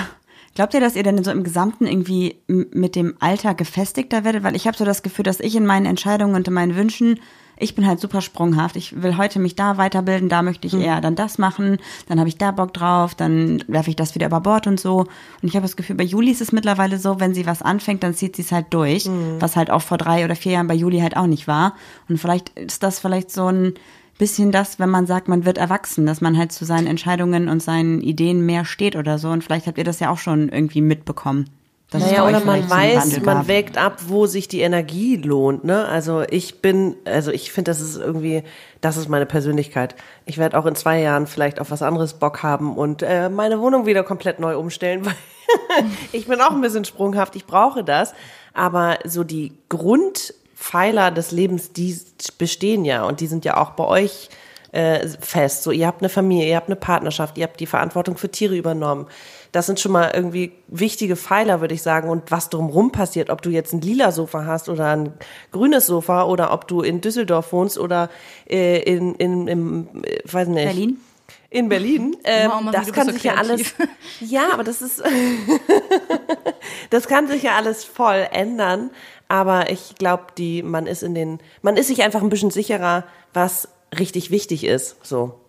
Glaubt 0.54 0.72
ihr, 0.74 0.80
dass 0.80 0.94
ihr 0.94 1.02
denn 1.02 1.22
so 1.24 1.32
im 1.32 1.42
Gesamten 1.42 1.86
irgendwie 1.86 2.36
mit 2.46 2.94
dem 2.94 3.16
Alter 3.18 3.54
gefestigter 3.54 4.24
werdet? 4.24 4.44
Weil 4.44 4.54
ich 4.54 4.66
habe 4.68 4.76
so 4.76 4.84
das 4.84 5.02
Gefühl, 5.02 5.24
dass 5.24 5.40
ich 5.40 5.56
in 5.56 5.66
meinen 5.66 5.86
Entscheidungen 5.86 6.36
und 6.36 6.46
in 6.46 6.54
meinen 6.54 6.76
Wünschen, 6.76 7.18
ich 7.58 7.74
bin 7.74 7.86
halt 7.86 8.00
super 8.00 8.20
sprunghaft. 8.20 8.76
Ich 8.76 9.02
will 9.02 9.16
heute 9.16 9.38
mich 9.38 9.56
da 9.56 9.76
weiterbilden, 9.78 10.28
da 10.28 10.42
möchte 10.42 10.66
ich 10.66 10.74
eher 10.74 11.00
dann 11.00 11.16
das 11.16 11.38
machen, 11.38 11.78
dann 12.08 12.18
habe 12.18 12.28
ich 12.28 12.38
da 12.38 12.50
Bock 12.50 12.72
drauf, 12.72 13.14
dann 13.14 13.64
werfe 13.66 13.90
ich 13.90 13.96
das 13.96 14.14
wieder 14.14 14.26
über 14.26 14.40
Bord 14.40 14.66
und 14.66 14.78
so. 14.78 14.98
Und 14.98 15.08
ich 15.48 15.54
habe 15.56 15.62
das 15.62 15.76
Gefühl, 15.76 15.96
bei 15.96 16.04
Juli 16.04 16.30
ist 16.30 16.40
es 16.40 16.52
mittlerweile 16.52 16.98
so, 16.98 17.20
wenn 17.20 17.34
sie 17.34 17.46
was 17.46 17.62
anfängt, 17.62 18.02
dann 18.02 18.14
zieht 18.14 18.36
sie 18.36 18.42
es 18.42 18.52
halt 18.52 18.66
durch, 18.70 19.08
was 19.40 19.56
halt 19.56 19.70
auch 19.70 19.82
vor 19.82 19.98
drei 19.98 20.24
oder 20.24 20.36
vier 20.36 20.52
Jahren 20.52 20.68
bei 20.68 20.74
Juli 20.74 21.00
halt 21.00 21.16
auch 21.16 21.26
nicht 21.26 21.48
war. 21.48 21.74
Und 22.08 22.18
vielleicht 22.18 22.50
ist 22.58 22.82
das 22.82 23.00
vielleicht 23.00 23.30
so 23.30 23.46
ein 23.46 23.74
bisschen 24.18 24.52
das, 24.52 24.78
wenn 24.78 24.90
man 24.90 25.06
sagt, 25.06 25.28
man 25.28 25.44
wird 25.44 25.58
erwachsen, 25.58 26.06
dass 26.06 26.20
man 26.20 26.38
halt 26.38 26.52
zu 26.52 26.64
seinen 26.64 26.86
Entscheidungen 26.86 27.48
und 27.48 27.62
seinen 27.62 28.00
Ideen 28.00 28.44
mehr 28.46 28.64
steht 28.64 28.96
oder 28.96 29.18
so. 29.18 29.28
Und 29.30 29.42
vielleicht 29.42 29.66
habt 29.66 29.78
ihr 29.78 29.84
das 29.84 30.00
ja 30.00 30.10
auch 30.10 30.18
schon 30.18 30.48
irgendwie 30.48 30.80
mitbekommen. 30.80 31.50
dass 31.90 32.02
Naja, 32.02 32.26
oder 32.26 32.40
man 32.40 32.68
weiß, 32.68 33.20
man 33.22 33.48
wägt 33.48 33.76
ab, 33.76 33.98
wo 34.06 34.26
sich 34.26 34.46
die 34.46 34.60
Energie 34.60 35.16
lohnt, 35.16 35.64
ne? 35.64 35.86
Also 35.86 36.22
ich 36.28 36.62
bin, 36.62 36.96
also 37.04 37.30
ich 37.30 37.52
finde, 37.52 37.70
das 37.70 37.80
ist 37.80 37.96
irgendwie, 37.96 38.44
das 38.80 38.96
ist 38.96 39.08
meine 39.08 39.26
Persönlichkeit. 39.26 39.96
Ich 40.26 40.38
werde 40.38 40.58
auch 40.58 40.66
in 40.66 40.76
zwei 40.76 41.00
Jahren 41.00 41.26
vielleicht 41.26 41.60
auf 41.60 41.70
was 41.70 41.82
anderes 41.82 42.14
Bock 42.14 42.42
haben 42.42 42.76
und 42.76 43.02
äh, 43.02 43.28
meine 43.28 43.60
Wohnung 43.60 43.86
wieder 43.86 44.04
komplett 44.04 44.38
neu 44.38 44.56
umstellen, 44.56 45.04
weil 45.06 45.14
ich 46.12 46.26
bin 46.26 46.40
auch 46.40 46.52
ein 46.52 46.60
bisschen 46.60 46.84
sprunghaft, 46.84 47.34
ich 47.36 47.46
brauche 47.46 47.82
das. 47.82 48.14
Aber 48.52 48.98
so 49.04 49.24
die 49.24 49.52
Grundpfeiler 50.64 51.10
des 51.10 51.30
Lebens, 51.30 51.72
die 51.72 51.96
bestehen 52.38 52.84
ja 52.84 53.04
und 53.04 53.20
die 53.20 53.26
sind 53.26 53.44
ja 53.44 53.56
auch 53.58 53.70
bei 53.70 53.84
euch 53.84 54.28
äh, 54.72 55.06
fest. 55.20 55.62
So, 55.62 55.70
ihr 55.70 55.86
habt 55.86 56.00
eine 56.00 56.08
Familie, 56.08 56.48
ihr 56.48 56.56
habt 56.56 56.68
eine 56.68 56.76
Partnerschaft, 56.76 57.38
ihr 57.38 57.44
habt 57.44 57.60
die 57.60 57.66
Verantwortung 57.66 58.16
für 58.16 58.30
Tiere 58.30 58.56
übernommen. 58.56 59.06
Das 59.52 59.66
sind 59.66 59.78
schon 59.78 59.92
mal 59.92 60.10
irgendwie 60.12 60.52
wichtige 60.66 61.16
Pfeiler, 61.16 61.60
würde 61.60 61.74
ich 61.74 61.82
sagen. 61.82 62.08
Und 62.08 62.30
was 62.30 62.48
drumherum 62.48 62.90
passiert, 62.90 63.30
ob 63.30 63.42
du 63.42 63.50
jetzt 63.50 63.72
ein 63.72 63.82
lila 63.82 64.10
Sofa 64.10 64.46
hast 64.46 64.68
oder 64.68 64.88
ein 64.88 65.12
grünes 65.52 65.86
Sofa 65.86 66.24
oder 66.24 66.52
ob 66.52 66.66
du 66.66 66.80
in 66.80 67.00
Düsseldorf 67.00 67.52
wohnst 67.52 67.78
oder 67.78 68.10
äh, 68.48 68.80
in, 68.82 69.14
in, 69.14 69.46
im, 69.46 69.88
äh, 70.02 70.20
weiß 70.24 70.48
nicht. 70.48 70.64
Berlin? 70.64 70.98
In 71.54 71.68
Berlin. 71.68 72.16
Ähm, 72.26 72.48
Mami, 72.48 72.70
das 72.72 72.90
kann 72.90 73.06
so 73.06 73.12
sich 73.12 73.22
ja 73.22 73.34
alles. 73.34 73.74
kreativ. 73.76 73.88
Ja, 74.20 74.52
aber 74.52 74.64
das 74.64 74.80
ist. 74.80 75.02
das 76.90 77.06
kann 77.06 77.28
sich 77.28 77.42
ja 77.42 77.54
alles 77.54 77.84
voll 77.84 78.26
ändern. 78.32 78.90
Aber 79.28 79.70
ich 79.70 79.94
glaube, 79.96 80.26
die, 80.36 80.62
man 80.62 80.86
ist 80.86 81.02
in 81.02 81.14
den, 81.14 81.38
man 81.62 81.76
ist 81.76 81.88
sich 81.88 82.02
einfach 82.02 82.22
ein 82.22 82.28
bisschen 82.28 82.50
sicherer, 82.50 83.04
was 83.32 83.68
richtig 83.98 84.30
wichtig 84.30 84.64
ist. 84.64 85.04
So. 85.04 85.40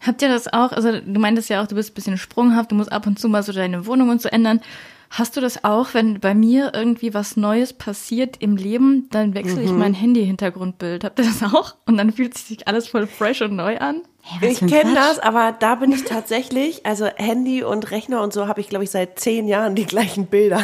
Habt 0.00 0.22
ihr 0.22 0.28
das 0.28 0.52
auch? 0.52 0.72
Also 0.72 1.00
du 1.00 1.20
meintest 1.20 1.48
ja 1.48 1.62
auch, 1.62 1.66
du 1.66 1.74
bist 1.74 1.90
ein 1.90 1.94
bisschen 1.94 2.18
sprunghaft, 2.18 2.70
du 2.70 2.76
musst 2.76 2.92
ab 2.92 3.06
und 3.06 3.18
zu 3.18 3.28
mal 3.28 3.42
so 3.42 3.52
deine 3.52 3.86
Wohnung 3.86 4.10
und 4.10 4.22
so 4.22 4.28
ändern. 4.28 4.60
Hast 5.10 5.36
du 5.36 5.40
das 5.40 5.64
auch, 5.64 5.94
wenn 5.94 6.20
bei 6.20 6.34
mir 6.34 6.72
irgendwie 6.74 7.14
was 7.14 7.36
Neues 7.36 7.72
passiert 7.72 8.36
im 8.40 8.56
Leben, 8.56 9.08
dann 9.10 9.34
wechsle 9.34 9.62
ich 9.62 9.70
mein 9.70 9.94
Handy-Hintergrundbild. 9.94 11.02
Habt 11.02 11.18
ihr 11.18 11.24
das 11.24 11.42
auch? 11.42 11.76
Und 11.86 11.96
dann 11.96 12.12
fühlt 12.12 12.36
sich 12.36 12.68
alles 12.68 12.88
voll 12.88 13.06
fresh 13.06 13.40
und 13.40 13.56
neu 13.56 13.78
an? 13.78 14.02
Was 14.40 14.50
Ich 14.50 14.58
kenne 14.66 14.94
das, 14.94 15.18
aber 15.18 15.54
da 15.58 15.76
bin 15.76 15.92
ich 15.92 16.04
tatsächlich, 16.04 16.84
also 16.86 17.06
Handy 17.16 17.62
und 17.62 17.90
Rechner 17.90 18.22
und 18.22 18.32
so 18.32 18.46
habe 18.48 18.60
ich, 18.60 18.68
glaube 18.68 18.84
ich, 18.84 18.90
seit 18.90 19.18
zehn 19.18 19.46
Jahren 19.48 19.74
die 19.74 19.86
gleichen 19.86 20.26
Bilder. 20.26 20.62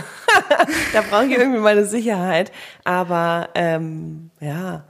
da 0.92 1.02
brauche 1.08 1.26
ich 1.26 1.32
irgendwie 1.32 1.60
meine 1.60 1.84
Sicherheit. 1.84 2.52
Aber 2.84 3.48
ähm, 3.54 4.30
ja. 4.40 4.84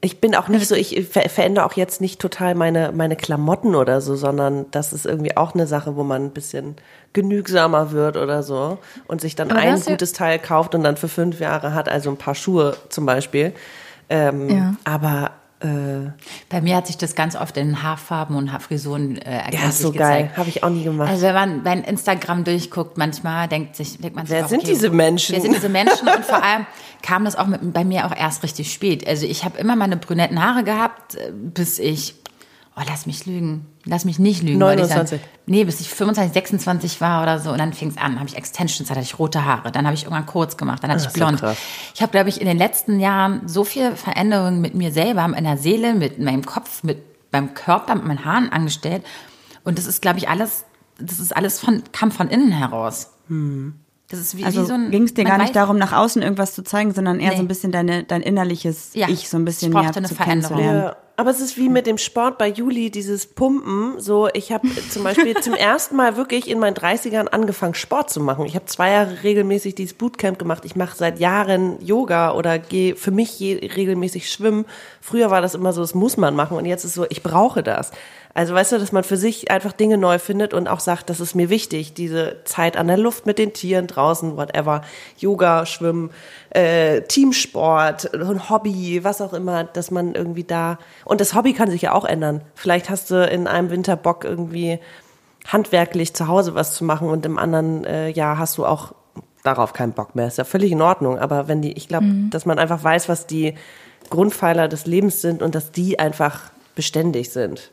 Ich 0.00 0.20
bin 0.20 0.36
auch 0.36 0.46
nicht 0.46 0.68
so, 0.68 0.76
ich 0.76 1.08
ver 1.08 1.28
verändere 1.28 1.66
auch 1.66 1.72
jetzt 1.72 2.00
nicht 2.00 2.20
total 2.20 2.54
meine, 2.54 2.92
meine 2.92 3.16
Klamotten 3.16 3.74
oder 3.74 4.00
so, 4.00 4.14
sondern 4.14 4.66
das 4.70 4.92
ist 4.92 5.06
irgendwie 5.06 5.36
auch 5.36 5.54
eine 5.54 5.66
Sache, 5.66 5.96
wo 5.96 6.04
man 6.04 6.26
ein 6.26 6.30
bisschen 6.30 6.76
genügsamer 7.14 7.90
wird 7.90 8.16
oder 8.16 8.44
so 8.44 8.78
und 9.08 9.20
sich 9.20 9.34
dann 9.34 9.50
Aber 9.50 9.58
ein 9.58 9.76
ja- 9.76 9.84
gutes 9.84 10.12
Teil 10.12 10.38
kauft 10.38 10.76
und 10.76 10.84
dann 10.84 10.96
für 10.96 11.08
fünf 11.08 11.40
Jahre 11.40 11.74
hat, 11.74 11.88
also 11.88 12.10
ein 12.10 12.16
paar 12.16 12.36
Schuhe 12.36 12.76
zum 12.90 13.06
Beispiel. 13.06 13.52
Ähm, 14.08 14.48
Ja. 14.48 14.74
Aber 14.84 15.32
Bei 15.60 16.60
mir 16.60 16.76
hat 16.76 16.86
sich 16.86 16.96
das 16.96 17.16
ganz 17.16 17.34
oft 17.34 17.56
in 17.56 17.82
Haarfarben 17.82 18.36
und 18.36 18.52
Haarfrisuren 18.52 19.18
äh, 19.18 19.24
ja, 19.24 19.36
ergänzlich 19.38 19.68
ist 19.70 19.80
so 19.80 19.92
gezeigt. 19.92 20.28
geil. 20.28 20.36
Habe 20.36 20.48
ich 20.48 20.62
auch 20.62 20.68
nie 20.70 20.84
gemacht. 20.84 21.10
Also 21.10 21.22
wenn 21.26 21.34
man 21.34 21.62
bei 21.64 21.72
Instagram 21.72 22.44
durchguckt, 22.44 22.96
manchmal 22.96 23.48
denkt 23.48 23.74
sich, 23.74 23.98
denkt 23.98 24.14
man 24.14 24.26
sich 24.26 24.36
Wer 24.36 24.44
auch, 24.44 24.48
sind 24.48 24.60
okay, 24.60 24.72
diese 24.72 24.90
Menschen? 24.90 25.34
Wer 25.34 25.42
sind 25.42 25.54
diese 25.56 25.68
Menschen? 25.68 26.08
Und 26.08 26.24
vor 26.24 26.42
allem 26.42 26.66
kam 27.02 27.24
das 27.24 27.34
auch 27.36 27.46
mit, 27.46 27.72
bei 27.72 27.84
mir 27.84 28.06
auch 28.06 28.16
erst 28.16 28.44
richtig 28.44 28.72
spät. 28.72 29.06
Also 29.06 29.26
ich 29.26 29.44
habe 29.44 29.58
immer 29.58 29.74
meine 29.74 29.96
brünetten 29.96 30.42
Haare 30.42 30.62
gehabt, 30.62 31.16
äh, 31.16 31.32
bis 31.32 31.80
ich, 31.80 32.14
oh 32.78 32.82
lass 32.88 33.06
mich 33.06 33.26
lügen, 33.26 33.66
lass 33.84 34.04
mich 34.04 34.18
nicht 34.18 34.42
lügen. 34.42 34.60
weil 34.60 34.76
ich 34.78 34.86
29. 34.86 35.20
Dann, 35.20 35.28
nee, 35.46 35.64
bis 35.64 35.80
ich 35.80 35.88
25, 35.90 36.32
26 36.32 37.00
war 37.00 37.22
oder 37.22 37.38
so. 37.40 37.50
Und 37.50 37.58
dann 37.58 37.72
fing 37.72 37.88
es 37.88 37.96
an, 37.96 38.18
habe 38.18 38.28
ich 38.28 38.36
Extensions, 38.36 38.88
hatte 38.90 39.00
ich 39.00 39.18
rote 39.18 39.44
Haare. 39.44 39.72
Dann 39.72 39.84
habe 39.86 39.94
ich 39.94 40.04
irgendwann 40.04 40.26
kurz 40.26 40.56
gemacht, 40.56 40.82
dann 40.84 40.90
hatte 40.90 41.02
Ah, 41.04 41.06
ich 41.08 41.12
blond. 41.12 41.40
krass. 41.40 41.56
ich 41.94 42.02
habe, 42.02 42.12
glaube 42.12 42.28
ich, 42.28 42.40
in 42.40 42.46
den 42.46 42.58
letzten 42.58 43.00
Jahren 43.00 43.42
so 43.48 43.64
viel 43.64 43.96
Veränderungen 43.96 44.60
mit 44.60 44.74
mir 44.74 44.92
selber, 44.92 45.24
in 45.36 45.44
der 45.44 45.56
Seele, 45.58 45.94
mit 45.94 46.18
meinem 46.18 46.44
Kopf, 46.46 46.82
mit 46.84 47.02
meinem 47.32 47.54
Körper, 47.54 47.94
mit 47.96 48.04
meinen 48.06 48.24
Haaren 48.24 48.50
angestellt. 48.52 49.02
Und 49.64 49.76
das 49.78 49.86
ist, 49.86 50.00
glaube 50.00 50.18
ich, 50.18 50.28
alles, 50.28 50.64
das 50.98 51.18
ist 51.18 51.36
alles 51.36 51.60
von, 51.60 51.82
kam 51.92 52.10
von 52.10 52.28
innen 52.28 52.52
heraus. 52.52 53.10
Das 54.10 54.18
ist 54.20 54.36
wie, 54.38 54.44
Also 54.44 54.62
wie 54.62 54.66
so 54.66 54.72
ein. 54.72 54.90
ging 54.90 55.02
es 55.02 55.12
dir 55.12 55.24
gar 55.24 55.36
nicht 55.36 55.54
darum, 55.54 55.76
nach 55.76 55.92
außen 55.92 56.22
irgendwas 56.22 56.54
zu 56.54 56.62
zeigen, 56.64 56.94
sondern 56.94 57.20
eher 57.20 57.30
Nee. 57.32 57.36
so 57.36 57.42
ein 57.42 57.48
bisschen 57.48 57.72
deine, 57.72 58.04
dein 58.04 58.22
innerliches 58.22 58.94
Ja, 58.94 59.08
Ich 59.10 59.28
so 59.28 59.36
ein 59.36 59.44
bisschen 59.44 59.70
ich 59.70 59.74
mehr 59.78 59.94
eine 59.94 60.08
zu 60.08 60.14
Veränderung. 60.14 60.56
kennenzulernen. 60.56 60.82
Ja, 60.84 60.96
aber 61.18 61.30
es 61.30 61.40
ist 61.40 61.56
wie 61.56 61.68
mit 61.68 61.88
dem 61.88 61.98
Sport 61.98 62.38
bei 62.38 62.46
Juli, 62.46 62.92
dieses 62.92 63.26
Pumpen. 63.26 63.98
So, 63.98 64.28
ich 64.34 64.52
habe 64.52 64.68
zum 64.88 65.02
Beispiel 65.02 65.36
zum 65.40 65.54
ersten 65.54 65.96
Mal 65.96 66.16
wirklich 66.16 66.48
in 66.48 66.60
meinen 66.60 66.76
30ern 66.76 67.26
angefangen, 67.26 67.74
Sport 67.74 68.08
zu 68.08 68.20
machen. 68.20 68.46
Ich 68.46 68.54
habe 68.54 68.66
zwei 68.66 68.92
Jahre 68.92 69.24
regelmäßig 69.24 69.74
dieses 69.74 69.94
Bootcamp 69.94 70.38
gemacht. 70.38 70.64
Ich 70.64 70.76
mache 70.76 70.96
seit 70.96 71.18
Jahren 71.18 71.84
Yoga 71.84 72.34
oder 72.34 72.60
gehe 72.60 72.94
für 72.94 73.10
mich 73.10 73.40
regelmäßig 73.40 74.30
schwimmen. 74.30 74.64
Früher 75.00 75.28
war 75.28 75.40
das 75.40 75.56
immer 75.56 75.72
so, 75.72 75.80
das 75.80 75.92
muss 75.92 76.18
man 76.18 76.36
machen 76.36 76.56
und 76.56 76.66
jetzt 76.66 76.84
ist 76.84 76.94
so, 76.94 77.04
ich 77.08 77.24
brauche 77.24 77.64
das. 77.64 77.90
Also 78.38 78.54
weißt 78.54 78.70
du, 78.70 78.78
dass 78.78 78.92
man 78.92 79.02
für 79.02 79.16
sich 79.16 79.50
einfach 79.50 79.72
Dinge 79.72 79.98
neu 79.98 80.20
findet 80.20 80.54
und 80.54 80.68
auch 80.68 80.78
sagt, 80.78 81.10
das 81.10 81.18
ist 81.18 81.34
mir 81.34 81.50
wichtig, 81.50 81.94
diese 81.94 82.36
Zeit 82.44 82.76
an 82.76 82.86
der 82.86 82.96
Luft 82.96 83.26
mit 83.26 83.36
den 83.36 83.52
Tieren 83.52 83.88
draußen, 83.88 84.36
whatever, 84.36 84.82
Yoga, 85.18 85.66
Schwimmen, 85.66 86.10
äh, 86.50 87.00
Teamsport, 87.00 88.14
ein 88.14 88.48
Hobby, 88.48 89.02
was 89.02 89.20
auch 89.20 89.32
immer, 89.32 89.64
dass 89.64 89.90
man 89.90 90.14
irgendwie 90.14 90.44
da 90.44 90.78
und 91.04 91.20
das 91.20 91.34
Hobby 91.34 91.52
kann 91.52 91.68
sich 91.68 91.82
ja 91.82 91.92
auch 91.92 92.04
ändern. 92.04 92.42
Vielleicht 92.54 92.90
hast 92.90 93.10
du 93.10 93.26
in 93.26 93.48
einem 93.48 93.70
Winter 93.70 93.96
Bock 93.96 94.22
irgendwie 94.22 94.78
handwerklich 95.44 96.14
zu 96.14 96.28
Hause 96.28 96.54
was 96.54 96.76
zu 96.76 96.84
machen 96.84 97.08
und 97.08 97.26
im 97.26 97.38
anderen 97.38 97.84
äh, 97.86 98.08
Jahr 98.10 98.38
hast 98.38 98.56
du 98.56 98.64
auch 98.64 98.94
darauf 99.42 99.72
keinen 99.72 99.94
Bock 99.94 100.14
mehr. 100.14 100.28
Ist 100.28 100.38
ja 100.38 100.44
völlig 100.44 100.70
in 100.70 100.80
Ordnung. 100.80 101.18
Aber 101.18 101.48
wenn 101.48 101.60
die, 101.60 101.72
ich 101.72 101.88
glaube, 101.88 102.06
Mhm. 102.06 102.30
dass 102.30 102.46
man 102.46 102.60
einfach 102.60 102.84
weiß, 102.84 103.08
was 103.08 103.26
die 103.26 103.54
Grundpfeiler 104.10 104.68
des 104.68 104.86
Lebens 104.86 105.22
sind 105.22 105.42
und 105.42 105.56
dass 105.56 105.72
die 105.72 105.98
einfach 105.98 106.52
beständig 106.76 107.30
sind. 107.30 107.72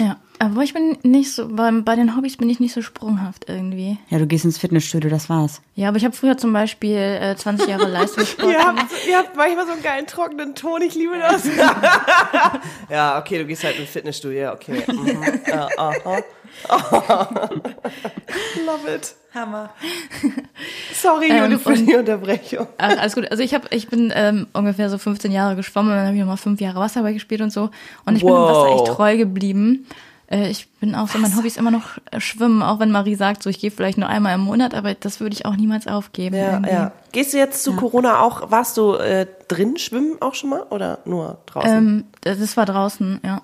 Ja, 0.00 0.16
aber 0.38 0.62
ich 0.62 0.72
bin 0.72 0.96
nicht 1.02 1.30
so, 1.34 1.46
bei, 1.48 1.70
bei 1.70 1.94
den 1.94 2.16
Hobbys 2.16 2.38
bin 2.38 2.48
ich 2.48 2.58
nicht 2.58 2.72
so 2.72 2.80
sprunghaft 2.80 3.44
irgendwie. 3.48 3.98
Ja, 4.08 4.18
du 4.18 4.26
gehst 4.26 4.46
ins 4.46 4.56
Fitnessstudio, 4.56 5.10
das 5.10 5.28
war's. 5.28 5.60
Ja, 5.74 5.88
aber 5.88 5.98
ich 5.98 6.04
habe 6.06 6.16
früher 6.16 6.38
zum 6.38 6.54
Beispiel 6.54 6.96
äh, 6.96 7.36
20 7.36 7.68
Jahre 7.68 7.86
Leistungssport 7.88 8.50
Ihr 8.50 8.58
gemacht. 8.58 8.78
habt, 8.78 9.06
ihr 9.06 9.18
habt 9.18 9.36
manchmal 9.36 9.66
so 9.66 9.72
einen 9.72 9.82
geilen 9.82 10.06
trockenen 10.06 10.54
Ton, 10.54 10.80
ich 10.80 10.94
liebe 10.94 11.18
das. 11.18 11.42
ja, 12.90 13.18
okay, 13.18 13.38
du 13.38 13.44
gehst 13.44 13.62
halt 13.64 13.78
ins 13.78 13.90
Fitnessstudio, 13.90 14.40
ja, 14.40 14.54
okay. 14.54 14.82
Mhm. 14.90 15.22
Ja, 15.46 15.68
aha. 15.76 16.18
Love 18.66 18.94
it. 18.94 19.14
Hammer. 19.32 19.70
Sorry, 20.92 21.28
Ähm, 21.30 21.44
Jule, 21.44 21.58
für 21.60 21.68
und- 21.70 21.86
die 21.86 21.94
Unterbrechung. 21.94 22.66
Ach, 22.78 22.98
alles 22.98 23.14
gut. 23.14 23.30
Also 23.30 23.42
ich 23.44 23.54
habe, 23.54 23.68
ich 23.70 23.88
bin 23.88 24.12
ähm, 24.14 24.48
ungefähr 24.52 24.90
so 24.90 24.98
15 24.98 25.30
Jahre 25.30 25.54
geschwommen 25.54 25.90
und 25.92 25.96
dann 25.96 26.06
habe 26.06 26.14
ich 26.16 26.20
nochmal 26.20 26.36
fünf 26.36 26.60
Jahre 26.60 26.80
Wasserball 26.80 27.12
gespielt 27.14 27.40
und 27.40 27.50
so. 27.52 27.70
Und 28.06 28.16
ich 28.16 28.22
bin 28.24 28.32
dem 28.34 28.42
Wasser 28.42 28.68
Wow. 28.70 28.80
echt 28.88 28.92
treu 28.96 29.16
geblieben. 29.16 29.86
Äh, 30.26 30.48
ich 30.50 30.68
bin 30.80 30.96
auch 30.96 31.06
so, 31.08 31.18
mein 31.18 31.36
Hobby 31.36 31.46
ist 31.46 31.58
immer 31.58 31.70
noch 31.70 31.98
äh, 32.10 32.20
Schwimmen, 32.20 32.60
auch 32.62 32.80
wenn 32.80 32.90
Marie 32.90 33.14
sagt, 33.14 33.42
so 33.44 33.50
ich 33.50 33.60
gehe 33.60 33.70
vielleicht 33.70 33.98
nur 33.98 34.08
einmal 34.08 34.34
im 34.34 34.40
Monat, 34.40 34.74
aber 34.74 34.94
das 34.94 35.20
würde 35.20 35.34
ich 35.34 35.46
auch 35.46 35.54
niemals 35.54 35.86
aufgeben. 35.86 36.34
Ja, 36.36 36.52
irgendwie. 36.54 36.70
ja. 36.72 36.92
Gehst 37.12 37.32
du 37.32 37.38
jetzt 37.38 37.62
zu 37.62 37.74
Corona 37.76 38.20
auch, 38.20 38.50
warst 38.50 38.76
du 38.76 38.94
äh, 38.94 39.26
drin 39.46 39.76
schwimmen 39.76 40.16
auch 40.20 40.34
schon 40.34 40.50
mal 40.50 40.62
oder 40.70 40.98
nur 41.04 41.38
draußen? 41.46 41.70
Ähm, 41.70 42.04
das 42.22 42.56
war 42.56 42.66
draußen, 42.66 43.20
ja. 43.24 43.42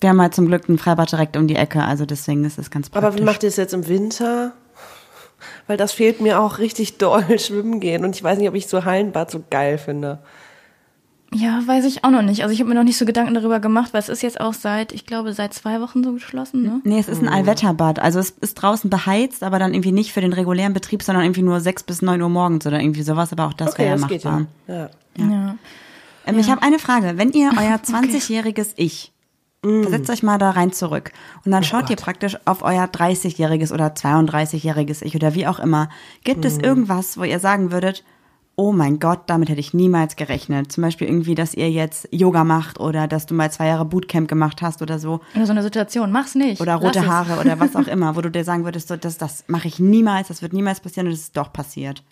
Wir 0.00 0.10
haben 0.10 0.20
halt 0.20 0.34
zum 0.34 0.46
Glück 0.46 0.68
ein 0.68 0.78
Freibad 0.78 1.10
direkt 1.10 1.36
um 1.36 1.46
die 1.48 1.56
Ecke, 1.56 1.82
also 1.82 2.04
deswegen 2.04 2.44
ist 2.44 2.58
es 2.58 2.70
ganz 2.70 2.90
praktisch. 2.90 3.08
Aber 3.08 3.18
wie 3.18 3.22
macht 3.24 3.42
ihr 3.42 3.48
es 3.48 3.56
jetzt 3.56 3.72
im 3.74 3.88
Winter? 3.88 4.52
Weil 5.66 5.76
das 5.76 5.92
fehlt 5.92 6.20
mir 6.20 6.40
auch 6.40 6.58
richtig 6.58 6.98
doll, 6.98 7.24
schwimmen 7.38 7.80
gehen. 7.80 8.04
Und 8.04 8.14
ich 8.16 8.22
weiß 8.22 8.38
nicht, 8.38 8.48
ob 8.48 8.54
ich 8.54 8.66
so 8.66 8.84
Hallenbad 8.84 9.30
so 9.30 9.42
geil 9.50 9.78
finde. 9.78 10.18
Ja, 11.34 11.60
weiß 11.66 11.84
ich 11.86 12.04
auch 12.04 12.10
noch 12.10 12.22
nicht. 12.22 12.42
Also 12.42 12.52
ich 12.52 12.60
habe 12.60 12.68
mir 12.68 12.76
noch 12.76 12.84
nicht 12.84 12.96
so 12.96 13.04
Gedanken 13.04 13.34
darüber 13.34 13.58
gemacht, 13.58 13.92
weil 13.92 14.00
es 14.00 14.08
ist 14.08 14.22
jetzt 14.22 14.40
auch 14.40 14.54
seit, 14.54 14.92
ich 14.92 15.06
glaube, 15.06 15.32
seit 15.32 15.52
zwei 15.54 15.80
Wochen 15.80 16.04
so 16.04 16.12
geschlossen, 16.12 16.62
ne? 16.62 16.80
Nee, 16.84 17.00
es 17.00 17.08
ist 17.08 17.20
ein 17.20 17.28
Allwetterbad. 17.28 17.98
Also 17.98 18.20
es 18.20 18.30
ist 18.30 18.54
draußen 18.54 18.88
beheizt, 18.90 19.42
aber 19.42 19.58
dann 19.58 19.74
irgendwie 19.74 19.92
nicht 19.92 20.12
für 20.12 20.20
den 20.20 20.32
regulären 20.32 20.72
Betrieb, 20.72 21.02
sondern 21.02 21.24
irgendwie 21.24 21.42
nur 21.42 21.60
sechs 21.60 21.82
bis 21.82 22.00
neun 22.00 22.22
Uhr 22.22 22.28
morgens 22.28 22.64
oder 22.66 22.80
irgendwie 22.80 23.02
sowas. 23.02 23.32
Aber 23.32 23.46
auch 23.46 23.54
das 23.54 23.72
Okay, 23.72 23.78
wäre 23.82 23.90
ja 23.90 23.96
das 23.96 24.08
geht 24.08 24.24
machbar. 24.24 24.46
ja. 24.68 24.74
ja. 24.74 24.90
Ja. 25.18 25.56
Ähm, 26.26 26.38
Ich 26.38 26.48
habe 26.50 26.62
eine 26.62 26.78
Frage. 26.78 27.14
Wenn 27.16 27.32
ihr 27.32 27.50
euer 27.58 27.74
20-jähriges 27.84 28.74
Ich, 28.76 29.12
versetzt 29.82 30.10
euch 30.10 30.22
mal 30.22 30.38
da 30.38 30.50
rein 30.50 30.72
zurück 30.72 31.12
und 31.44 31.52
dann 31.52 31.64
schaut 31.64 31.90
ihr 31.90 31.96
praktisch 31.96 32.36
auf 32.44 32.62
euer 32.62 32.84
30-jähriges 32.84 33.72
oder 33.72 33.88
32-jähriges 33.88 35.02
Ich 35.02 35.14
oder 35.14 35.34
wie 35.34 35.46
auch 35.46 35.58
immer. 35.58 35.88
Gibt 36.24 36.44
es 36.44 36.58
irgendwas, 36.58 37.18
wo 37.18 37.24
ihr 37.24 37.40
sagen 37.40 37.70
würdet, 37.72 38.04
oh 38.56 38.72
mein 38.72 38.98
Gott, 38.98 39.20
damit 39.26 39.50
hätte 39.50 39.60
ich 39.60 39.74
niemals 39.74 40.16
gerechnet? 40.16 40.72
Zum 40.72 40.82
Beispiel 40.82 41.06
irgendwie, 41.06 41.34
dass 41.34 41.54
ihr 41.54 41.70
jetzt 41.70 42.08
Yoga 42.10 42.42
macht 42.42 42.80
oder 42.80 43.06
dass 43.06 43.26
du 43.26 43.34
mal 43.34 43.50
zwei 43.50 43.66
Jahre 43.66 43.84
Bootcamp 43.84 44.28
gemacht 44.28 44.62
hast 44.62 44.82
oder 44.82 44.98
so. 44.98 45.20
Oder 45.34 45.46
so 45.46 45.52
eine 45.52 45.62
Situation, 45.62 46.10
mach's 46.10 46.34
nicht. 46.34 46.60
Oder 46.60 46.76
rote 46.76 46.98
Lass 47.00 47.06
es. 47.06 47.10
Haare 47.10 47.40
oder 47.40 47.60
was 47.60 47.76
auch 47.76 47.86
immer, 47.92 48.16
wo 48.16 48.22
du 48.22 48.30
dir 48.30 48.44
sagen 48.44 48.64
würdest, 48.64 48.88
so, 48.88 48.96
das, 48.96 49.18
das 49.18 49.44
mache 49.46 49.68
ich 49.68 49.78
niemals, 49.78 50.28
das 50.28 50.42
wird 50.42 50.54
niemals 50.54 50.80
passieren 50.80 51.06
und 51.06 51.12
es 51.12 51.20
ist 51.20 51.36
doch 51.36 51.52
passiert. 51.52 52.02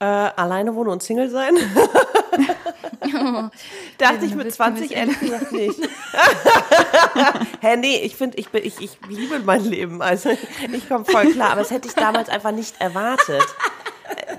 Äh, 0.00 0.04
alleine 0.04 0.74
wohnen 0.74 0.90
und 0.90 1.02
Single 1.02 1.30
sein? 1.30 1.54
Dachte 3.98 4.24
ich 4.26 4.34
mit 4.34 4.52
20 4.52 4.92
ehrlich 4.96 5.18
gesagt 5.20 5.52
nicht. 5.52 5.78
Hä, 7.60 7.76
nee, 7.76 7.96
ich 8.02 8.16
finde, 8.16 8.38
ich, 8.38 8.48
bin- 8.48 8.64
ich, 8.64 8.80
ich 8.80 8.98
liebe 9.08 9.38
mein 9.40 9.64
Leben. 9.64 10.02
Also 10.02 10.30
ich 10.72 10.88
komme 10.88 11.04
voll 11.04 11.32
klar. 11.32 11.50
Aber 11.52 11.60
das 11.60 11.70
hätte 11.70 11.88
ich 11.88 11.94
damals 11.94 12.28
einfach 12.28 12.52
nicht 12.52 12.80
erwartet. 12.80 13.44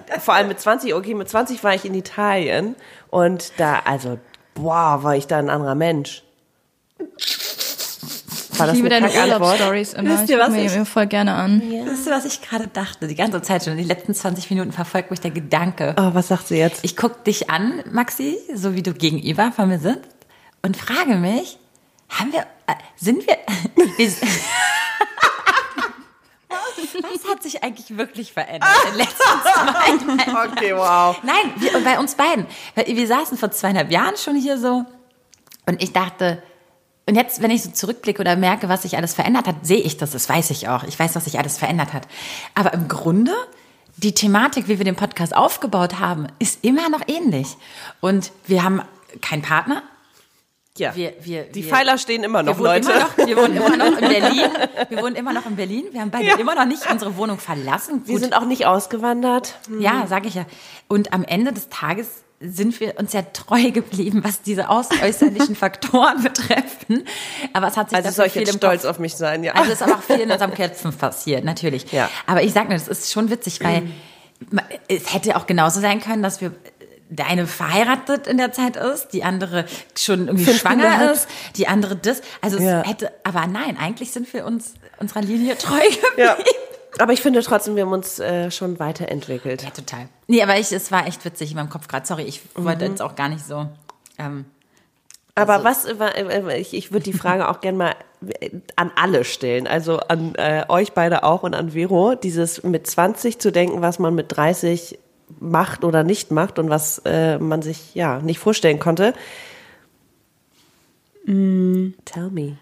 Äh, 0.07 0.19
Vor 0.19 0.33
allem 0.33 0.47
mit 0.47 0.59
20, 0.59 0.93
okay, 0.93 1.13
mit 1.13 1.29
20 1.29 1.63
war 1.63 1.73
ich 1.73 1.85
in 1.85 1.93
Italien 1.95 2.75
und 3.09 3.53
da, 3.57 3.79
also, 3.85 4.19
boah, 4.53 4.99
war 5.03 5.15
ich 5.15 5.27
da 5.27 5.37
ein 5.39 5.49
anderer 5.49 5.75
Mensch. 5.75 6.23
War 8.59 8.67
Ich 8.69 8.75
liebe 8.75 8.93
eine 8.95 9.07
deine? 9.09 9.33
Urlaubsstories 9.39 9.93
immer. 9.93 10.19
Wisst 10.19 10.29
ihr, 10.29 10.39
was 10.39 10.49
mir 10.49 10.65
ich- 10.65 10.73
die 10.73 10.85
voll 10.85 11.07
gerne 11.07 11.33
an. 11.33 11.61
Weißt 11.61 12.07
du, 12.07 12.11
was 12.11 12.25
ich 12.25 12.41
gerade 12.41 12.67
dachte? 12.67 13.07
Die 13.07 13.15
ganze 13.15 13.41
Zeit 13.41 13.63
schon. 13.65 13.77
Die 13.77 13.83
letzten 13.83 14.13
20 14.13 14.49
Minuten 14.49 14.71
verfolgt 14.71 15.11
mich 15.11 15.19
der 15.19 15.31
Gedanke. 15.31 15.95
Oh, 15.97 16.11
was 16.13 16.27
sagt 16.29 16.47
sie 16.47 16.57
jetzt? 16.57 16.83
Ich 16.83 16.95
guck 16.95 17.23
dich 17.23 17.49
an, 17.49 17.83
Maxi, 17.91 18.37
so 18.53 18.73
wie 18.75 18.83
du 18.83 18.93
gegenüber 18.93 19.51
von 19.51 19.69
mir 19.69 19.79
sitzt 19.79 20.09
und 20.61 20.77
frage 20.77 21.15
mich, 21.15 21.57
haben 22.09 22.31
wir, 22.33 22.41
äh, 22.67 22.73
sind 22.95 23.25
wir, 23.27 23.37
wir 23.97 24.09
was 27.01 27.29
hat 27.29 27.43
sich 27.43 27.63
eigentlich 27.63 27.97
wirklich 27.97 28.31
verändert 28.33 28.69
in 28.85 28.91
den 28.91 28.97
letzten 28.99 29.23
zwei 29.41 30.15
Jahren? 30.29 30.51
Okay, 30.55 30.75
wow. 30.75 31.17
Nein, 31.23 31.53
wir, 31.57 31.71
bei 31.83 31.99
uns 31.99 32.15
beiden. 32.15 32.45
Weil 32.75 32.87
Wir 32.87 33.07
saßen 33.07 33.37
vor 33.37 33.51
zweieinhalb 33.51 33.91
Jahren 33.91 34.15
schon 34.17 34.35
hier 34.35 34.57
so 34.57 34.85
und 35.65 35.81
ich 35.81 35.93
dachte, 35.93 36.41
und 37.07 37.15
jetzt, 37.15 37.41
wenn 37.41 37.51
ich 37.51 37.63
so 37.63 37.69
zurückblicke 37.71 38.21
oder 38.21 38.35
merke, 38.35 38.67
was 38.69 38.81
sich 38.83 38.97
alles 38.97 39.13
verändert 39.13 39.47
hat, 39.47 39.55
sehe 39.63 39.77
ich 39.77 39.97
das, 39.97 40.11
das 40.11 40.27
weiß 40.27 40.49
ich 40.51 40.67
auch. 40.67 40.83
Ich 40.83 40.97
weiß, 40.99 41.15
was 41.15 41.25
sich 41.25 41.37
alles 41.37 41.57
verändert 41.57 41.93
hat. 41.93 42.07
Aber 42.55 42.73
im 42.73 42.87
Grunde, 42.87 43.31
die 43.97 44.13
Thematik, 44.13 44.67
wie 44.67 44.77
wir 44.79 44.85
den 44.85 44.95
Podcast 44.95 45.35
aufgebaut 45.35 45.99
haben, 45.99 46.27
ist 46.39 46.63
immer 46.63 46.89
noch 46.89 47.01
ähnlich. 47.07 47.57
Und 48.01 48.31
wir 48.47 48.63
haben 48.63 48.81
keinen 49.21 49.41
Partner. 49.43 49.83
Ja. 50.77 50.93
Wir, 50.93 51.13
wir, 51.21 51.43
Die 51.43 51.63
wir, 51.63 51.71
Pfeiler 51.73 51.97
stehen 51.97 52.23
immer 52.25 52.43
noch, 52.43 52.57
wir 52.57 52.63
Leute. 52.65 52.91
Immer 52.91 52.99
noch, 52.99 53.17
wir 53.17 53.37
wohnen 53.37 53.55
immer 53.55 53.77
noch 53.77 53.97
in 53.97 54.07
Berlin. 54.09 54.49
Wir 54.89 55.01
wohnen 55.01 55.15
immer 55.15 55.31
noch 55.31 55.45
in 55.45 55.55
Berlin. 55.55 55.85
Wir 55.91 56.01
haben 56.01 56.11
beide 56.11 56.25
Ja. 56.25 56.35
immer 56.37 56.53
noch 56.55 56.65
nicht 56.65 56.91
unsere 56.91 57.15
Wohnung 57.15 57.37
verlassen. 57.39 58.01
Wir 58.05 58.15
Gut, 58.15 58.21
sind 58.23 58.33
auch 58.35 58.43
nicht 58.45 58.65
ausgewandert. 58.65 59.55
ja, 59.79 60.05
sage 60.07 60.27
ich 60.27 60.33
ja. 60.33 60.45
Und 60.89 61.13
am 61.13 61.23
Ende 61.23 61.53
des 61.53 61.69
Tages 61.69 62.24
sind 62.41 62.79
wir 62.79 62.99
uns 62.99 63.13
ja 63.13 63.21
treu 63.21 63.71
geblieben, 63.71 64.21
was 64.23 64.41
diese 64.41 64.69
außerlichen 64.69 65.55
Faktoren 65.55 66.21
betreffen. 66.21 67.05
Aber 67.53 67.67
es 67.67 67.77
hat 67.77 67.89
sich 67.89 67.95
Also 67.97 68.09
dafür 68.09 68.11
soll 68.15 68.25
ich 68.27 68.33
viel 68.33 68.41
jetzt 68.43 68.55
stolz 68.57 68.81
Kopf, 68.81 68.91
auf 68.91 68.99
mich 68.99 69.15
sein, 69.15 69.43
ja. 69.43 69.53
Also 69.53 69.71
es 69.71 69.79
ist 69.79 69.83
aber 69.83 69.95
auch 69.95 70.03
viel 70.03 70.19
in 70.19 70.29
unserem 70.31 70.53
Köpfen 70.53 70.93
passiert, 70.93 71.43
natürlich. 71.45 71.91
Ja. 71.91 72.09
Aber 72.27 72.43
ich 72.43 72.51
sag 72.53 72.69
nur, 72.69 72.77
das 72.77 72.87
ist 72.87 73.11
schon 73.11 73.29
witzig, 73.29 73.63
weil 73.63 73.83
ma- 74.51 74.63
es 74.89 75.13
hätte 75.13 75.35
auch 75.37 75.47
genauso 75.47 75.79
sein 75.79 76.01
können, 76.01 76.21
dass 76.23 76.41
wir 76.41 76.51
der 77.07 77.27
eine 77.27 77.45
verheiratet 77.47 78.25
in 78.27 78.37
der 78.37 78.51
Zeit 78.51 78.75
ist, 78.77 79.09
die 79.09 79.23
andere 79.23 79.65
schon 79.97 80.27
irgendwie 80.27 80.45
Fünf 80.45 80.63
Kinder 80.63 80.79
schwanger 80.81 80.97
hat. 80.97 81.11
ist, 81.15 81.27
die 81.55 81.67
andere 81.67 81.95
das. 81.95 82.21
Also 82.41 82.57
Ja. 82.57 82.81
es 82.81 82.87
hätte, 82.89 83.11
aber 83.23 83.45
nein, 83.47 83.77
eigentlich 83.79 84.11
sind 84.11 84.31
wir 84.33 84.43
uns 84.45 84.73
unserer 84.97 85.21
Linie 85.21 85.55
treu 85.57 85.79
geblieben. 85.79 86.03
Ja. 86.17 86.35
Aber 86.99 87.13
ich 87.13 87.21
finde 87.21 87.41
trotzdem, 87.41 87.75
wir 87.75 87.83
haben 87.85 87.91
uns 87.93 88.19
äh, 88.19 88.49
schon 88.51 88.79
weiterentwickelt. 88.79 89.63
Ja, 89.63 89.69
total. 89.69 90.07
Nee, 90.27 90.41
aber 90.41 90.57
ich, 90.57 90.71
es 90.71 90.91
war 90.91 91.07
echt 91.07 91.23
witzig 91.25 91.51
in 91.51 91.57
meinem 91.57 91.69
Kopf 91.69 91.87
gerade. 91.87 92.05
Sorry, 92.05 92.23
ich 92.23 92.41
Mhm. 92.57 92.63
wollte 92.65 92.85
jetzt 92.85 93.01
auch 93.01 93.15
gar 93.15 93.29
nicht 93.29 93.45
so. 93.45 93.67
Ähm, 94.17 94.45
Aber 95.35 95.63
was, 95.65 95.83
äh, 95.85 95.93
äh, 95.93 96.57
ich, 96.59 96.73
ich 96.73 96.91
würde 96.93 97.03
die 97.03 97.13
Frage 97.13 97.49
auch 97.49 97.59
gerne 97.59 97.77
mal 97.77 97.95
äh, 98.39 98.49
an 98.77 98.91
alle 98.95 99.25
stellen, 99.25 99.67
also 99.67 99.99
an 99.99 100.35
äh, 100.35 100.63
euch 100.69 100.93
beide 100.93 101.23
auch 101.23 101.43
und 101.43 101.53
an 101.53 101.71
Vero, 101.71 102.15
dieses 102.15 102.63
mit 102.63 102.87
20 102.87 103.39
zu 103.39 103.51
denken, 103.51 103.81
was 103.81 103.99
man 103.99 104.15
mit 104.15 104.35
30 104.35 104.97
macht 105.39 105.83
oder 105.83 106.03
nicht 106.03 106.31
macht 106.31 106.59
und 106.59 106.69
was 106.69 106.99
äh, 107.03 107.37
man 107.39 107.61
sich 107.61 107.93
ja 107.95 108.19
nicht 108.19 108.39
vorstellen 108.39 108.79
konnte. 108.79 109.13
Tell 111.25 112.29
me. 112.31 112.57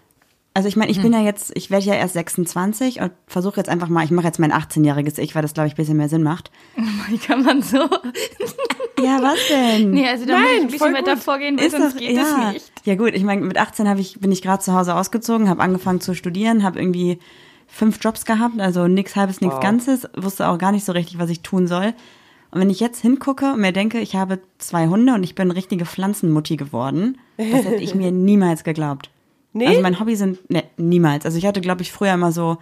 Also 0.56 0.68
ich 0.68 0.76
meine, 0.76 0.92
ich 0.92 1.02
bin 1.02 1.12
ja 1.12 1.20
jetzt, 1.20 1.50
ich 1.56 1.72
werde 1.72 1.84
ja 1.84 1.94
erst 1.94 2.14
26 2.14 3.00
und 3.00 3.10
versuche 3.26 3.56
jetzt 3.56 3.68
einfach 3.68 3.88
mal, 3.88 4.04
ich 4.04 4.12
mache 4.12 4.26
jetzt 4.26 4.38
mein 4.38 4.52
18-jähriges 4.52 5.18
Ich, 5.18 5.34
weil 5.34 5.42
das, 5.42 5.52
glaube 5.52 5.66
ich, 5.66 5.74
ein 5.74 5.76
bisschen 5.76 5.96
mehr 5.96 6.08
Sinn 6.08 6.22
macht. 6.22 6.52
Wie 7.08 7.18
kann 7.18 7.42
man 7.42 7.60
so? 7.60 7.78
Ja, 9.02 9.20
was 9.20 9.38
denn? 9.50 9.90
Nee, 9.90 10.08
also 10.08 10.24
da 10.24 10.38
muss 10.38 10.48
ich 10.56 10.60
ein 10.62 10.68
bisschen 10.68 10.94
weiter 10.94 11.16
vorgehen, 11.16 11.58
weil 11.58 11.70
sonst 11.70 11.96
geht 11.96 12.16
ja. 12.16 12.52
nicht. 12.52 12.70
Ja 12.84 12.94
gut, 12.94 13.14
ich 13.14 13.24
meine, 13.24 13.40
mit 13.40 13.58
18 13.58 13.88
hab 13.88 13.98
ich, 13.98 14.20
bin 14.20 14.30
ich 14.30 14.42
gerade 14.42 14.62
zu 14.62 14.72
Hause 14.72 14.94
ausgezogen, 14.94 15.48
habe 15.48 15.60
angefangen 15.60 16.00
zu 16.00 16.14
studieren, 16.14 16.62
habe 16.62 16.78
irgendwie 16.78 17.18
fünf 17.66 17.98
Jobs 18.00 18.24
gehabt, 18.24 18.60
also 18.60 18.86
nichts 18.86 19.16
halbes, 19.16 19.40
nichts 19.40 19.58
Ganzes, 19.58 20.08
wusste 20.16 20.48
auch 20.48 20.58
gar 20.58 20.70
nicht 20.70 20.84
so 20.84 20.92
richtig, 20.92 21.18
was 21.18 21.30
ich 21.30 21.40
tun 21.40 21.66
soll. 21.66 21.94
Und 22.52 22.60
wenn 22.60 22.70
ich 22.70 22.78
jetzt 22.78 23.00
hingucke 23.00 23.54
und 23.54 23.60
mir 23.60 23.72
denke, 23.72 23.98
ich 23.98 24.14
habe 24.14 24.38
zwei 24.58 24.86
Hunde 24.86 25.14
und 25.14 25.24
ich 25.24 25.34
bin 25.34 25.50
richtige 25.50 25.84
Pflanzenmutti 25.84 26.56
geworden, 26.56 27.18
das 27.36 27.64
hätte 27.64 27.82
ich 27.82 27.96
mir 27.96 28.10
niemals 28.12 28.62
geglaubt. 28.62 29.10
Nee? 29.54 29.68
Also 29.68 29.80
mein 29.80 29.98
Hobby 30.00 30.16
sind, 30.16 30.50
ne, 30.50 30.64
niemals. 30.76 31.24
Also 31.24 31.38
ich 31.38 31.46
hatte, 31.46 31.60
glaube 31.62 31.80
ich, 31.82 31.90
früher 31.92 32.12
immer 32.12 32.32
so 32.32 32.58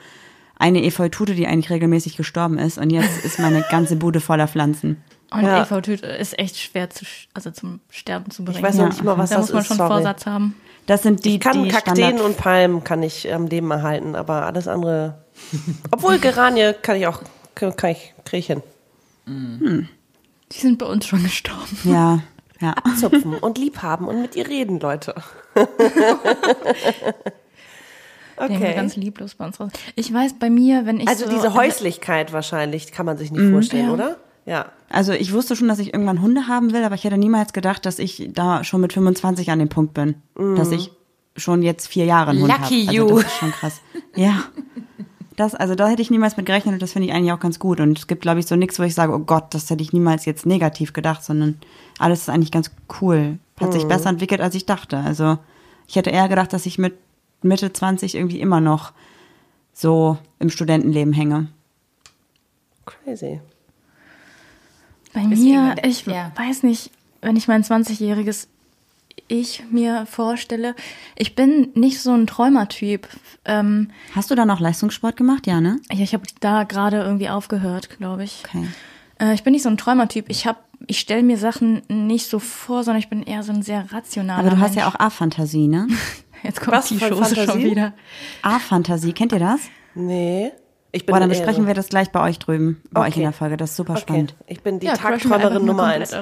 eine 0.56 0.84
Efeutute, 0.84 1.34
die 1.34 1.46
eigentlich 1.48 1.70
regelmäßig 1.70 2.16
gestorben 2.16 2.58
ist 2.58 2.78
und 2.78 2.90
jetzt 2.90 3.24
ist 3.24 3.38
meine 3.40 3.62
ganze 3.70 3.96
Bude 3.96 4.20
voller 4.20 4.46
Pflanzen. 4.46 5.02
Und 5.32 5.42
Ja. 5.42 5.62
EV-Tüte 5.62 6.06
ist 6.06 6.38
echt 6.38 6.58
schwer 6.58 6.90
zu, 6.90 7.04
also 7.32 7.50
zum 7.50 7.80
Sterben 7.90 8.30
zu 8.30 8.44
bringen. 8.44 8.58
Ich 8.58 8.62
weiß 8.62 8.76
noch 8.76 8.88
nicht 8.90 9.02
mal, 9.02 9.16
was 9.18 9.30
da 9.30 9.36
das 9.36 9.46
muss 9.46 9.52
man 9.54 9.60
ist, 9.62 9.66
schon 9.68 9.76
sorry. 9.78 9.90
Vorsatz 9.90 10.26
haben. 10.26 10.54
Das 10.86 11.02
sind 11.02 11.24
die, 11.24 11.34
Ich 11.36 11.40
kann 11.40 11.64
die 11.64 11.70
Kakteen 11.70 11.96
Standard- 11.96 12.20
und 12.26 12.36
Palmen 12.36 12.84
kann 12.84 13.02
ich 13.02 13.32
am 13.32 13.46
Leben 13.46 13.70
erhalten, 13.70 14.14
aber 14.14 14.44
alles 14.44 14.68
andere. 14.68 15.24
Obwohl 15.90 16.18
Geranie 16.18 16.72
kann 16.82 16.96
ich 16.96 17.06
auch, 17.06 17.22
kann 17.54 17.90
ich, 17.92 18.12
krieg 18.24 18.40
ich 18.40 18.46
hin. 18.48 18.62
Die 19.26 20.58
sind 20.58 20.78
bei 20.78 20.86
uns 20.86 21.06
schon 21.06 21.22
gestorben. 21.22 21.78
Ja, 21.84 22.20
ja. 22.62 22.74
Zupfen 22.98 23.34
und 23.34 23.58
lieb 23.58 23.82
haben 23.82 24.08
und 24.08 24.22
mit 24.22 24.34
ihr 24.36 24.48
reden, 24.48 24.80
Leute. 24.80 25.14
Haben 28.38 28.58
wir 28.58 28.66
okay. 28.68 28.74
ganz 28.74 28.96
lieblos 28.96 29.34
bei 29.34 29.44
uns 29.46 29.60
raus. 29.60 29.70
Ich 29.94 30.12
weiß, 30.12 30.34
bei 30.38 30.48
mir, 30.50 30.86
wenn 30.86 30.98
ich 31.00 31.06
Also 31.08 31.26
so, 31.26 31.30
diese 31.30 31.54
Häuslichkeit 31.54 32.32
wahrscheinlich 32.32 32.90
kann 32.90 33.06
man 33.06 33.16
sich 33.18 33.30
nicht 33.30 33.50
vorstellen, 33.52 33.86
Ja. 33.88 33.92
oder? 33.92 34.16
Ja. 34.46 34.72
Also 34.88 35.12
ich 35.12 35.32
wusste 35.32 35.54
schon, 35.54 35.68
dass 35.68 35.78
ich 35.78 35.92
irgendwann 35.92 36.20
Hunde 36.22 36.48
haben 36.48 36.72
will, 36.72 36.82
aber 36.82 36.94
ich 36.96 37.04
hätte 37.04 37.18
niemals 37.18 37.52
gedacht, 37.52 37.86
dass 37.86 37.98
ich 38.00 38.30
da 38.32 38.64
schon 38.64 38.80
mit 38.80 38.92
25 38.92 39.50
an 39.50 39.58
dem 39.60 39.68
Punkt 39.68 39.94
bin, 39.94 40.16
dass 40.56 40.72
ich 40.72 40.90
schon 41.36 41.62
jetzt 41.62 41.86
vier 41.86 42.04
Jahre 42.06 42.30
einen 42.30 42.42
Hund 42.42 42.52
habe. 42.52 42.62
Lucky 42.62 42.88
Also 42.88 42.92
you. 43.08 43.16
das 43.18 43.26
ist 43.26 43.36
schon 43.38 43.52
krass. 43.52 43.80
Ja. 44.16 44.42
Das, 45.36 45.54
also 45.54 45.74
da 45.74 45.88
hätte 45.88 46.02
ich 46.02 46.10
niemals 46.10 46.36
mit 46.36 46.46
gerechnet 46.46 46.74
und 46.74 46.82
das 46.82 46.92
finde 46.92 47.08
ich 47.08 47.14
eigentlich 47.14 47.32
auch 47.32 47.40
ganz 47.40 47.58
gut. 47.58 47.80
Und 47.80 47.98
es 47.98 48.06
gibt, 48.06 48.22
glaube 48.22 48.40
ich, 48.40 48.46
so 48.46 48.56
nichts, 48.56 48.78
wo 48.78 48.82
ich 48.82 48.94
sage, 48.94 49.14
oh 49.14 49.18
Gott, 49.20 49.54
das 49.54 49.70
hätte 49.70 49.82
ich 49.82 49.92
niemals 49.92 50.24
jetzt 50.24 50.44
negativ 50.44 50.92
gedacht, 50.92 51.24
sondern 51.24 51.58
alles 51.98 52.22
ist 52.22 52.28
eigentlich 52.28 52.50
ganz 52.50 52.70
cool. 53.00 53.38
Hat 53.60 53.72
sich 53.72 53.84
besser 53.84 54.10
entwickelt, 54.10 54.40
als 54.40 54.54
ich 54.54 54.66
dachte. 54.66 54.98
Also 54.98 55.38
ich 55.86 55.96
hätte 55.96 56.10
eher 56.10 56.28
gedacht, 56.28 56.52
dass 56.52 56.66
ich 56.66 56.78
mit 56.78 56.94
Mitte 57.42 57.72
20 57.72 58.14
irgendwie 58.14 58.40
immer 58.40 58.60
noch 58.60 58.92
so 59.72 60.18
im 60.38 60.50
Studentenleben 60.50 61.12
hänge. 61.12 61.48
Crazy. 62.84 63.40
Bei 65.12 65.22
mir, 65.24 65.76
ich 65.84 66.06
ja. 66.06 66.32
weiß 66.34 66.62
nicht, 66.62 66.90
wenn 67.20 67.36
ich 67.36 67.46
mein 67.46 67.62
20-jähriges 67.62 68.48
Ich 69.28 69.62
mir 69.70 70.06
vorstelle, 70.06 70.74
ich 71.16 71.34
bin 71.34 71.70
nicht 71.74 72.00
so 72.00 72.12
ein 72.12 72.26
Träumertyp. 72.26 73.08
Ähm, 73.44 73.90
Hast 74.14 74.30
du 74.30 74.34
da 74.34 74.44
noch 74.44 74.60
Leistungssport 74.60 75.16
gemacht? 75.16 75.46
Ja, 75.46 75.60
ne? 75.60 75.78
ja, 75.90 76.02
ich 76.04 76.12
habe 76.14 76.24
da 76.40 76.64
gerade 76.64 76.98
irgendwie 77.02 77.28
aufgehört, 77.28 77.88
glaube 77.98 78.24
ich. 78.24 78.42
Okay. 78.46 78.66
Äh, 79.20 79.34
ich 79.34 79.42
bin 79.42 79.52
nicht 79.52 79.62
so 79.62 79.68
ein 79.70 79.76
Träumertyp. 79.78 80.26
Ich 80.28 80.46
habe, 80.46 80.58
ich 80.86 80.98
stelle 80.98 81.22
mir 81.22 81.38
Sachen 81.38 81.82
nicht 81.88 82.28
so 82.28 82.38
vor, 82.38 82.84
sondern 82.84 82.98
ich 83.00 83.08
bin 83.08 83.22
eher 83.22 83.42
so 83.42 83.52
ein 83.52 83.62
sehr 83.62 83.90
rationaler 83.92 84.40
Aber 84.40 84.50
du 84.50 84.58
hast 84.60 84.74
Mensch. 84.74 84.84
ja 84.84 84.88
auch 84.88 84.98
A-Fantasie, 84.98 85.68
ne? 85.68 85.88
Jetzt 86.42 86.60
kommt 86.60 86.76
Was 86.76 86.88
die 86.88 86.98
für 86.98 87.10
Chose 87.10 87.36
schon 87.46 87.62
wieder. 87.62 87.92
A-Fantasie, 88.42 89.12
kennt 89.12 89.32
ihr 89.32 89.38
das? 89.38 89.60
Nee. 89.94 90.52
Ich 90.94 91.06
bin 91.06 91.14
Boah, 91.14 91.20
dann 91.20 91.28
besprechen 91.30 91.66
wir 91.66 91.72
das 91.74 91.88
gleich 91.88 92.10
bei 92.10 92.20
euch 92.22 92.38
drüben, 92.38 92.82
bei 92.90 93.00
euch 93.02 93.08
Okay. 93.12 93.20
in 93.20 93.22
der 93.22 93.32
Folge. 93.32 93.56
Das 93.56 93.70
ist 93.70 93.76
super 93.76 93.92
Okay. 93.94 94.02
spannend. 94.02 94.34
Ich 94.46 94.60
bin 94.60 94.78
die 94.78 94.86
Ja, 94.86 94.94
Tagträumerin 94.94 95.64
Nummer 95.64 95.84
eins. 95.84 96.12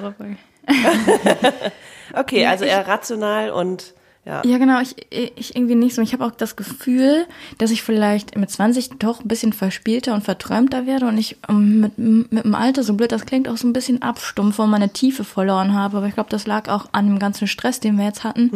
Okay, 2.12 2.46
also 2.46 2.64
eher 2.64 2.86
rational 2.88 3.50
und 3.50 3.94
ja. 4.26 4.42
Ja, 4.44 4.58
genau, 4.58 4.80
ich, 4.80 4.94
ich 5.10 5.56
irgendwie 5.56 5.74
nicht 5.74 5.94
so. 5.94 6.02
Ich 6.02 6.12
habe 6.12 6.26
auch 6.26 6.30
das 6.30 6.54
Gefühl, 6.54 7.24
dass 7.56 7.70
ich 7.70 7.82
vielleicht 7.82 8.36
mit 8.36 8.50
20 8.50 8.98
doch 8.98 9.20
ein 9.20 9.28
bisschen 9.28 9.54
verspielter 9.54 10.12
und 10.12 10.22
verträumter 10.22 10.86
werde 10.86 11.06
und 11.06 11.16
ich 11.16 11.38
ähm, 11.48 11.80
mit, 11.80 11.98
mit 11.98 12.44
dem 12.44 12.54
Alter, 12.54 12.82
so 12.82 12.94
blöd 12.94 13.12
das 13.12 13.24
klingt, 13.24 13.48
auch 13.48 13.56
so 13.56 13.66
ein 13.66 13.72
bisschen 13.72 14.02
abstumpfe 14.02 14.60
und 14.62 14.70
meine 14.70 14.90
Tiefe 14.90 15.24
verloren 15.24 15.72
habe. 15.72 15.96
Aber 15.96 16.06
ich 16.06 16.14
glaube, 16.14 16.28
das 16.28 16.46
lag 16.46 16.68
auch 16.68 16.86
an 16.92 17.06
dem 17.06 17.18
ganzen 17.18 17.48
Stress, 17.48 17.80
den 17.80 17.96
wir 17.96 18.04
jetzt 18.04 18.22
hatten. 18.22 18.50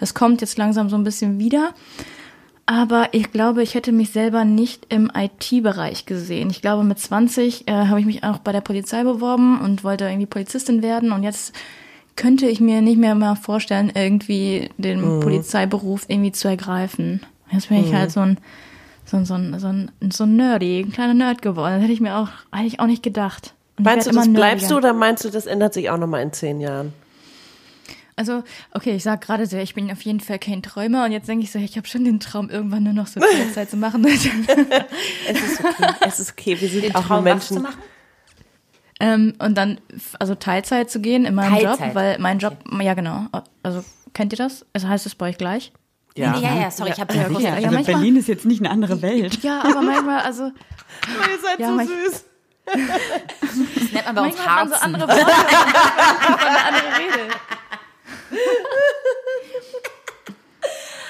Das 0.00 0.14
kommt 0.14 0.40
jetzt 0.40 0.56
langsam 0.56 0.88
so 0.88 0.96
ein 0.96 1.04
bisschen 1.04 1.38
wieder. 1.38 1.74
Aber 2.70 3.08
ich 3.10 3.32
glaube, 3.32 3.64
ich 3.64 3.74
hätte 3.74 3.90
mich 3.90 4.10
selber 4.10 4.44
nicht 4.44 4.86
im 4.90 5.10
IT-Bereich 5.12 6.06
gesehen. 6.06 6.50
Ich 6.50 6.62
glaube, 6.62 6.84
mit 6.84 7.00
20 7.00 7.66
äh, 7.66 7.72
habe 7.72 7.98
ich 7.98 8.06
mich 8.06 8.22
auch 8.22 8.38
bei 8.38 8.52
der 8.52 8.60
Polizei 8.60 9.02
beworben 9.02 9.60
und 9.60 9.82
wollte 9.82 10.04
irgendwie 10.04 10.26
Polizistin 10.26 10.80
werden. 10.80 11.10
Und 11.10 11.24
jetzt 11.24 11.52
könnte 12.14 12.46
ich 12.46 12.60
mir 12.60 12.80
nicht 12.80 12.96
mehr 12.96 13.16
mal 13.16 13.34
vorstellen, 13.34 13.90
irgendwie 13.92 14.70
den 14.78 15.18
Polizeiberuf 15.18 16.04
irgendwie 16.06 16.30
zu 16.30 16.46
ergreifen. 16.46 17.26
Jetzt 17.50 17.70
bin 17.70 17.84
ich 17.84 17.92
halt 17.92 18.12
so 18.12 18.20
ein, 18.20 18.38
so 19.04 19.16
ein, 19.16 19.24
so 19.24 19.34
ein, 19.34 19.58
so 19.58 19.66
ein, 19.66 19.90
so 20.08 20.22
ein 20.22 20.36
Nerdy, 20.36 20.78
ein 20.78 20.92
kleiner 20.92 21.14
Nerd 21.14 21.42
geworden. 21.42 21.72
Das 21.72 21.82
hätte 21.82 21.92
ich 21.92 22.00
mir 22.00 22.18
auch, 22.18 22.28
hätte 22.52 22.68
ich 22.68 22.78
auch 22.78 22.86
nicht 22.86 23.02
gedacht. 23.02 23.52
Und 23.78 23.84
Meinst 23.84 24.06
du, 24.06 24.12
das 24.12 24.26
immer 24.26 24.32
bleibst 24.32 24.70
du 24.70 24.74
nerdiger. 24.74 24.90
oder 24.90 24.96
meinst 24.96 25.24
du, 25.24 25.30
das 25.30 25.46
ändert 25.46 25.74
sich 25.74 25.90
auch 25.90 25.98
nochmal 25.98 26.22
in 26.22 26.32
zehn 26.32 26.60
Jahren? 26.60 26.92
Also, 28.20 28.44
okay, 28.74 28.94
ich 28.96 29.02
sag 29.02 29.22
gerade 29.22 29.46
sehr, 29.46 29.62
ich 29.62 29.72
bin 29.74 29.90
auf 29.90 30.02
jeden 30.02 30.20
Fall 30.20 30.38
kein 30.38 30.62
Träumer 30.62 31.06
und 31.06 31.12
jetzt 31.12 31.26
denke 31.26 31.42
ich 31.42 31.50
so, 31.50 31.58
ich 31.58 31.78
habe 31.78 31.86
schon 31.88 32.04
den 32.04 32.20
Traum, 32.20 32.50
irgendwann 32.50 32.82
nur 32.82 32.92
noch 32.92 33.06
so 33.06 33.18
Teilzeit 33.18 33.70
zu 33.70 33.78
machen. 33.78 34.04
Es 35.26 35.40
ist 35.42 35.60
okay, 35.64 35.94
es 36.06 36.20
ist 36.20 36.32
okay, 36.32 36.60
wir 36.60 36.68
sind 36.68 36.84
Den 36.84 36.94
auch 36.96 37.06
Traum 37.06 37.24
was 37.24 37.46
zu 37.48 37.54
Menschen. 37.54 37.62
machen? 37.70 37.82
ähm, 39.00 39.32
und 39.38 39.54
dann, 39.56 39.80
also 40.18 40.34
Teilzeit 40.34 40.90
zu 40.90 41.00
gehen 41.00 41.24
in 41.24 41.34
meinem 41.34 41.54
Teilzeit. 41.54 41.86
Job, 41.86 41.94
weil 41.94 42.18
mein 42.18 42.38
Job, 42.40 42.58
ja 42.82 42.92
genau, 42.92 43.24
also 43.62 43.82
kennt 44.12 44.34
ihr 44.34 44.36
das? 44.36 44.66
Also 44.74 44.86
heißt 44.88 45.06
es 45.06 45.14
bei 45.14 45.30
euch 45.30 45.38
gleich? 45.38 45.72
Ja, 46.14 46.36
ja, 46.36 46.54
ja, 46.60 46.70
sorry, 46.70 46.90
ich 46.90 47.00
habe 47.00 47.14
ja, 47.14 47.22
okay. 47.30 47.42
ja, 47.42 47.58
Ja, 47.58 47.70
manchmal- 47.70 47.84
Berlin 47.96 48.16
ist 48.18 48.28
jetzt 48.28 48.44
nicht 48.44 48.60
eine 48.60 48.68
andere 48.68 49.00
Welt. 49.00 49.42
Ja, 49.42 49.60
aber 49.64 49.80
manchmal, 49.80 50.20
also 50.20 50.42
Ihr 51.06 51.38
seid 51.42 51.58
Ja, 51.58 51.68
so 51.68 51.72
mein- 51.74 51.88
süß. 51.88 52.24
das 52.66 53.92
nennt 53.92 54.04
man 54.06 54.14
bei 54.14 54.22
uns 54.22 54.36
manchmal 54.36 54.56
hat 54.60 54.68
man 54.68 54.68
so 54.68 54.74
Harzen. 54.74 54.94
andere 54.94 55.08
Worte 55.08 55.20
und 56.28 56.40
eine 56.46 56.64
andere 56.66 56.98
Rede. 56.98 57.34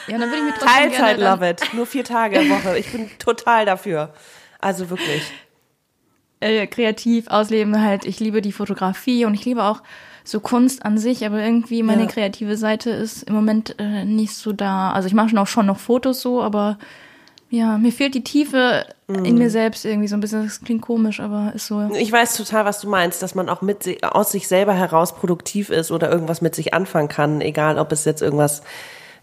Ja, 0.06 0.18
dann 0.18 0.28
würde 0.30 0.38
ich 0.38 0.42
mir 0.42 0.50
trotzdem 0.58 0.68
Teilzeit, 0.90 1.18
gerne 1.18 1.36
love 1.36 1.48
it. 1.50 1.62
Nur 1.74 1.86
vier 1.86 2.04
Tage 2.04 2.40
in 2.40 2.50
Woche. 2.50 2.76
Ich 2.78 2.90
bin 2.90 3.08
total 3.18 3.64
dafür. 3.64 4.12
Also 4.60 4.90
wirklich. 4.90 5.22
äh, 6.40 6.66
kreativ 6.66 7.28
ausleben 7.28 7.80
halt. 7.80 8.04
Ich 8.06 8.18
liebe 8.18 8.42
die 8.42 8.52
Fotografie 8.52 9.24
und 9.24 9.34
ich 9.34 9.44
liebe 9.44 9.62
auch 9.62 9.82
so 10.24 10.40
Kunst 10.40 10.84
an 10.84 10.98
sich, 10.98 11.24
aber 11.26 11.38
irgendwie 11.40 11.82
meine 11.82 12.02
Ja. 12.02 12.08
kreative 12.08 12.56
Seite 12.56 12.90
ist 12.90 13.22
im 13.24 13.34
Moment 13.34 13.76
äh, 13.78 14.04
nicht 14.04 14.34
so 14.34 14.52
da. 14.52 14.90
Also 14.92 15.06
ich 15.06 15.14
mache 15.14 15.28
schon 15.28 15.38
auch 15.38 15.46
schon 15.46 15.66
noch 15.66 15.78
Fotos 15.78 16.20
so, 16.22 16.42
aber 16.42 16.78
ja, 17.51 17.78
mir 17.78 17.92
fehlt 17.92 18.14
die 18.14 18.22
Tiefe 18.22 18.86
in 19.09 19.36
mir 19.36 19.51
selbst 19.51 19.84
irgendwie 19.84 20.07
so 20.07 20.16
ein 20.16 20.20
bisschen. 20.20 20.44
Das 20.44 20.61
klingt 20.61 20.82
komisch, 20.82 21.18
aber 21.18 21.53
ist 21.53 21.66
so. 21.66 21.90
Ich 21.98 22.12
weiß 22.12 22.36
total, 22.36 22.64
was 22.64 22.80
du 22.80 22.88
meinst, 22.88 23.22
dass 23.22 23.34
man 23.34 23.48
auch 23.48 23.61
mit 23.61 24.05
aus 24.05 24.30
sich 24.30 24.46
selber 24.46 24.72
heraus 24.72 25.16
produktiv 25.16 25.68
ist 25.68 25.90
oder 25.90 26.11
irgendwas 26.11 26.42
mit 26.42 26.55
sich 26.55 26.74
anfangen 26.74 27.09
kann, 27.09 27.40
egal 27.40 27.78
ob 27.78 27.90
es 27.90 28.05
jetzt 28.05 28.22
irgendwas, 28.22 28.62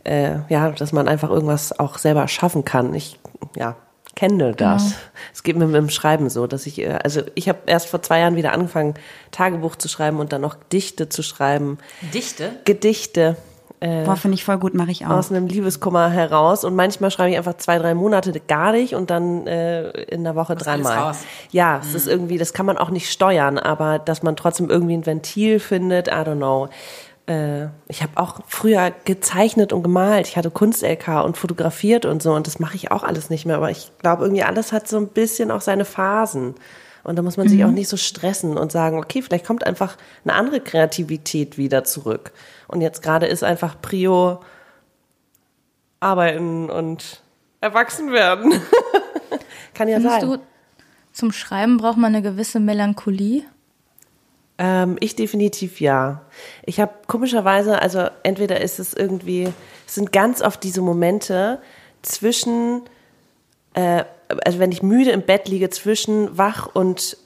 äh, 0.03 0.39
ja, 0.49 0.71
dass 0.71 0.91
man 0.91 1.07
einfach 1.07 1.29
irgendwas 1.29 1.79
auch 1.79 1.97
selber 1.97 2.27
schaffen 2.27 2.65
kann. 2.65 2.93
Ich, 2.93 3.17
ja, 3.55 3.77
kenne 4.17 4.53
das. 4.53 4.95
Es 5.33 5.43
geht 5.43 5.55
mir 5.55 5.67
mit 5.67 5.75
dem 5.75 5.89
Schreiben 5.89 6.29
so, 6.29 6.47
dass 6.47 6.65
ich, 6.65 6.79
äh, 6.79 6.99
also 7.01 7.21
ich 7.35 7.47
habe 7.47 7.59
erst 7.67 7.87
vor 7.87 8.01
zwei 8.01 8.19
Jahren 8.19 8.35
wieder 8.35 8.51
angefangen, 8.51 8.95
Tagebuch 9.31 9.77
zu 9.77 9.87
schreiben 9.87 10.19
und 10.19 10.33
dann 10.33 10.41
noch 10.41 10.59
Gedichte 10.59 11.07
zu 11.07 11.23
schreiben. 11.23 11.77
Dichte. 12.13 12.51
Gedichte. 12.65 13.37
Boah, 13.79 14.15
finde 14.15 14.35
ich 14.35 14.43
voll 14.43 14.57
gut, 14.57 14.73
mache 14.73 14.89
ich 14.89 15.05
auch. 15.05 15.11
aus 15.11 15.31
einem 15.31 15.45
Liebeskummer 15.45 16.09
heraus 16.09 16.63
und 16.63 16.75
manchmal 16.75 17.11
schreibe 17.11 17.29
ich 17.31 17.37
einfach 17.37 17.57
zwei, 17.57 17.77
drei 17.77 17.93
Monate 17.93 18.39
gar 18.39 18.71
nicht 18.71 18.95
und 18.95 19.11
dann 19.11 19.45
äh, 19.45 19.89
in 20.03 20.23
der 20.23 20.35
Woche 20.35 20.55
dreimal. 20.55 20.97
raus. 20.97 21.19
Ja, 21.51 21.79
es 21.79 21.93
ist 21.93 22.07
irgendwie, 22.07 22.39
das 22.39 22.53
kann 22.53 22.65
man 22.65 22.77
auch 22.77 22.89
nicht 22.89 23.11
steuern, 23.11 23.59
aber 23.59 23.99
dass 23.99 24.23
man 24.23 24.35
trotzdem 24.35 24.69
irgendwie 24.71 24.95
ein 24.95 25.05
Ventil 25.05 25.59
findet, 25.59 26.07
I 26.07 26.11
don't 26.11 26.37
know. 26.37 26.69
Äh, 27.27 27.65
ich 27.87 28.01
habe 28.01 28.13
auch 28.15 28.39
früher 28.47 28.91
gezeichnet 29.05 29.71
und 29.73 29.83
gemalt. 29.83 30.27
Ich 30.27 30.37
hatte 30.37 30.49
Kunst-LK 30.49 31.23
und 31.23 31.37
fotografiert 31.37 32.05
und 32.05 32.23
so 32.23 32.33
und 32.33 32.47
das 32.47 32.57
mache 32.57 32.75
ich 32.75 32.89
auch 32.89 33.03
alles 33.03 33.29
nicht 33.29 33.45
mehr, 33.45 33.57
aber 33.57 33.69
ich 33.69 33.91
glaube 33.99 34.23
irgendwie 34.23 34.43
alles 34.43 34.71
hat 34.71 34.87
so 34.87 34.97
ein 34.97 35.09
bisschen 35.09 35.51
auch 35.51 35.61
seine 35.61 35.85
Phasen. 35.85 36.55
Und 37.03 37.15
da 37.15 37.21
muss 37.21 37.37
man 37.37 37.47
sich 37.47 37.63
auch 37.63 37.71
nicht 37.71 37.87
so 37.87 37.95
stressen 37.95 38.57
und 38.57 38.69
sagen, 38.69 38.97
okay, 38.97 39.21
vielleicht 39.21 39.45
kommt 39.45 39.65
einfach 39.65 39.95
eine 40.25 40.33
andere 40.33 40.59
Kreativität 40.59 41.57
wieder 41.57 41.85
zurück. 41.85 42.33
Und 42.67 42.81
jetzt 42.81 43.01
gerade 43.01 43.25
ist 43.27 43.43
einfach 43.43 43.81
Prio 43.81 44.41
arbeiten 45.99 46.69
und 46.69 47.21
erwachsen 47.61 48.11
werden. 48.11 48.53
Kann 49.73 49.87
ja 49.87 49.97
Findest 49.97 50.21
sein. 50.21 50.29
du, 50.29 50.37
zum 51.11 51.31
Schreiben 51.31 51.77
braucht 51.77 51.97
man 51.97 52.13
eine 52.13 52.21
gewisse 52.21 52.59
Melancholie? 52.59 53.43
Ähm, 54.57 54.97
ich 54.99 55.15
definitiv 55.15 55.79
ja. 55.79 56.21
Ich 56.65 56.79
habe 56.79 56.93
komischerweise, 57.07 57.81
also 57.81 58.07
entweder 58.23 58.61
ist 58.61 58.79
es 58.79 58.93
irgendwie, 58.93 59.53
es 59.85 59.95
sind 59.95 60.11
ganz 60.11 60.41
oft 60.41 60.63
diese 60.63 60.81
Momente 60.81 61.61
zwischen, 62.01 62.81
äh, 63.73 64.03
also 64.43 64.59
wenn 64.59 64.71
ich 64.71 64.81
müde 64.81 65.11
im 65.11 65.21
Bett 65.21 65.47
liege, 65.47 65.69
zwischen 65.69 66.37
Wach- 66.37 66.69
und 66.73 67.17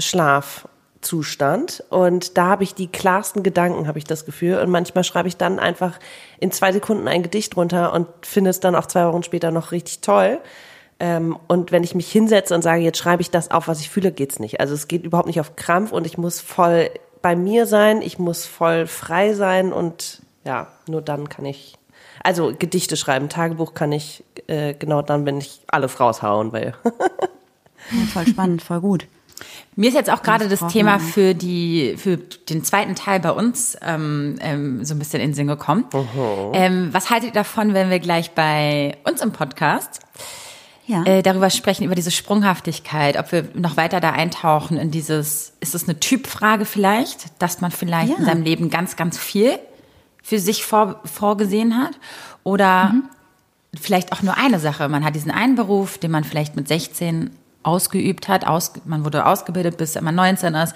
Schlafzustand. 1.02 1.84
Und 1.89 2.38
da 2.38 2.47
habe 2.47 2.64
ich 2.64 2.76
die 2.76 2.88
klarsten 2.88 3.43
Gedanken, 3.43 3.88
habe 3.88 3.97
ich 3.97 4.06
das 4.06 4.26
Gefühl. 4.26 4.60
Und 4.60 4.70
manchmal 4.70 5.04
schreibe 5.04 5.28
ich 5.28 5.38
dann 5.38 5.60
einfach 5.60 5.99
in 6.39 6.52
zwei 6.52 6.72
Sekunden 6.72 7.08
ein 7.08 7.24
Gedicht 7.24 7.58
runter 7.58 7.93
und 7.93 8.08
finde 8.22 8.49
es 8.49 8.60
dann 8.60 8.76
auch 8.76 8.86
zwei 8.86 9.06
Wochen 9.08 9.24
später 9.24 9.52
noch 9.52 9.72
richtig 9.72 10.02
toll. 10.02 10.39
Ähm, 10.99 11.38
und 11.47 11.72
wenn 11.72 11.84
ich 11.84 11.95
mich 11.95 12.12
hinsetze 12.12 12.54
und 12.54 12.62
sage, 12.62 12.82
jetzt 12.82 12.99
schreibe 12.99 13.22
ich 13.22 13.32
das 13.32 13.52
auf, 13.52 13.68
was 13.68 13.80
ich 13.82 13.89
fühle, 13.89 14.12
geht's 14.12 14.39
nicht. 14.39 14.60
Also 14.60 14.74
es 14.74 14.88
geht 14.88 15.04
überhaupt 15.04 15.28
nicht 15.28 15.39
auf 15.39 15.56
Krampf 15.56 15.91
und 15.91 16.06
ich 16.06 16.18
muss 16.18 16.39
voll 16.39 16.89
bei 17.22 17.36
mir 17.36 17.66
sein, 17.66 18.02
ich 18.02 18.20
muss 18.20 18.45
voll 18.45 18.88
frei 18.88 19.34
sein 19.34 19.74
und 19.74 20.22
ja, 20.43 20.68
nur 20.88 21.02
dann 21.02 21.30
kann 21.30 21.45
ich, 21.45 21.76
also 22.24 22.52
Gedichte 22.58 22.97
schreiben, 22.97 23.30
Tagebuch 23.30 23.76
kann 23.76 23.91
ich 23.91 24.24
äh, 24.47 24.74
genau 24.74 25.04
dann, 25.04 25.26
wenn 25.26 25.38
ich 25.38 25.62
alles 25.68 25.99
raushauen 25.99 26.52
will. 26.54 26.74
Ja, 27.89 28.06
voll 28.06 28.28
spannend, 28.28 28.62
voll 28.62 28.80
gut. 28.80 29.08
Mir 29.82 29.88
ist 29.88 29.96
jetzt 29.96 30.12
auch 30.12 30.22
gerade 30.22 30.48
das 30.48 30.60
Thema 30.68 31.00
für 31.00 31.34
die 31.34 31.96
für 31.98 32.16
den 32.18 32.64
zweiten 32.64 32.94
Teil 32.94 33.20
bei 33.20 33.32
uns 33.32 33.76
ähm, 33.82 34.36
ähm, 34.40 34.86
so 34.86 34.94
ein 34.94 35.00
bisschen 35.00 35.22
in 35.22 35.30
den 35.32 35.34
Sinn 35.34 35.48
gekommen. 35.48 35.86
Ähm, 36.54 36.90
was 36.92 37.10
haltet 37.10 37.30
ihr 37.30 37.34
davon, 37.34 37.74
wenn 37.74 37.90
wir 37.90 37.98
gleich 38.00 38.30
bei 38.36 38.96
uns 39.10 39.22
im 39.24 39.32
Podcast 39.32 40.02
Ja. 40.86 41.04
äh, 41.06 41.24
darüber 41.24 41.50
sprechen, 41.50 41.84
über 41.84 41.96
diese 41.96 42.12
Sprunghaftigkeit, 42.12 43.18
ob 43.18 43.32
wir 43.32 43.48
noch 43.56 43.76
weiter 43.76 44.00
da 44.00 44.12
eintauchen 44.12 44.78
in 44.78 44.92
dieses, 44.92 45.54
ist 45.62 45.74
es 45.74 45.86
eine 45.90 46.00
Typfrage 46.00 46.66
vielleicht, 46.66 47.42
dass 47.42 47.60
man 47.60 47.72
vielleicht 47.72 48.12
Ja. 48.12 48.18
in 48.20 48.26
seinem 48.26 48.44
Leben 48.44 48.70
ganz, 48.70 48.96
ganz 48.96 49.18
viel 49.18 49.58
für 50.22 50.38
sich 50.38 50.64
vor, 50.64 51.00
vorgesehen 51.06 51.76
hat 51.76 51.94
oder 52.44 52.94
vielleicht 53.74 54.12
auch 54.14 54.22
nur 54.22 54.38
eine 54.38 54.60
Sache. 54.60 54.88
Man 54.90 55.04
hat 55.04 55.16
diesen 55.16 55.32
einen 55.32 55.56
Beruf, 55.56 55.98
den 55.98 56.12
man 56.12 56.24
vielleicht 56.24 56.56
mit 56.56 56.68
16 56.68 57.32
ausgeübt 57.64 58.28
hat, 58.28 58.45
aus, 58.45 58.74
man 58.86 59.03
wurde 59.05 59.26
ausgebildet, 59.26 59.78
bis 59.78 59.99
man 59.99 60.16
19 60.16 60.53
ist, 60.55 60.74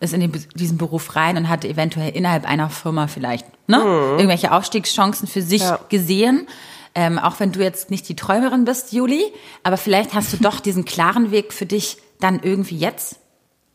ist 0.00 0.12
in 0.14 0.20
den, 0.20 0.32
diesen 0.54 0.76
Beruf 0.78 1.16
rein 1.16 1.36
und 1.36 1.48
hat 1.48 1.64
eventuell 1.64 2.10
innerhalb 2.14 2.44
einer 2.44 2.68
Firma 2.70 3.06
vielleicht 3.06 3.46
ne, 3.68 3.78
irgendwelche 3.78 4.52
Aufstiegschancen 4.52 5.26
für 5.28 5.42
sich 5.42 5.62
Ja. 5.62 5.78
gesehen. 5.88 6.46
Ähm, 6.94 7.18
auch 7.18 7.40
wenn 7.40 7.52
du 7.52 7.62
jetzt 7.62 7.90
nicht 7.90 8.08
die 8.08 8.16
Träumerin 8.16 8.64
bist, 8.64 8.92
Juli, 8.92 9.22
aber 9.62 9.76
vielleicht 9.76 10.14
hast 10.14 10.32
du 10.32 10.38
doch 10.38 10.60
diesen 10.60 10.84
klaren 10.86 11.30
Weg 11.30 11.52
für 11.52 11.66
dich 11.66 11.98
dann 12.20 12.40
irgendwie 12.42 12.78
jetzt, 12.78 13.16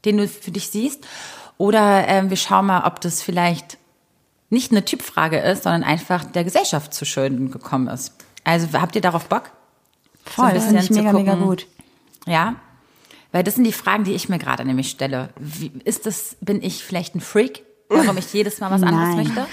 den 0.06 0.18
du 0.18 0.28
für 0.28 0.50
dich 0.52 0.70
siehst. 0.70 1.06
Oder 1.58 2.08
ähm, 2.08 2.32
wir 2.32 2.38
schauen 2.38 2.66
mal, 2.66 2.84
ob 2.86 3.00
das 3.02 3.22
vielleicht 3.22 3.78
nicht 4.50 4.72
eine 4.72 4.84
Typfrage 4.84 5.38
ist, 5.38 5.64
sondern 5.64 5.84
einfach 5.84 6.26
der 6.26 6.44
Gesellschaft 6.44 6.94
zu 6.96 7.06
Schulden 7.06 7.52
gekommen 7.52 7.88
ist. 7.88 8.14
Also 8.44 8.68
habt 8.74 8.96
ihr 8.96 9.02
darauf 9.02 9.28
Bock? 9.28 9.52
So 10.36 10.42
ein 10.42 10.52
Voll, 10.52 10.60
finde 10.62 10.82
ich 10.82 10.88
bisschen 10.90 10.96
zu 10.96 11.02
mega, 11.04 11.14
mega 11.14 11.32
gucken. 11.34 11.48
gut. 11.48 11.68
Ja, 12.28 12.56
weil 13.32 13.44
das 13.44 13.56
sind 13.56 13.64
die 13.64 13.72
Fragen, 13.72 14.04
die 14.04 14.14
ich 14.14 14.30
mir 14.30 14.40
gerade 14.40 14.66
nämlich 14.66 14.90
stelle. 14.90 15.30
Wie, 15.40 15.72
ist 15.86 16.06
das, 16.06 16.36
bin 16.42 16.62
ich 16.62 16.84
vielleicht 16.84 17.16
ein 17.16 17.22
Freak, 17.22 17.64
warum 17.90 18.18
ich 18.18 18.32
jedes 18.34 18.60
Mal 18.60 18.72
was 18.72 18.84
anderes 18.84 19.16
Nein. 19.16 19.18
möchte? 19.18 19.48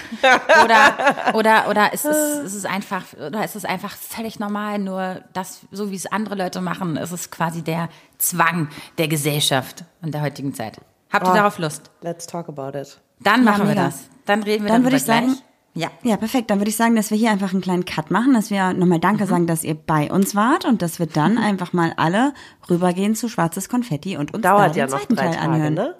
Oder, 0.63 1.33
oder, 1.35 1.69
oder 1.69 1.93
ist 1.93 2.05
es, 2.05 2.39
ist 2.45 2.53
es 2.55 2.65
einfach, 2.65 3.03
oder 3.13 3.43
ist 3.43 3.55
es 3.55 3.65
einfach 3.65 3.95
völlig 3.95 4.39
normal, 4.39 4.79
nur 4.79 5.21
das, 5.33 5.61
so 5.71 5.91
wie 5.91 5.95
es 5.95 6.05
andere 6.11 6.35
Leute 6.35 6.61
machen, 6.61 6.97
ist 6.97 7.11
es 7.11 7.31
quasi 7.31 7.61
der 7.63 7.89
Zwang 8.17 8.69
der 8.97 9.07
Gesellschaft 9.07 9.83
in 10.01 10.11
der 10.11 10.21
heutigen 10.21 10.53
Zeit. 10.53 10.77
Habt 11.11 11.25
ihr 11.25 11.31
Oh. 11.31 11.35
darauf 11.35 11.57
Lust? 11.57 11.89
Let's 12.01 12.27
talk 12.27 12.49
about 12.49 12.77
it. 12.77 12.99
Dann 13.21 13.43
Ja, 13.45 13.51
machen 13.51 13.61
wir 13.67 13.75
mega. 13.75 13.85
das. 13.85 14.03
Dann 14.25 14.43
reden 14.43 14.63
wir 14.65 14.69
Dann 14.71 14.83
darüber 14.83 14.85
würde 14.91 14.97
ich 14.97 15.03
sagen, 15.03 15.27
gleich. 15.27 15.43
Ja. 15.75 15.89
Ja, 16.03 16.17
perfekt. 16.17 16.49
Dann 16.49 16.59
würde 16.59 16.69
ich 16.69 16.75
sagen, 16.75 16.95
dass 16.95 17.11
wir 17.11 17.17
hier 17.17 17.31
einfach 17.31 17.51
einen 17.53 17.61
kleinen 17.61 17.85
Cut 17.85 18.11
machen, 18.11 18.33
dass 18.33 18.49
wir 18.49 18.73
nochmal 18.73 18.99
Danke 18.99 19.25
sagen, 19.27 19.47
dass 19.47 19.63
ihr 19.63 19.75
bei 19.75 20.11
uns 20.11 20.35
wart 20.35 20.65
und 20.65 20.81
dass 20.81 20.99
wir 20.99 21.05
dann 21.05 21.37
einfach 21.37 21.73
mal 21.73 21.93
alle 21.95 22.33
rübergehen 22.69 23.15
zu 23.15 23.29
Schwarzes 23.29 23.69
Konfetti 23.69 24.17
und 24.17 24.33
uns 24.33 24.43
Dauert 24.43 24.69
da 24.69 24.69
den 24.69 24.79
ja 24.79 24.87
noch 24.87 25.05
drei 25.05 25.15
Teil 25.15 25.35
Tage, 25.35 25.39
anhören. 25.39 25.73
ne? 25.75 25.95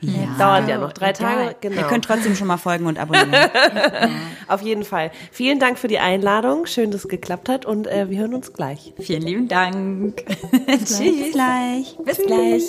Ja. 0.00 0.34
Dauert 0.36 0.68
ja 0.68 0.78
noch 0.78 0.92
drei 0.92 1.12
Tage, 1.12 1.54
genau. 1.60 1.76
Ihr 1.76 1.86
könnt 1.86 2.04
trotzdem 2.04 2.34
schon 2.34 2.48
mal 2.48 2.56
folgen 2.56 2.86
und 2.86 2.98
abonnieren. 2.98 3.32
Auf 4.48 4.60
jeden 4.60 4.82
Fall. 4.82 5.12
Vielen 5.30 5.60
Dank 5.60 5.78
für 5.78 5.86
die 5.86 6.00
Einladung. 6.00 6.66
Schön, 6.66 6.90
dass 6.90 7.02
es 7.02 7.08
geklappt 7.08 7.48
hat 7.48 7.64
und 7.66 7.86
äh, 7.86 8.10
wir 8.10 8.18
hören 8.18 8.34
uns 8.34 8.52
gleich. 8.52 8.94
Vielen 8.98 9.22
lieben 9.22 9.46
Dank. 9.46 10.24
Bis 10.66 10.98
gleich. 11.32 11.96
Bis 12.04 12.18
gleich. 12.18 12.64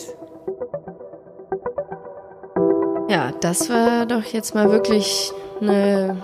Ja, 3.09 3.31
das 3.41 3.67
war 3.69 4.05
doch 4.05 4.23
jetzt 4.25 4.53
mal 4.53 4.69
wirklich 4.69 5.31
eine 5.59 6.23